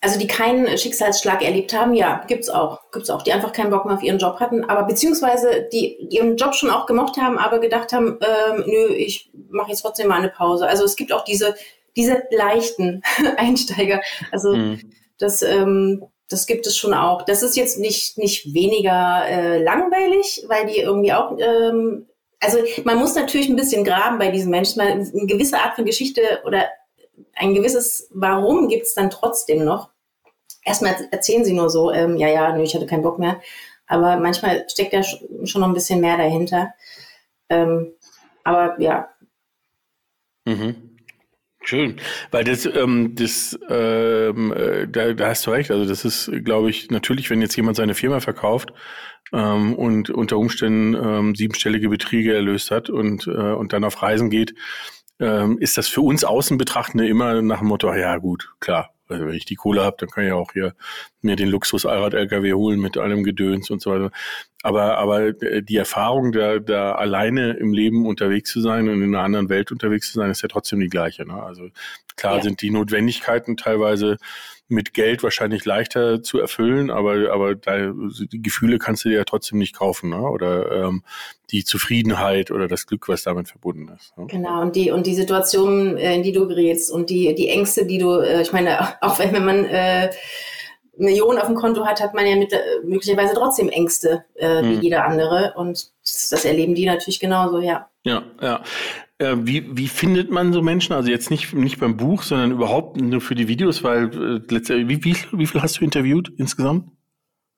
Also 0.00 0.18
die 0.18 0.26
keinen 0.26 0.78
Schicksalsschlag 0.78 1.42
erlebt 1.42 1.72
haben, 1.72 1.92
ja, 1.94 2.22
gibt's 2.26 2.48
auch, 2.48 2.90
gibt's 2.92 3.10
auch, 3.10 3.22
die 3.22 3.32
einfach 3.32 3.52
keinen 3.52 3.70
Bock 3.70 3.84
mehr 3.84 3.94
auf 3.94 4.02
ihren 4.02 4.18
Job 4.18 4.38
hatten, 4.38 4.64
aber 4.64 4.84
beziehungsweise 4.84 5.68
die, 5.72 6.08
die 6.08 6.16
ihren 6.16 6.36
Job 6.36 6.54
schon 6.54 6.70
auch 6.70 6.86
gemocht 6.86 7.16
haben, 7.16 7.36
aber 7.38 7.58
gedacht 7.58 7.92
haben, 7.92 8.18
ähm, 8.20 8.64
nö, 8.66 8.94
ich 8.94 9.30
mache 9.50 9.70
jetzt 9.70 9.80
trotzdem 9.82 10.08
mal 10.08 10.18
eine 10.18 10.28
Pause. 10.28 10.68
Also 10.68 10.84
es 10.84 10.96
gibt 10.96 11.12
auch 11.12 11.24
diese 11.24 11.54
diese 11.98 12.22
leichten 12.30 13.02
Einsteiger. 13.36 14.00
Also 14.30 14.54
mhm. 14.54 14.80
das 15.18 15.42
ähm, 15.42 16.06
das 16.30 16.46
gibt 16.46 16.66
es 16.66 16.76
schon 16.76 16.94
auch. 16.94 17.22
Das 17.22 17.42
ist 17.42 17.56
jetzt 17.56 17.78
nicht 17.78 18.16
nicht 18.16 18.54
weniger 18.54 19.26
äh, 19.26 19.62
langweilig, 19.62 20.44
weil 20.48 20.66
die 20.66 20.78
irgendwie 20.78 21.12
auch 21.12 21.36
ähm, 21.38 22.06
also 22.40 22.58
man 22.84 22.98
muss 22.98 23.16
natürlich 23.16 23.48
ein 23.48 23.56
bisschen 23.56 23.84
graben 23.84 24.18
bei 24.18 24.30
diesen 24.30 24.50
Menschen, 24.50 24.80
weil 24.80 24.92
eine 24.92 25.26
gewisse 25.26 25.58
Art 25.58 25.74
von 25.74 25.84
Geschichte 25.84 26.20
oder 26.46 26.66
ein 27.34 27.54
gewisses 27.54 28.08
Warum 28.12 28.68
gibt 28.68 28.84
es 28.84 28.94
dann 28.94 29.10
trotzdem 29.10 29.64
noch. 29.64 29.90
Erstmal 30.64 30.94
erzählen 31.10 31.44
sie 31.44 31.54
nur 31.54 31.70
so, 31.70 31.92
ähm, 31.92 32.16
ja, 32.16 32.28
ja, 32.28 32.54
nö, 32.54 32.62
ich 32.62 32.74
hatte 32.74 32.86
keinen 32.86 33.02
Bock 33.02 33.18
mehr. 33.18 33.40
Aber 33.86 34.16
manchmal 34.18 34.66
steckt 34.68 34.92
ja 34.92 35.02
schon 35.02 35.60
noch 35.60 35.68
ein 35.68 35.74
bisschen 35.74 36.00
mehr 36.00 36.16
dahinter. 36.16 36.74
Ähm, 37.48 37.92
aber 38.44 38.80
ja. 38.80 39.08
Mhm. 40.44 40.98
Schön, 41.64 42.00
weil 42.30 42.44
das, 42.44 42.64
ähm, 42.64 43.14
das 43.14 43.58
ähm, 43.68 44.52
äh, 44.52 44.86
da, 44.88 45.12
da 45.12 45.28
hast 45.28 45.46
du 45.46 45.50
recht. 45.50 45.70
Also 45.70 45.86
das 45.86 46.04
ist, 46.04 46.30
glaube 46.44 46.70
ich, 46.70 46.90
natürlich, 46.90 47.28
wenn 47.28 47.42
jetzt 47.42 47.56
jemand 47.56 47.76
seine 47.76 47.94
Firma 47.94 48.20
verkauft 48.20 48.72
ähm, 49.32 49.74
und 49.74 50.08
unter 50.08 50.38
Umständen 50.38 50.94
ähm, 50.94 51.34
siebenstellige 51.34 51.88
Beträge 51.90 52.34
erlöst 52.34 52.70
hat 52.70 52.88
und 52.88 53.26
äh, 53.26 53.30
und 53.52 53.72
dann 53.72 53.84
auf 53.84 54.00
Reisen 54.02 54.30
geht, 54.30 54.54
ähm, 55.20 55.58
ist 55.58 55.78
das 55.78 55.88
für 55.88 56.02
uns 56.02 56.24
Außenbetrachtende 56.24 57.08
immer 57.08 57.42
nach 57.42 57.58
dem 57.58 57.68
Motto, 57.68 57.92
ja 57.94 58.16
gut, 58.18 58.52
klar, 58.60 58.90
also 59.08 59.26
wenn 59.26 59.34
ich 59.34 59.44
die 59.44 59.54
Kohle 59.54 59.84
habe, 59.84 59.96
dann 59.98 60.10
kann 60.10 60.26
ich 60.26 60.32
auch 60.32 60.52
hier 60.52 60.74
mir 61.22 61.36
den 61.36 61.48
Luxus 61.48 61.86
Allrad 61.86 62.14
LKW 62.14 62.52
holen 62.52 62.78
mit 62.78 62.96
allem 62.98 63.24
Gedöns 63.24 63.70
und 63.70 63.80
so 63.80 63.90
weiter. 63.90 64.10
Aber 64.62 64.98
aber 64.98 65.32
die 65.32 65.76
Erfahrung, 65.76 66.32
da, 66.32 66.58
da 66.58 66.92
alleine 66.92 67.52
im 67.52 67.72
Leben 67.72 68.06
unterwegs 68.06 68.50
zu 68.50 68.60
sein 68.60 68.88
und 68.88 69.02
in 69.02 69.14
einer 69.14 69.24
anderen 69.24 69.48
Welt 69.48 69.72
unterwegs 69.72 70.12
zu 70.12 70.18
sein, 70.18 70.30
ist 70.30 70.42
ja 70.42 70.48
trotzdem 70.48 70.80
die 70.80 70.88
gleiche. 70.88 71.24
Ne? 71.24 71.42
Also 71.42 71.70
klar 72.16 72.36
ja. 72.36 72.42
sind 72.42 72.60
die 72.60 72.70
Notwendigkeiten 72.70 73.56
teilweise 73.56 74.18
mit 74.68 74.92
Geld 74.92 75.22
wahrscheinlich 75.22 75.64
leichter 75.64 76.22
zu 76.22 76.38
erfüllen, 76.38 76.90
aber, 76.90 77.32
aber 77.32 77.54
da, 77.54 77.90
die 77.90 78.42
Gefühle 78.42 78.78
kannst 78.78 79.04
du 79.04 79.08
dir 79.08 79.16
ja 79.16 79.24
trotzdem 79.24 79.58
nicht 79.58 79.74
kaufen, 79.74 80.10
ne? 80.10 80.20
Oder 80.20 80.84
ähm, 80.84 81.02
die 81.50 81.64
Zufriedenheit 81.64 82.50
oder 82.50 82.68
das 82.68 82.86
Glück, 82.86 83.08
was 83.08 83.22
damit 83.22 83.48
verbunden 83.48 83.90
ist. 83.96 84.16
Ne? 84.18 84.26
Genau, 84.26 84.60
und 84.60 84.76
die, 84.76 84.90
und 84.90 85.06
die 85.06 85.14
Situation, 85.14 85.96
äh, 85.96 86.14
in 86.14 86.22
die 86.22 86.32
du 86.32 86.46
gerätst 86.46 86.92
und 86.92 87.08
die, 87.08 87.34
die 87.34 87.48
Ängste, 87.48 87.86
die 87.86 87.98
du, 87.98 88.18
äh, 88.20 88.42
ich 88.42 88.52
meine, 88.52 88.78
auch 89.02 89.18
wenn 89.18 89.44
man 89.44 89.64
äh, 89.64 90.10
Millionen 90.98 91.38
auf 91.38 91.46
dem 91.46 91.54
Konto 91.54 91.86
hat, 91.86 92.00
hat 92.00 92.12
man 92.12 92.26
ja 92.26 92.36
mit, 92.36 92.52
äh, 92.52 92.58
möglicherweise 92.84 93.34
trotzdem 93.34 93.68
Ängste 93.68 94.24
äh, 94.34 94.62
wie 94.62 94.74
hm. 94.74 94.82
jeder 94.82 95.04
andere. 95.04 95.54
Und 95.56 95.90
das, 96.04 96.28
das 96.28 96.44
erleben 96.44 96.74
die 96.74 96.86
natürlich 96.86 97.20
genauso, 97.20 97.60
ja. 97.60 97.88
Ja, 98.04 98.22
ja. 98.42 98.62
Äh, 99.18 99.36
wie, 99.40 99.76
wie 99.76 99.88
findet 99.88 100.30
man 100.30 100.52
so 100.52 100.62
Menschen? 100.62 100.92
Also 100.92 101.10
jetzt 101.10 101.28
nicht, 101.30 101.52
nicht 101.52 101.80
beim 101.80 101.96
Buch, 101.96 102.22
sondern 102.22 102.52
überhaupt 102.52 103.00
nur 103.00 103.20
für 103.20 103.34
die 103.34 103.48
Videos, 103.48 103.82
weil 103.82 104.04
äh, 104.14 104.40
letztendlich, 104.52 104.88
wie, 104.88 105.04
wie, 105.04 105.16
wie 105.32 105.46
viel 105.46 105.60
hast 105.60 105.80
du 105.80 105.84
interviewt 105.84 106.32
insgesamt? 106.36 106.92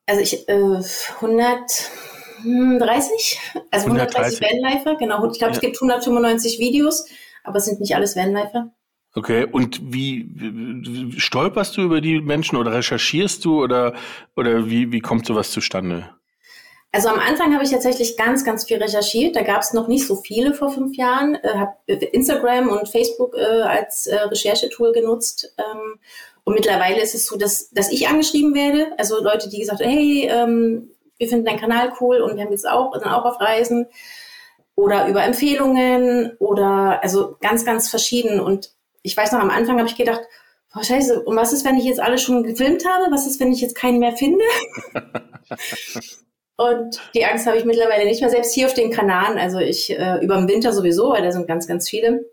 Also 0.07 0.23
ich, 0.23 0.49
äh, 0.49 0.55
130, 0.55 3.39
also 3.71 3.87
130, 3.87 3.87
130 3.87 4.41
Vanlifer, 4.41 4.97
genau. 4.97 5.31
Ich 5.31 5.39
glaube, 5.39 5.53
ja. 5.53 5.57
es 5.57 5.61
gibt 5.61 5.77
195 5.77 6.59
Videos, 6.59 7.07
aber 7.45 7.59
es 7.59 7.67
sind 7.67 7.81
nicht 7.81 7.95
alles 7.95 8.17
Vanlifer. 8.17 8.73
Okay, 9.15 9.45
und 9.45 9.93
wie, 9.93 10.31
wie 10.35 11.21
stolperst 11.21 11.77
du 11.77 11.83
über 11.83 12.01
die 12.01 12.21
Menschen 12.21 12.57
oder 12.57 12.73
recherchierst 12.73 13.45
du 13.45 13.63
oder, 13.63 13.93
oder 14.37 14.71
wie, 14.71 14.93
wie 14.93 15.01
kommt 15.01 15.27
sowas 15.27 15.51
zustande? 15.51 16.09
Also 16.93 17.09
am 17.09 17.21
Anfang 17.21 17.55
habe 17.55 17.63
ich 17.63 17.71
tatsächlich 17.71 18.17
ganz, 18.17 18.45
ganz 18.45 18.65
viel 18.65 18.79
recherchiert. 18.79 19.37
Da 19.37 19.43
gab 19.43 19.63
es 19.63 19.73
noch 19.73 19.87
nicht 19.87 20.07
so 20.07 20.17
viele 20.17 20.55
vor 20.55 20.71
fünf 20.71 20.97
Jahren. 20.97 21.37
Äh, 21.37 21.55
habe 21.55 21.77
Instagram 21.87 22.69
und 22.69 22.89
Facebook 22.89 23.37
äh, 23.37 23.63
als 23.63 24.09
äh, 24.09 24.17
Recherchetool 24.17 24.93
genutzt. 24.93 25.55
Ähm, 25.57 26.01
und 26.43 26.55
mittlerweile 26.55 27.01
ist 27.01 27.15
es 27.15 27.27
so, 27.27 27.37
dass, 27.37 27.71
dass 27.71 27.93
ich 27.93 28.09
angeschrieben 28.09 28.55
werde. 28.55 28.89
Also 28.99 29.23
Leute, 29.23 29.49
die 29.49 29.61
gesagt 29.61 29.81
haben, 29.81 29.91
hey, 29.91 30.29
ähm, 30.29 30.91
wir 31.19 31.29
finden 31.29 31.45
deinen 31.45 31.61
Kanal 31.61 31.93
cool 32.01 32.23
und 32.23 32.37
wir 32.37 32.43
haben 32.43 32.51
jetzt 32.51 32.69
auch, 32.69 32.93
sind 32.95 33.07
auch 33.07 33.25
auf 33.25 33.41
Reisen. 33.41 33.87
Oder 34.75 35.07
über 35.07 35.23
Empfehlungen 35.23 36.37
oder 36.39 37.01
also 37.03 37.37
ganz, 37.41 37.65
ganz 37.65 37.89
verschieden. 37.89 38.41
Und 38.41 38.73
ich 39.03 39.17
weiß 39.17 39.31
noch, 39.31 39.41
am 39.41 39.51
Anfang 39.51 39.79
habe 39.79 39.89
ich 39.89 39.97
gedacht, 39.97 40.23
boah, 40.73 40.83
scheiße, 40.83 41.23
und 41.23 41.37
was 41.37 41.53
ist, 41.53 41.65
wenn 41.65 41.77
ich 41.77 41.85
jetzt 41.85 42.01
alle 42.01 42.19
schon 42.19 42.43
gefilmt 42.43 42.85
habe? 42.85 43.13
Was 43.13 43.27
ist, 43.27 43.39
wenn 43.39 43.53
ich 43.53 43.61
jetzt 43.61 43.77
keinen 43.77 43.99
mehr 44.01 44.17
finde? 44.17 44.45
Und 46.61 47.01
die 47.15 47.25
Angst 47.25 47.47
habe 47.47 47.57
ich 47.57 47.65
mittlerweile 47.65 48.05
nicht 48.05 48.21
mehr, 48.21 48.29
selbst 48.29 48.53
hier 48.53 48.67
auf 48.67 48.75
den 48.75 48.91
Kanaren. 48.91 49.39
Also 49.39 49.61
ich 49.61 49.89
äh, 49.99 50.19
über 50.23 50.37
den 50.37 50.47
Winter 50.47 50.75
sowieso, 50.75 51.11
weil 51.11 51.23
da 51.23 51.33
sind 51.33 51.49
ganz, 51.49 51.67
ganz 51.67 51.89
viele. 51.89 52.27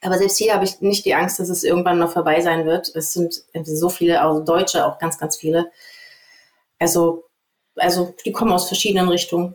Aber 0.00 0.18
selbst 0.18 0.36
hier 0.38 0.52
habe 0.52 0.64
ich 0.64 0.80
nicht 0.80 1.04
die 1.04 1.14
Angst, 1.14 1.38
dass 1.38 1.48
es 1.48 1.62
irgendwann 1.62 2.00
noch 2.00 2.12
vorbei 2.12 2.40
sein 2.40 2.66
wird. 2.66 2.90
Es 2.96 3.12
sind 3.12 3.44
so 3.62 3.88
viele, 3.88 4.20
also 4.20 4.42
Deutsche 4.42 4.84
auch 4.84 4.98
ganz, 4.98 5.16
ganz 5.16 5.36
viele. 5.36 5.70
Also, 6.80 7.22
also 7.76 8.12
die 8.26 8.32
kommen 8.32 8.50
aus 8.50 8.66
verschiedenen 8.66 9.08
Richtungen. 9.08 9.54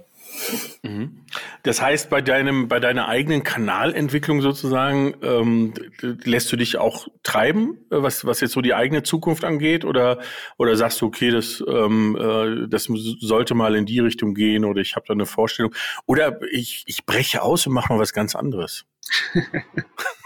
Mhm. 0.83 1.25
Das 1.63 1.81
heißt, 1.81 2.09
bei 2.09 2.21
deinem, 2.21 2.67
bei 2.67 2.79
deiner 2.79 3.07
eigenen 3.07 3.43
Kanalentwicklung 3.43 4.41
sozusagen, 4.41 5.15
ähm, 5.21 5.73
lässt 6.01 6.51
du 6.51 6.55
dich 6.55 6.77
auch 6.77 7.07
treiben, 7.23 7.77
was, 7.89 8.25
was 8.25 8.41
jetzt 8.41 8.53
so 8.53 8.61
die 8.61 8.73
eigene 8.73 9.03
Zukunft 9.03 9.43
angeht, 9.43 9.85
oder, 9.85 10.19
oder 10.57 10.75
sagst 10.75 11.01
du, 11.01 11.07
okay, 11.07 11.31
das, 11.31 11.63
ähm, 11.67 12.15
äh, 12.15 12.67
das 12.67 12.85
sollte 12.85 13.55
mal 13.55 13.75
in 13.75 13.85
die 13.85 13.99
Richtung 13.99 14.33
gehen, 14.33 14.65
oder 14.65 14.81
ich 14.81 14.95
habe 14.95 15.05
da 15.07 15.13
eine 15.13 15.25
Vorstellung, 15.25 15.73
oder 16.05 16.39
ich, 16.51 16.83
ich 16.87 17.05
breche 17.05 17.41
aus 17.41 17.67
und 17.67 17.73
mache 17.73 17.91
mal 17.93 17.99
was 17.99 18.13
ganz 18.13 18.35
anderes. 18.35 18.85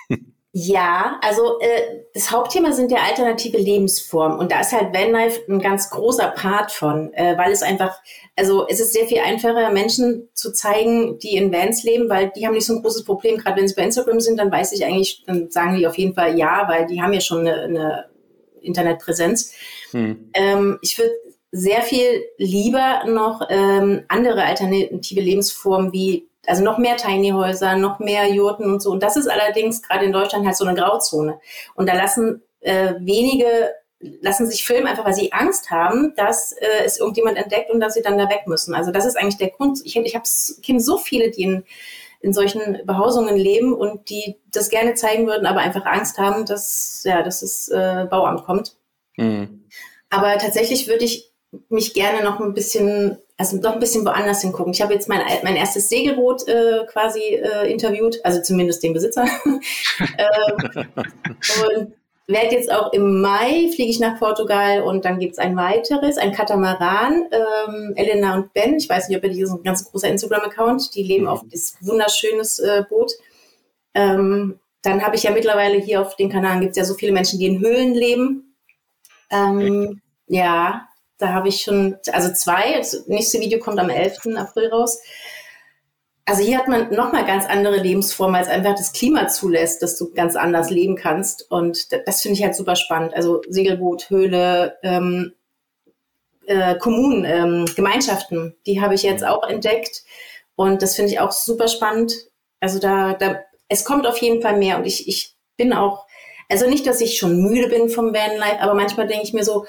Ja, 0.54 1.18
also 1.22 1.60
äh, 1.62 2.04
das 2.14 2.30
Hauptthema 2.30 2.74
sind 2.74 2.92
ja 2.92 2.98
alternative 3.08 3.58
Lebensformen 3.58 4.38
und 4.38 4.52
da 4.52 4.60
ist 4.60 4.74
halt 4.74 4.94
Vanlife 4.94 5.40
ein 5.50 5.60
ganz 5.60 5.90
großer 5.90 6.28
Part 6.28 6.74
von, 6.74 7.14
äh, 7.14 7.38
weil 7.38 7.54
es 7.54 7.62
einfach, 7.62 7.98
also 8.36 8.68
es 8.68 8.82
ist 8.82 8.92
sehr 8.92 9.06
viel 9.06 9.20
einfacher, 9.20 9.72
Menschen 9.72 10.28
zu 10.34 10.52
zeigen, 10.52 11.18
die 11.20 11.38
in 11.38 11.54
Vans 11.54 11.84
leben, 11.84 12.10
weil 12.10 12.34
die 12.36 12.46
haben 12.46 12.54
nicht 12.54 12.66
so 12.66 12.74
ein 12.74 12.82
großes 12.82 13.06
Problem. 13.06 13.38
Gerade 13.38 13.62
wenn 13.62 13.68
sie 13.70 13.76
bei 13.76 13.84
Instagram 13.84 14.20
sind, 14.20 14.38
dann 14.38 14.52
weiß 14.52 14.74
ich 14.74 14.84
eigentlich, 14.84 15.24
dann 15.26 15.50
sagen 15.50 15.78
die 15.78 15.88
auf 15.88 15.98
jeden 15.98 16.16
Fall 16.16 16.38
ja, 16.38 16.68
weil 16.68 16.86
die 16.86 17.02
haben 17.02 17.14
ja 17.14 17.22
schon 17.22 17.48
eine, 17.48 17.62
eine 17.62 18.06
Internetpräsenz. 18.60 19.54
Hm. 19.92 20.32
Ähm, 20.34 20.80
ich 20.82 20.98
würde 20.98 21.14
sehr 21.54 21.82
viel 21.82 22.26
lieber 22.38 23.06
noch 23.08 23.48
ähm, 23.50 24.04
andere 24.10 24.44
alternative 24.44 25.22
Lebensformen 25.22 25.94
wie 25.94 26.28
also 26.48 26.64
noch 26.64 26.78
mehr 26.78 26.98
Tiny 26.98 27.30
Häuser, 27.32 27.76
noch 27.76 28.00
mehr 28.00 28.28
Jurten 28.28 28.66
und 28.66 28.82
so. 28.82 28.92
Und 28.92 29.04
das 29.04 29.16
ist 29.16 29.28
allerdings 29.28 29.82
gerade 29.82 30.06
in 30.06 30.12
Deutschland 30.12 30.46
halt 30.46 30.56
so 30.56 30.66
eine 30.66 30.80
Grauzone. 30.80 31.40
Und 31.76 31.88
da 31.88 31.94
lassen 31.94 32.42
äh, 32.62 32.94
wenige 33.00 33.70
lassen 34.22 34.48
sich 34.48 34.66
filmen, 34.66 34.88
einfach 34.88 35.06
weil 35.06 35.14
sie 35.14 35.32
Angst 35.32 35.70
haben, 35.70 36.14
dass 36.16 36.54
äh, 36.54 36.84
es 36.86 36.98
irgendjemand 36.98 37.38
entdeckt 37.38 37.70
und 37.70 37.80
dass 37.80 37.94
sie 37.94 38.02
dann 38.02 38.18
da 38.18 38.30
weg 38.30 38.48
müssen. 38.48 38.74
Also 38.74 38.92
das 38.92 39.06
ist 39.06 39.16
eigentlich 39.16 39.38
der 39.38 39.52
Grund. 39.52 39.80
Ich, 39.84 39.96
ich 39.96 40.62
kenne 40.64 40.80
so 40.80 40.98
viele, 40.98 41.30
die 41.30 41.44
in, 41.44 41.64
in 42.22 42.34
solchen 42.34 42.86
Behausungen 42.86 43.36
leben 43.36 43.74
und 43.74 44.10
die 44.10 44.38
das 44.52 44.70
gerne 44.70 44.96
zeigen 44.96 45.28
würden, 45.28 45.46
aber 45.46 45.60
einfach 45.60 45.86
Angst 45.86 46.18
haben, 46.18 46.46
dass, 46.46 47.04
ja, 47.06 47.22
dass 47.22 47.42
das 47.42 47.68
äh, 47.70 48.08
Bauamt 48.10 48.44
kommt. 48.44 48.76
Mhm. 49.18 49.66
Aber 50.10 50.38
tatsächlich 50.38 50.88
würde 50.88 51.06
ich 51.06 51.32
mich 51.70 51.94
gerne 51.94 52.24
noch 52.24 52.40
ein 52.40 52.54
bisschen 52.54 53.18
also 53.42 53.58
doch 53.58 53.74
ein 53.74 53.80
bisschen 53.80 54.06
woanders 54.06 54.42
hingucken. 54.42 54.72
Ich 54.72 54.84
habe 54.84 54.94
jetzt 54.94 55.10
mein, 55.10 55.20
mein 55.42 55.56
erstes 55.56 55.90
Segelboot 55.90 56.48
äh, 56.48 56.86
quasi 56.86 57.20
äh, 57.20 57.72
interviewt, 57.72 58.20
also 58.24 58.40
zumindest 58.40 58.84
den 58.84 58.94
Besitzer. 58.94 59.26
ähm, 59.46 60.86
und 61.66 61.94
werde 62.28 62.56
jetzt 62.56 62.72
auch 62.72 62.94
im 62.94 63.20
Mai 63.20 63.72
fliege 63.74 63.90
ich 63.90 64.00
nach 64.00 64.20
Portugal 64.20 64.84
und 64.84 65.06
dann 65.06 65.18
gibt 65.18 65.34
es 65.34 65.40
ein 65.40 65.58
weiteres, 65.58 66.20
ein 66.20 66.34
Katamaran. 66.34 67.24
Ähm, 67.32 67.94
Elena 67.96 68.36
und 68.36 68.54
Ben, 68.54 68.76
ich 68.76 68.88
weiß 68.88 69.10
nicht, 69.10 69.18
ob 69.18 69.24
ihr 69.24 69.32
die 69.32 69.44
sind 69.44 69.62
ein 69.62 69.64
ganz 69.64 69.90
großer 69.90 70.10
Instagram-Account, 70.10 70.94
die 70.94 71.02
leben 71.02 71.28
auf 71.28 71.42
dieses 71.52 71.78
wunderschönes 71.82 72.60
äh, 72.60 72.84
Boot. 72.88 73.12
Ähm, 73.96 74.60
dann 74.84 75.04
habe 75.04 75.16
ich 75.16 75.24
ja 75.24 75.32
mittlerweile 75.32 75.80
hier 75.80 76.00
auf 76.00 76.16
den 76.16 76.30
Kanaren 76.30 76.62
gibt 76.62 76.72
es 76.72 76.78
ja 76.78 76.86
so 76.86 76.94
viele 76.94 77.12
Menschen, 77.12 77.40
die 77.40 77.48
in 77.48 77.60
Höhlen 77.60 77.96
leben. 77.96 78.56
Ähm, 79.32 80.00
ja, 80.28 80.88
da 81.22 81.34
habe 81.34 81.50
ich 81.50 81.62
schon, 81.62 81.98
also 82.12 82.34
zwei, 82.34 82.78
das 82.78 83.08
nächste 83.08 83.40
Video 83.40 83.60
kommt 83.60 83.80
am 83.80 83.90
11. 83.90 84.36
April 84.36 84.70
raus. 84.70 85.00
Also 86.26 86.44
hier 86.44 86.58
hat 86.58 86.68
man 86.68 86.94
nochmal 86.94 87.26
ganz 87.26 87.46
andere 87.46 87.78
Lebensformen, 87.78 88.36
als 88.36 88.48
einfach 88.48 88.76
das 88.76 88.94
Klima 88.94 89.28
zulässt, 89.28 89.82
dass 89.82 89.98
du 89.98 90.14
ganz 90.14 90.36
anders 90.36 90.70
leben 90.70 90.96
kannst. 90.96 91.50
Und 91.52 91.92
das, 92.08 92.22
finde 92.22 92.38
ich 92.38 92.44
halt 92.44 92.56
super 92.56 92.76
spannend. 92.76 93.14
Also 93.14 93.42
Segelboot, 93.50 94.10
Höhle, 94.10 94.78
ähm, 94.84 95.34
äh, 96.46 96.76
Kommunen, 96.76 97.26
ähm, 97.26 97.66
Gemeinschaften, 97.76 98.56
die 98.66 98.82
habe 98.82 98.96
ich 98.96 99.04
jetzt 99.04 99.26
auch 99.26 99.48
entdeckt. 99.48 100.04
Und 100.56 100.82
das 100.82 100.96
finde 100.96 101.12
ich 101.12 101.20
auch 101.20 101.32
super 101.32 101.68
spannend. 101.68 102.14
Also 102.60 102.80
da, 102.80 103.14
da, 103.14 103.42
es 103.68 103.84
kommt 103.84 104.08
auf 104.08 104.18
jeden 104.18 104.42
Fall 104.42 104.58
mehr. 104.58 104.78
Und 104.78 104.86
ich, 104.86 105.08
ich 105.08 105.36
bin 105.58 105.74
auch, 105.74 106.06
also 106.50 106.68
nicht, 106.68 106.86
dass 106.88 107.02
ich 107.02 107.18
schon 107.18 107.42
müde 107.42 107.68
bin 107.68 107.90
vom 107.90 108.14
Vanlife, 108.14 108.62
aber 108.62 108.74
manchmal 108.74 109.08
denke 109.08 109.24
ich 109.24 109.34
mir 109.34 109.44
so, 109.44 109.66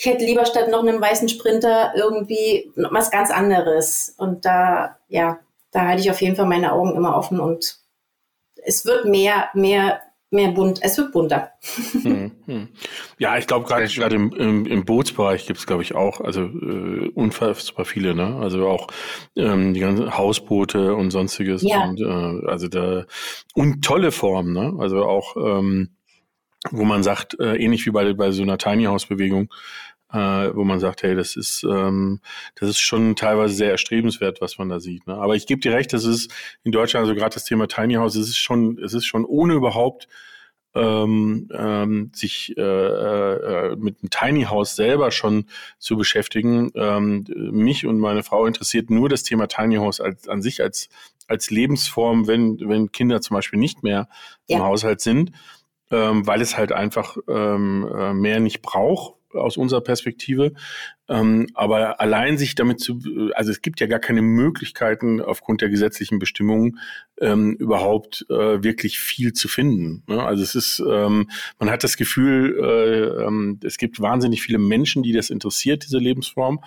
ich 0.00 0.06
hätte 0.06 0.24
lieber 0.24 0.46
statt 0.46 0.70
noch 0.70 0.80
einem 0.80 0.98
weißen 0.98 1.28
Sprinter 1.28 1.92
irgendwie 1.94 2.72
was 2.74 3.10
ganz 3.10 3.30
anderes. 3.30 4.14
Und 4.16 4.46
da, 4.46 4.96
ja, 5.08 5.40
da 5.72 5.82
halte 5.82 6.00
ich 6.00 6.10
auf 6.10 6.22
jeden 6.22 6.36
Fall 6.36 6.46
meine 6.46 6.72
Augen 6.72 6.96
immer 6.96 7.14
offen 7.14 7.38
und 7.38 7.76
es 8.64 8.86
wird 8.86 9.04
mehr, 9.04 9.50
mehr 9.52 10.00
mehr 10.30 10.52
bunt, 10.52 10.78
es 10.80 10.96
wird 10.96 11.12
bunter. 11.12 11.50
Hm, 12.02 12.30
hm. 12.46 12.68
Ja, 13.18 13.36
ich 13.36 13.46
glaube 13.46 13.66
gerade 13.66 13.86
gerade 13.88 14.16
im, 14.16 14.32
im, 14.32 14.64
im 14.64 14.84
Bootsbereich 14.84 15.46
gibt 15.46 15.58
es, 15.58 15.66
glaube 15.66 15.82
ich, 15.82 15.94
auch, 15.94 16.20
also 16.20 16.44
äh, 16.44 17.10
unfassbar 17.14 17.84
viele, 17.84 18.14
ne? 18.14 18.38
Also 18.40 18.66
auch 18.68 18.86
ähm, 19.36 19.74
die 19.74 19.80
ganzen 19.80 20.16
Hausboote 20.16 20.94
und 20.94 21.10
sonstiges. 21.10 21.62
Ja. 21.62 21.84
Und, 21.84 22.00
äh, 22.00 22.46
also 22.48 22.68
da 22.68 23.04
und 23.54 23.84
tolle 23.84 24.12
Formen, 24.12 24.54
ne? 24.54 24.76
Also 24.78 25.04
auch 25.04 25.36
ähm, 25.36 25.90
wo 26.70 26.84
man 26.84 27.02
sagt, 27.02 27.38
äh, 27.40 27.56
ähnlich 27.56 27.86
wie 27.86 27.90
bei, 27.90 28.12
bei 28.12 28.30
so 28.30 28.42
einer 28.42 28.58
Tiny 28.58 28.84
House 28.84 29.06
Bewegung, 29.06 29.48
äh, 30.12 30.54
wo 30.54 30.64
man 30.64 30.80
sagt, 30.80 31.02
hey, 31.02 31.14
das 31.14 31.36
ist, 31.36 31.64
ähm, 31.64 32.20
das 32.56 32.70
ist 32.70 32.80
schon 32.80 33.16
teilweise 33.16 33.54
sehr 33.54 33.70
erstrebenswert, 33.70 34.40
was 34.40 34.58
man 34.58 34.68
da 34.68 34.80
sieht. 34.80 35.06
Ne? 35.06 35.14
Aber 35.14 35.36
ich 35.36 35.46
gebe 35.46 35.60
dir 35.60 35.72
recht, 35.72 35.92
das 35.92 36.04
ist 36.04 36.32
in 36.64 36.72
Deutschland, 36.72 37.04
also 37.04 37.14
gerade 37.14 37.34
das 37.34 37.44
Thema 37.44 37.68
Tiny 37.68 37.94
House, 37.94 38.16
es 38.16 38.28
ist 38.28 38.38
schon, 38.38 38.78
es 38.78 38.94
ist 38.94 39.06
schon 39.06 39.24
ohne 39.24 39.54
überhaupt 39.54 40.08
ähm, 40.74 41.48
ähm, 41.52 42.12
sich 42.14 42.56
äh, 42.56 42.62
äh, 42.62 43.76
mit 43.76 44.02
dem 44.02 44.10
Tiny 44.10 44.44
House 44.44 44.76
selber 44.76 45.10
schon 45.10 45.46
zu 45.78 45.96
beschäftigen. 45.96 46.70
Ähm, 46.74 47.24
mich 47.28 47.86
und 47.86 47.98
meine 47.98 48.22
Frau 48.22 48.46
interessiert 48.46 48.90
nur 48.90 49.08
das 49.08 49.22
Thema 49.22 49.48
Tiny 49.48 49.76
House 49.76 50.00
als, 50.00 50.28
an 50.28 50.42
sich 50.42 50.62
als, 50.62 50.88
als 51.26 51.50
Lebensform, 51.50 52.26
wenn, 52.26 52.58
wenn 52.68 52.92
Kinder 52.92 53.20
zum 53.20 53.34
Beispiel 53.34 53.58
nicht 53.58 53.82
mehr 53.82 54.08
im 54.46 54.58
Ja. 54.58 54.64
Haushalt 54.64 55.00
sind, 55.00 55.32
ähm, 55.90 56.26
weil 56.26 56.40
es 56.40 56.56
halt 56.56 56.70
einfach 56.70 57.16
ähm, 57.28 57.88
äh, 57.92 58.14
mehr 58.14 58.38
nicht 58.38 58.62
braucht 58.62 59.19
aus 59.34 59.56
unserer 59.56 59.80
Perspektive. 59.80 60.52
Ähm, 61.08 61.48
aber 61.54 62.00
allein 62.00 62.38
sich 62.38 62.54
damit 62.54 62.80
zu, 62.80 63.00
also 63.34 63.50
es 63.50 63.62
gibt 63.62 63.80
ja 63.80 63.86
gar 63.86 63.98
keine 63.98 64.22
Möglichkeiten 64.22 65.20
aufgrund 65.20 65.60
der 65.60 65.68
gesetzlichen 65.68 66.18
Bestimmungen 66.18 66.78
ähm, 67.20 67.54
überhaupt 67.54 68.26
äh, 68.28 68.62
wirklich 68.62 68.98
viel 68.98 69.32
zu 69.32 69.48
finden. 69.48 70.02
Ne? 70.06 70.22
Also 70.22 70.42
es 70.42 70.54
ist, 70.54 70.82
ähm, 70.86 71.28
man 71.58 71.70
hat 71.70 71.84
das 71.84 71.96
Gefühl, 71.96 72.56
äh, 72.62 73.24
ähm, 73.24 73.58
es 73.64 73.76
gibt 73.76 74.00
wahnsinnig 74.00 74.42
viele 74.42 74.58
Menschen, 74.58 75.02
die 75.02 75.12
das 75.12 75.30
interessiert, 75.30 75.84
diese 75.84 75.98
Lebensform 75.98 76.60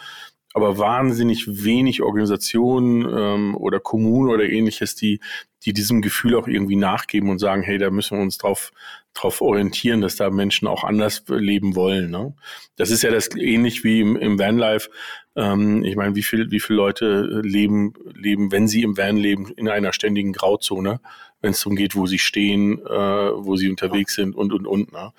aber 0.53 0.77
wahnsinnig 0.77 1.63
wenig 1.63 2.01
Organisationen 2.01 3.07
ähm, 3.11 3.55
oder 3.55 3.79
Kommunen 3.79 4.29
oder 4.29 4.45
ähnliches, 4.45 4.95
die, 4.95 5.19
die 5.65 5.73
diesem 5.73 6.01
Gefühl 6.01 6.35
auch 6.35 6.47
irgendwie 6.47 6.75
nachgeben 6.75 7.29
und 7.29 7.39
sagen, 7.39 7.63
hey, 7.63 7.79
da 7.79 7.89
müssen 7.89 8.17
wir 8.17 8.21
uns 8.21 8.37
drauf, 8.37 8.71
drauf 9.13 9.41
orientieren, 9.41 10.01
dass 10.01 10.15
da 10.15 10.29
Menschen 10.29 10.67
auch 10.67 10.83
anders 10.83 11.23
leben 11.27 11.75
wollen. 11.75 12.09
Ne? 12.09 12.33
Das 12.75 12.89
ist 12.89 13.03
ja 13.03 13.11
das 13.11 13.29
ähnlich 13.35 13.83
wie 13.83 14.01
im, 14.01 14.15
im 14.15 14.39
Vanlife. 14.39 14.89
Ähm, 15.35 15.83
ich 15.83 15.95
meine, 15.95 16.15
wie 16.15 16.23
viel, 16.23 16.51
wie 16.51 16.59
viele 16.59 16.77
Leute 16.77 17.41
leben, 17.43 17.93
leben, 18.15 18.51
wenn 18.51 18.67
sie 18.67 18.83
im 18.83 18.97
Van 18.97 19.17
leben, 19.17 19.51
in 19.55 19.69
einer 19.69 19.93
ständigen 19.93 20.33
Grauzone, 20.33 20.99
wenn 21.41 21.51
es 21.51 21.59
darum 21.61 21.75
geht, 21.75 21.95
wo 21.95 22.07
sie 22.07 22.19
stehen, 22.19 22.79
äh, 22.79 22.89
wo 22.89 23.55
sie 23.55 23.69
unterwegs 23.69 24.15
sind 24.15 24.35
und 24.35 24.53
und 24.53 24.65
und. 24.65 24.91
Ne? 24.91 25.11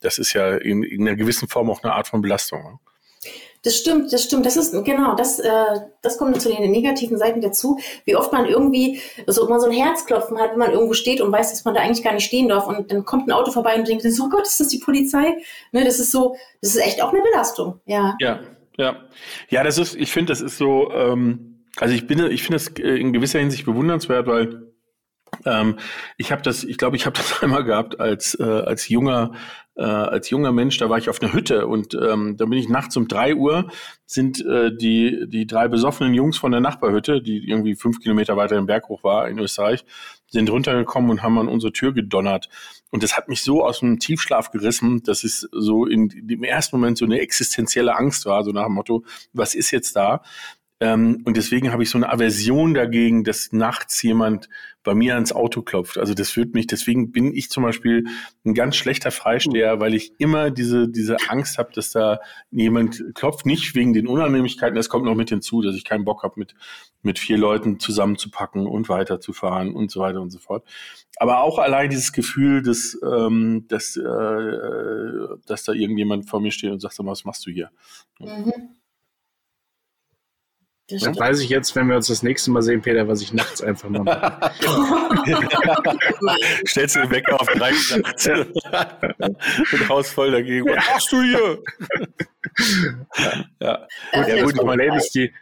Das 0.00 0.18
ist 0.18 0.32
ja 0.32 0.56
in, 0.56 0.82
in 0.82 1.06
einer 1.06 1.16
gewissen 1.16 1.48
Form 1.48 1.70
auch 1.70 1.82
eine 1.82 1.92
Art 1.92 2.08
von 2.08 2.22
Belastung. 2.22 2.62
Ne? 2.62 2.78
Das 3.64 3.76
stimmt, 3.76 4.12
das 4.12 4.24
stimmt. 4.24 4.44
Das 4.44 4.56
ist 4.56 4.72
genau, 4.84 5.14
das, 5.14 5.38
äh, 5.38 5.80
das 6.00 6.18
kommt 6.18 6.40
zu 6.42 6.48
den 6.48 6.70
negativen 6.70 7.16
Seiten 7.16 7.40
dazu. 7.40 7.78
Wie 8.04 8.16
oft 8.16 8.32
man 8.32 8.46
irgendwie 8.46 9.00
so 9.28 9.46
immer 9.46 9.60
so 9.60 9.66
ein 9.66 9.72
Herzklopfen 9.72 10.36
hat, 10.38 10.52
wenn 10.52 10.58
man 10.58 10.72
irgendwo 10.72 10.94
steht 10.94 11.20
und 11.20 11.30
weiß, 11.30 11.50
dass 11.50 11.64
man 11.64 11.74
da 11.74 11.80
eigentlich 11.80 12.02
gar 12.02 12.12
nicht 12.12 12.24
stehen 12.24 12.48
darf 12.48 12.66
und 12.66 12.90
dann 12.90 13.04
kommt 13.04 13.28
ein 13.28 13.32
Auto 13.32 13.52
vorbei 13.52 13.76
und 13.76 13.86
denkt, 13.86 14.02
so 14.02 14.24
oh 14.24 14.28
Gott, 14.28 14.46
ist 14.46 14.58
das 14.58 14.68
die 14.68 14.78
Polizei? 14.78 15.36
Ne, 15.70 15.84
das 15.84 16.00
ist 16.00 16.10
so, 16.10 16.36
das 16.60 16.74
ist 16.74 16.82
echt 16.82 17.02
auch 17.02 17.12
eine 17.12 17.22
Belastung. 17.22 17.80
Ja. 17.86 18.16
Ja, 18.18 18.40
ja. 18.76 18.96
Ja, 19.48 19.62
das 19.62 19.78
ist, 19.78 19.94
ich 19.94 20.10
finde, 20.10 20.32
das 20.32 20.40
ist 20.40 20.58
so, 20.58 20.90
ähm, 20.92 21.66
also 21.78 21.94
ich 21.94 22.08
bin, 22.08 22.18
ich 22.30 22.42
finde 22.42 22.58
das 22.58 22.68
äh, 22.78 22.96
in 22.96 23.12
gewisser 23.12 23.38
Hinsicht 23.38 23.64
bewundernswert, 23.64 24.26
weil 24.26 24.71
ähm, 25.44 25.78
ich 26.16 26.32
habe 26.32 26.42
das, 26.42 26.64
ich 26.64 26.78
glaube, 26.78 26.96
ich 26.96 27.06
habe 27.06 27.16
das 27.16 27.42
einmal 27.42 27.64
gehabt 27.64 28.00
als 28.00 28.38
äh, 28.38 28.42
als 28.42 28.88
junger 28.88 29.32
äh, 29.74 29.82
als 29.82 30.30
junger 30.30 30.52
Mensch. 30.52 30.76
Da 30.78 30.88
war 30.88 30.98
ich 30.98 31.08
auf 31.08 31.22
einer 31.22 31.32
Hütte 31.32 31.66
und 31.66 31.94
ähm, 31.94 32.36
da 32.36 32.44
bin 32.44 32.58
ich 32.58 32.68
nachts 32.68 32.96
um 32.96 33.08
drei 33.08 33.34
Uhr 33.34 33.70
sind 34.06 34.44
äh, 34.44 34.74
die 34.74 35.26
die 35.26 35.46
drei 35.46 35.68
besoffenen 35.68 36.14
Jungs 36.14 36.36
von 36.36 36.52
der 36.52 36.60
Nachbarhütte, 36.60 37.22
die 37.22 37.48
irgendwie 37.48 37.74
fünf 37.74 38.00
Kilometer 38.00 38.36
weiter 38.36 38.56
im 38.56 38.66
Berg 38.66 38.88
hoch 38.88 39.02
war 39.04 39.28
in 39.28 39.38
Österreich, 39.38 39.84
sind 40.28 40.50
runtergekommen 40.50 41.10
und 41.10 41.22
haben 41.22 41.38
an 41.38 41.48
unsere 41.48 41.72
Tür 41.72 41.92
gedonnert. 41.92 42.48
Und 42.90 43.02
das 43.02 43.16
hat 43.16 43.28
mich 43.28 43.42
so 43.42 43.64
aus 43.64 43.80
dem 43.80 43.98
Tiefschlaf 43.98 44.50
gerissen, 44.50 45.02
dass 45.02 45.24
es 45.24 45.48
so 45.50 45.86
in 45.86 46.08
dem 46.08 46.44
ersten 46.44 46.76
Moment 46.76 46.98
so 46.98 47.06
eine 47.06 47.20
existenzielle 47.20 47.96
Angst 47.96 48.26
war, 48.26 48.44
so 48.44 48.52
nach 48.52 48.66
dem 48.66 48.74
Motto, 48.74 49.04
was 49.32 49.54
ist 49.54 49.70
jetzt 49.70 49.96
da? 49.96 50.22
Ähm, 50.82 51.22
und 51.24 51.36
deswegen 51.36 51.70
habe 51.70 51.84
ich 51.84 51.90
so 51.90 51.98
eine 51.98 52.10
Aversion 52.12 52.74
dagegen, 52.74 53.22
dass 53.22 53.52
nachts 53.52 54.02
jemand 54.02 54.48
bei 54.82 54.96
mir 54.96 55.14
ans 55.14 55.32
Auto 55.32 55.62
klopft. 55.62 55.96
Also 55.96 56.12
das 56.12 56.30
führt 56.30 56.54
mich, 56.54 56.66
deswegen 56.66 57.12
bin 57.12 57.32
ich 57.32 57.50
zum 57.50 57.62
Beispiel 57.62 58.04
ein 58.44 58.52
ganz 58.52 58.74
schlechter 58.74 59.12
Freisteher, 59.12 59.78
weil 59.78 59.94
ich 59.94 60.12
immer 60.18 60.50
diese, 60.50 60.88
diese 60.88 61.18
Angst 61.28 61.58
habe, 61.58 61.72
dass 61.72 61.90
da 61.92 62.18
jemand 62.50 63.00
klopft. 63.14 63.46
Nicht 63.46 63.76
wegen 63.76 63.92
den 63.92 64.08
Unannehmlichkeiten, 64.08 64.74
das 64.74 64.88
kommt 64.88 65.04
noch 65.04 65.14
mit 65.14 65.28
hinzu, 65.28 65.62
dass 65.62 65.76
ich 65.76 65.84
keinen 65.84 66.04
Bock 66.04 66.24
habe, 66.24 66.34
mit, 66.36 66.56
mit 67.02 67.20
vier 67.20 67.38
Leuten 67.38 67.78
zusammenzupacken 67.78 68.66
und 68.66 68.88
weiterzufahren 68.88 69.74
und 69.74 69.92
so 69.92 70.00
weiter 70.00 70.20
und 70.20 70.30
so 70.30 70.40
fort. 70.40 70.66
Aber 71.18 71.42
auch 71.42 71.60
allein 71.60 71.90
dieses 71.90 72.12
Gefühl, 72.12 72.60
dass, 72.60 72.98
ähm, 73.04 73.66
dass, 73.68 73.96
äh, 73.96 74.02
dass 75.46 75.62
da 75.62 75.74
irgendjemand 75.74 76.28
vor 76.28 76.40
mir 76.40 76.50
steht 76.50 76.72
und 76.72 76.80
sagt, 76.80 76.98
was 76.98 77.24
machst 77.24 77.46
du 77.46 77.52
hier? 77.52 77.70
Mhm. 78.18 78.81
Das 80.92 81.02
Dann 81.02 81.18
weiß 81.18 81.40
ich 81.40 81.48
jetzt, 81.48 81.74
wenn 81.76 81.88
wir 81.88 81.96
uns 81.96 82.08
das 82.08 82.22
nächste 82.22 82.50
Mal 82.50 82.60
sehen, 82.62 82.82
Peter, 82.82 83.08
was 83.08 83.22
ich 83.22 83.32
nachts 83.32 83.62
einfach 83.62 83.88
mal 83.88 84.02
mache. 84.04 84.50
Stellst 86.66 86.96
du 86.96 87.00
den 87.00 87.10
Wecker 87.10 87.40
auf 87.40 87.48
drei 87.48 87.70
nachts 87.70 88.28
und 88.28 88.62
Haus 89.88 90.10
voll 90.10 90.30
dagegen. 90.32 90.66
Was 90.68 90.86
machst 90.88 91.12
du 91.12 91.22
hier? 91.22 91.58
ja. 93.60 93.86
Äh, 94.12 94.28
ja, 94.28 94.36
Das 94.36 94.44
gut, 94.44 94.54
ich 94.54 94.62
meine, 94.62 94.82
Problem 94.82 94.94
ist, 94.94 95.14
die, 95.14 95.32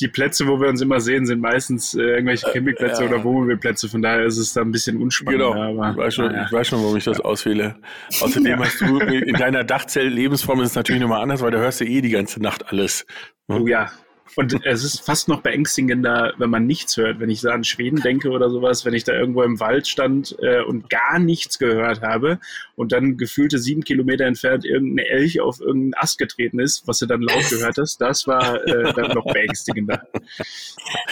die 0.00 0.08
Plätze, 0.08 0.46
wo 0.46 0.60
wir 0.60 0.68
uns 0.68 0.80
immer 0.80 1.00
sehen, 1.00 1.26
sind 1.26 1.40
meistens 1.40 1.94
äh, 1.94 2.00
irgendwelche 2.02 2.50
Campingplätze 2.50 3.02
Ja. 3.04 3.08
oder 3.08 3.24
Wohnmobilplätze. 3.24 3.88
Von 3.88 4.02
daher 4.02 4.24
ist 4.24 4.38
es 4.38 4.52
da 4.52 4.62
ein 4.62 4.72
bisschen 4.72 5.00
unspannend. 5.00 5.40
Genau, 5.40 5.52
Aber, 5.54 5.90
ich, 5.92 5.96
weiß 5.96 6.14
schon, 6.14 6.26
naja. 6.26 6.44
ich 6.46 6.52
weiß 6.52 6.68
schon, 6.68 6.82
warum 6.82 6.96
ich 6.96 7.04
das 7.04 7.20
auswähle. 7.20 7.76
Außerdem 8.20 8.58
hast 8.58 8.80
du 8.80 8.98
in 8.98 9.34
deiner 9.34 9.64
Dachzell-Lebensform 9.64 10.60
ist 10.62 10.70
es 10.70 10.74
natürlich 10.74 11.02
nochmal 11.02 11.22
anders, 11.22 11.40
weil 11.42 11.50
da 11.50 11.58
hörst 11.58 11.80
du 11.80 11.84
eh 11.84 12.00
die 12.00 12.10
ganze 12.10 12.40
Nacht 12.42 12.68
alles. 12.70 13.06
Oh 13.48 13.66
ja. 13.66 13.90
Und 14.36 14.64
es 14.64 14.84
ist 14.84 15.00
fast 15.00 15.28
noch 15.28 15.42
beängstigender, 15.42 16.32
wenn 16.38 16.50
man 16.50 16.66
nichts 16.66 16.96
hört. 16.96 17.20
Wenn 17.20 17.30
ich 17.30 17.40
so 17.40 17.50
an 17.50 17.64
Schweden 17.64 18.00
denke 18.00 18.30
oder 18.30 18.48
sowas, 18.50 18.84
wenn 18.84 18.94
ich 18.94 19.04
da 19.04 19.12
irgendwo 19.12 19.42
im 19.42 19.60
Wald 19.60 19.86
stand 19.86 20.36
äh, 20.40 20.62
und 20.62 20.88
gar 20.88 21.18
nichts 21.18 21.58
gehört 21.58 22.02
habe 22.02 22.38
und 22.74 22.92
dann 22.92 23.16
gefühlte 23.16 23.58
sieben 23.58 23.84
Kilometer 23.84 24.24
entfernt 24.24 24.64
irgendein 24.64 25.06
Elch 25.06 25.40
auf 25.40 25.60
irgendeinen 25.60 25.94
Ast 25.94 26.18
getreten 26.18 26.58
ist, 26.58 26.86
was 26.86 26.98
du 26.98 27.06
dann 27.06 27.20
laut 27.20 27.48
gehört 27.50 27.76
hast, 27.78 28.00
das 28.00 28.26
war 28.26 28.66
äh, 28.66 28.92
dann 28.94 29.12
noch 29.12 29.24
beängstigender. 29.32 30.06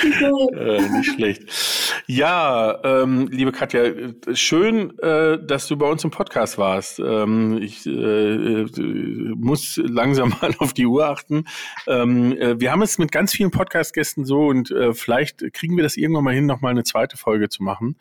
Äh, 0.02 0.88
nicht 0.88 1.14
schlecht. 1.14 1.42
Ja, 2.06 2.78
ähm, 2.84 3.28
liebe 3.30 3.52
Katja, 3.52 3.82
schön, 4.32 4.98
äh, 4.98 5.38
dass 5.44 5.68
du 5.68 5.76
bei 5.76 5.86
uns 5.86 6.04
im 6.04 6.10
Podcast 6.10 6.58
warst. 6.58 6.98
Ähm, 7.00 7.58
ich 7.62 7.86
äh, 7.86 7.90
äh, 7.90 8.66
muss 9.36 9.80
langsam 9.82 10.30
mal 10.40 10.54
auf 10.58 10.72
die 10.72 10.86
Uhr 10.86 11.06
achten. 11.06 11.44
Ähm, 11.86 12.32
äh, 12.32 12.60
wir 12.60 12.72
haben 12.72 12.82
es 12.82 12.98
mit 12.98 13.09
ganz 13.10 13.32
vielen 13.32 13.50
Podcast-Gästen 13.50 14.24
so 14.24 14.46
und 14.46 14.70
äh, 14.70 14.94
vielleicht 14.94 15.52
kriegen 15.52 15.76
wir 15.76 15.82
das 15.82 15.96
irgendwann 15.96 16.24
mal 16.24 16.34
hin, 16.34 16.46
noch 16.46 16.60
mal 16.60 16.70
eine 16.70 16.84
zweite 16.84 17.16
Folge 17.16 17.48
zu 17.48 17.62
machen. 17.62 17.96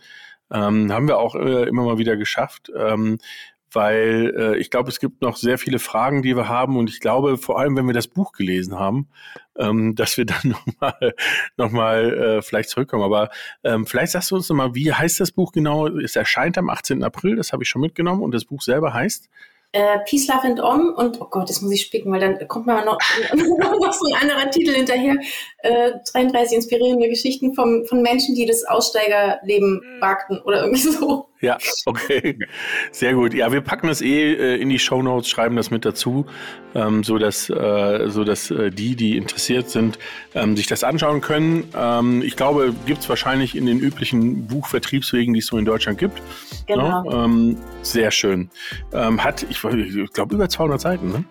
Ähm, 0.51 0.91
haben 0.91 1.07
wir 1.07 1.19
auch 1.19 1.35
äh, 1.35 1.67
immer 1.67 1.83
mal 1.83 1.97
wieder 1.97 2.17
geschafft. 2.17 2.71
Ähm, 2.75 3.19
weil 3.71 4.33
äh, 4.37 4.57
ich 4.57 4.71
glaube, 4.71 4.89
es 4.89 4.99
gibt 4.99 5.21
noch 5.21 5.37
sehr 5.37 5.57
viele 5.57 5.79
Fragen, 5.79 6.21
die 6.21 6.35
wir 6.35 6.47
haben 6.47 6.77
und 6.77 6.89
ich 6.89 6.99
glaube, 6.99 7.37
vor 7.37 7.59
allem, 7.59 7.75
wenn 7.77 7.85
wir 7.85 7.93
das 7.93 8.07
Buch 8.07 8.31
gelesen 8.31 8.79
haben, 8.79 9.09
ähm, 9.57 9.95
dass 9.95 10.17
wir 10.17 10.25
dann 10.25 10.41
nochmal 10.43 11.13
noch 11.57 11.71
mal, 11.71 12.13
äh, 12.13 12.41
vielleicht 12.41 12.69
zurückkommen. 12.69 13.03
Aber 13.03 13.29
ähm, 13.63 13.85
vielleicht 13.85 14.13
sagst 14.13 14.31
du 14.31 14.35
uns 14.35 14.49
nochmal, 14.49 14.75
wie 14.75 14.91
heißt 14.91 15.19
das 15.19 15.31
Buch 15.31 15.51
genau? 15.51 15.87
Es 15.87 16.15
erscheint 16.15 16.57
am 16.57 16.69
18. 16.69 17.03
April, 17.03 17.35
das 17.35 17.53
habe 17.53 17.63
ich 17.63 17.69
schon 17.69 17.81
mitgenommen 17.81 18.23
und 18.23 18.33
das 18.33 18.45
Buch 18.45 18.61
selber 18.61 18.93
heißt? 18.93 19.29
Äh, 19.71 19.99
Peace, 20.05 20.27
Love 20.27 20.43
and 20.43 20.59
Om 20.59 20.93
und, 20.95 21.21
oh 21.21 21.27
Gott, 21.29 21.49
das 21.49 21.61
muss 21.61 21.71
ich 21.71 21.81
spicken, 21.81 22.11
weil 22.11 22.19
dann 22.19 22.47
kommt 22.47 22.65
mal 22.65 22.83
noch, 22.83 22.97
noch 23.33 23.93
so 23.93 24.05
ein 24.13 24.21
anderer 24.21 24.49
Titel 24.49 24.73
hinterher. 24.73 25.15
Äh, 25.59 25.91
33 26.11 26.55
inspirierende 26.57 27.07
Geschichten 27.07 27.53
vom, 27.53 27.85
von 27.85 28.01
Menschen, 28.01 28.35
die 28.35 28.45
das 28.45 28.65
Aussteigerleben 28.65 29.81
wagten 29.99 30.39
oder 30.39 30.63
irgendwie 30.63 30.81
so. 30.81 31.28
Ja, 31.41 31.57
okay. 31.85 32.37
Sehr 32.91 33.13
gut. 33.13 33.33
Ja, 33.33 33.51
wir 33.51 33.61
packen 33.61 33.87
das 33.87 34.01
eh 34.01 34.33
äh, 34.33 34.55
in 34.61 34.69
die 34.69 34.77
Show 34.79 35.01
Notes, 35.01 35.29
schreiben 35.29 35.55
das 35.55 35.71
mit 35.71 35.85
dazu, 35.85 36.25
ähm, 36.75 37.03
so 37.03 37.17
dass, 37.17 37.49
äh, 37.49 38.07
so 38.09 38.25
dass 38.25 38.51
äh, 38.51 38.71
die, 38.71 38.95
die 38.97 39.15
interessiert 39.15 39.69
sind, 39.69 39.97
ähm, 40.35 40.57
sich 40.57 40.67
das 40.67 40.83
anschauen 40.83 41.21
können. 41.21 41.69
Ähm, 41.77 42.21
ich 42.23 42.35
glaube, 42.35 42.73
gibt's 42.85 43.07
wahrscheinlich 43.07 43.55
in 43.55 43.65
den 43.65 43.79
üblichen 43.79 44.47
Buchvertriebswegen, 44.47 45.33
die 45.33 45.39
es 45.39 45.47
so 45.47 45.57
in 45.57 45.63
Deutschland 45.65 45.97
gibt. 45.97 46.21
Genau. 46.67 47.03
Ja, 47.09 47.23
ähm, 47.25 47.57
sehr 47.83 48.11
schön. 48.11 48.49
Ähm, 48.91 49.23
hat, 49.23 49.43
ich, 49.49 49.63
ich 49.63 50.13
glaube, 50.13 50.35
über 50.35 50.49
200 50.49 50.81
Seiten, 50.81 51.11
ne? 51.11 51.23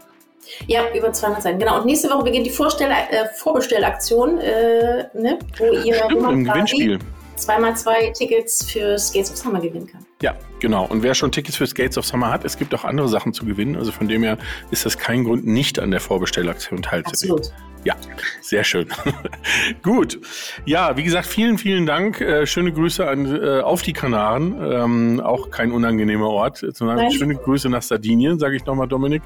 Ja, 0.66 0.80
über 0.96 1.12
200 1.12 1.42
Seiten. 1.42 1.59
Genau. 1.59 1.78
Und 1.80 1.84
nächste 1.86 2.09
Woche 2.09 2.24
beginnt 2.24 2.46
die 2.46 2.50
Vorstell 2.50 2.90
äh, 2.90 3.26
Vorbestellaktion, 3.36 4.38
äh, 4.38 5.04
ne, 5.12 5.38
wo 5.59 5.64
ihr 5.84 5.94
Stimmt, 5.96 6.12
im 6.12 6.18
quasi- 6.22 6.44
Gewinnspiel. 6.44 6.98
Zweimal 7.39 7.76
zwei 7.76 8.11
Tickets 8.11 8.70
für 8.70 8.99
Skates 8.99 9.30
of 9.30 9.36
Summer 9.36 9.61
gewinnen 9.61 9.86
kann. 9.86 10.05
Ja, 10.22 10.34
genau. 10.61 10.86
Und 10.86 11.03
wer 11.03 11.14
schon 11.14 11.32
Tickets 11.32 11.57
für 11.57 11.66
Skates 11.66 11.97
of 11.97 12.05
Summer 12.05 12.30
hat, 12.30 12.45
es 12.45 12.59
gibt 12.59 12.74
auch 12.74 12.84
andere 12.84 13.09
Sachen 13.09 13.32
zu 13.32 13.45
gewinnen. 13.45 13.76
Also 13.76 13.93
von 13.93 14.09
dem 14.09 14.22
her 14.22 14.39
ist 14.70 14.84
das 14.84 14.99
kein 14.99 15.24
Grund, 15.24 15.47
nicht 15.47 15.78
an 15.78 15.91
der 15.91 16.01
Vorbestellaktion 16.01 16.82
teilzunehmen. 16.82 17.39
Absolut. 17.39 17.68
Ja, 17.84 17.95
sehr 18.41 18.64
schön. 18.64 18.89
Gut. 19.82 20.18
Ja, 20.66 20.97
wie 20.97 21.05
gesagt, 21.05 21.26
vielen, 21.26 21.59
vielen 21.59 21.86
Dank. 21.86 22.20
Äh, 22.20 22.47
schöne 22.47 22.72
Grüße 22.72 23.09
an, 23.09 23.26
äh, 23.26 23.61
auf 23.61 23.82
die 23.82 23.93
Kanaren. 23.93 24.59
Ähm, 24.61 25.20
auch 25.20 25.51
kein 25.51 25.70
unangenehmer 25.70 26.28
Ort. 26.28 26.64
Nein. 26.80 27.12
Schöne 27.12 27.36
Grüße 27.36 27.68
nach 27.68 27.82
Sardinien, 27.82 28.39
sage 28.39 28.57
ich 28.57 28.66
nochmal, 28.66 28.89
Dominik. 28.89 29.22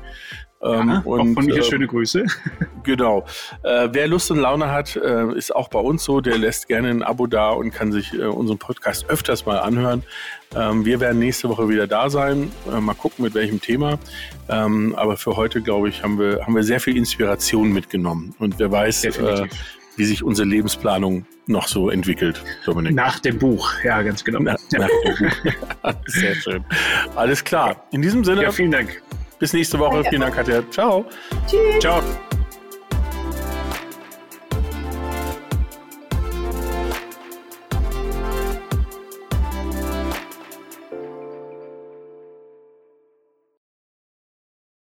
Ähm, 0.65 0.89
ja, 0.89 1.03
und, 1.05 1.35
von 1.35 1.45
mir 1.45 1.57
äh, 1.57 1.63
schöne 1.63 1.87
Grüße. 1.87 2.25
Genau. 2.85 3.25
Äh, 3.63 3.91
wer 3.93 4.09
Lust 4.09 4.33
und 4.33 4.39
Laune 4.39 4.73
hat, 4.73 4.97
äh, 4.97 5.33
ist 5.37 5.55
auch 5.55 5.69
bei 5.69 5.79
uns 5.79 6.03
so. 6.03 6.21
Der 6.21 6.37
lässt 6.37 6.67
gerne 6.67 6.89
ein 6.89 7.05
Abo 7.05 7.29
da 7.29 7.51
und 7.51 7.71
kann 7.71 7.93
sich 7.93 8.13
äh, 8.13 8.25
unseren 8.25 8.59
Podcast 8.59 9.09
öfters 9.09 9.47
mal 9.47 9.59
anhören. 9.59 10.03
Ähm, 10.57 10.85
wir 10.85 10.99
werden 10.99 11.21
nächste 11.21 11.49
Woche 11.49 11.69
wieder 11.69 11.87
da 11.87 12.11
sein. 12.11 12.51
Äh, 12.69 12.81
mal 12.81 12.95
gucken, 12.95 13.25
mit 13.25 13.35
welchem 13.35 13.61
Thema. 13.61 14.01
Ähm, 14.49 14.97
aber 14.97 15.17
für 15.17 15.37
heute, 15.37 15.63
glaube 15.63 15.91
ich, 15.91 16.03
haben 16.03 16.19
wir, 16.19 16.45
haben 16.45 16.57
wir 16.57 16.65
sehr 16.65 16.81
viel 16.81 16.97
Inspiration 16.97 17.73
mitgenommen. 17.73 18.35
Und 18.41 18.59
wer 18.59 18.73
weiß, 18.73 19.05
äh, 19.05 19.47
wie 19.97 20.05
sich 20.05 20.25
unsere 20.25 20.49
Lebensplanung 20.49 21.25
noch 21.47 21.69
so 21.69 21.89
entwickelt, 21.89 22.43
Dominik. 22.67 22.95
Nach 22.95 23.21
dem 23.21 23.39
Buch, 23.39 23.73
ja, 23.85 24.03
ganz 24.03 24.25
genau. 24.25 24.41
Na. 24.43 24.57
Nach 24.73 24.89
dem 24.89 25.15
Buch. 25.19 25.93
Sehr 26.07 26.35
schön. 26.35 26.65
Alles 27.15 27.45
klar. 27.45 27.85
In 27.93 28.03
diesem 28.03 28.25
Sinne. 28.25 28.43
Ja, 28.43 28.51
vielen 28.51 28.73
Dank. 28.73 29.01
Bis 29.43 29.53
nächste 29.53 29.77
Woche. 29.81 30.05
Vielen 30.05 30.21
Dank, 30.21 30.37
Katja. 30.37 30.63
Ciao. 30.71 31.05
Tschüss. 31.49 31.81
Ciao. 31.81 32.01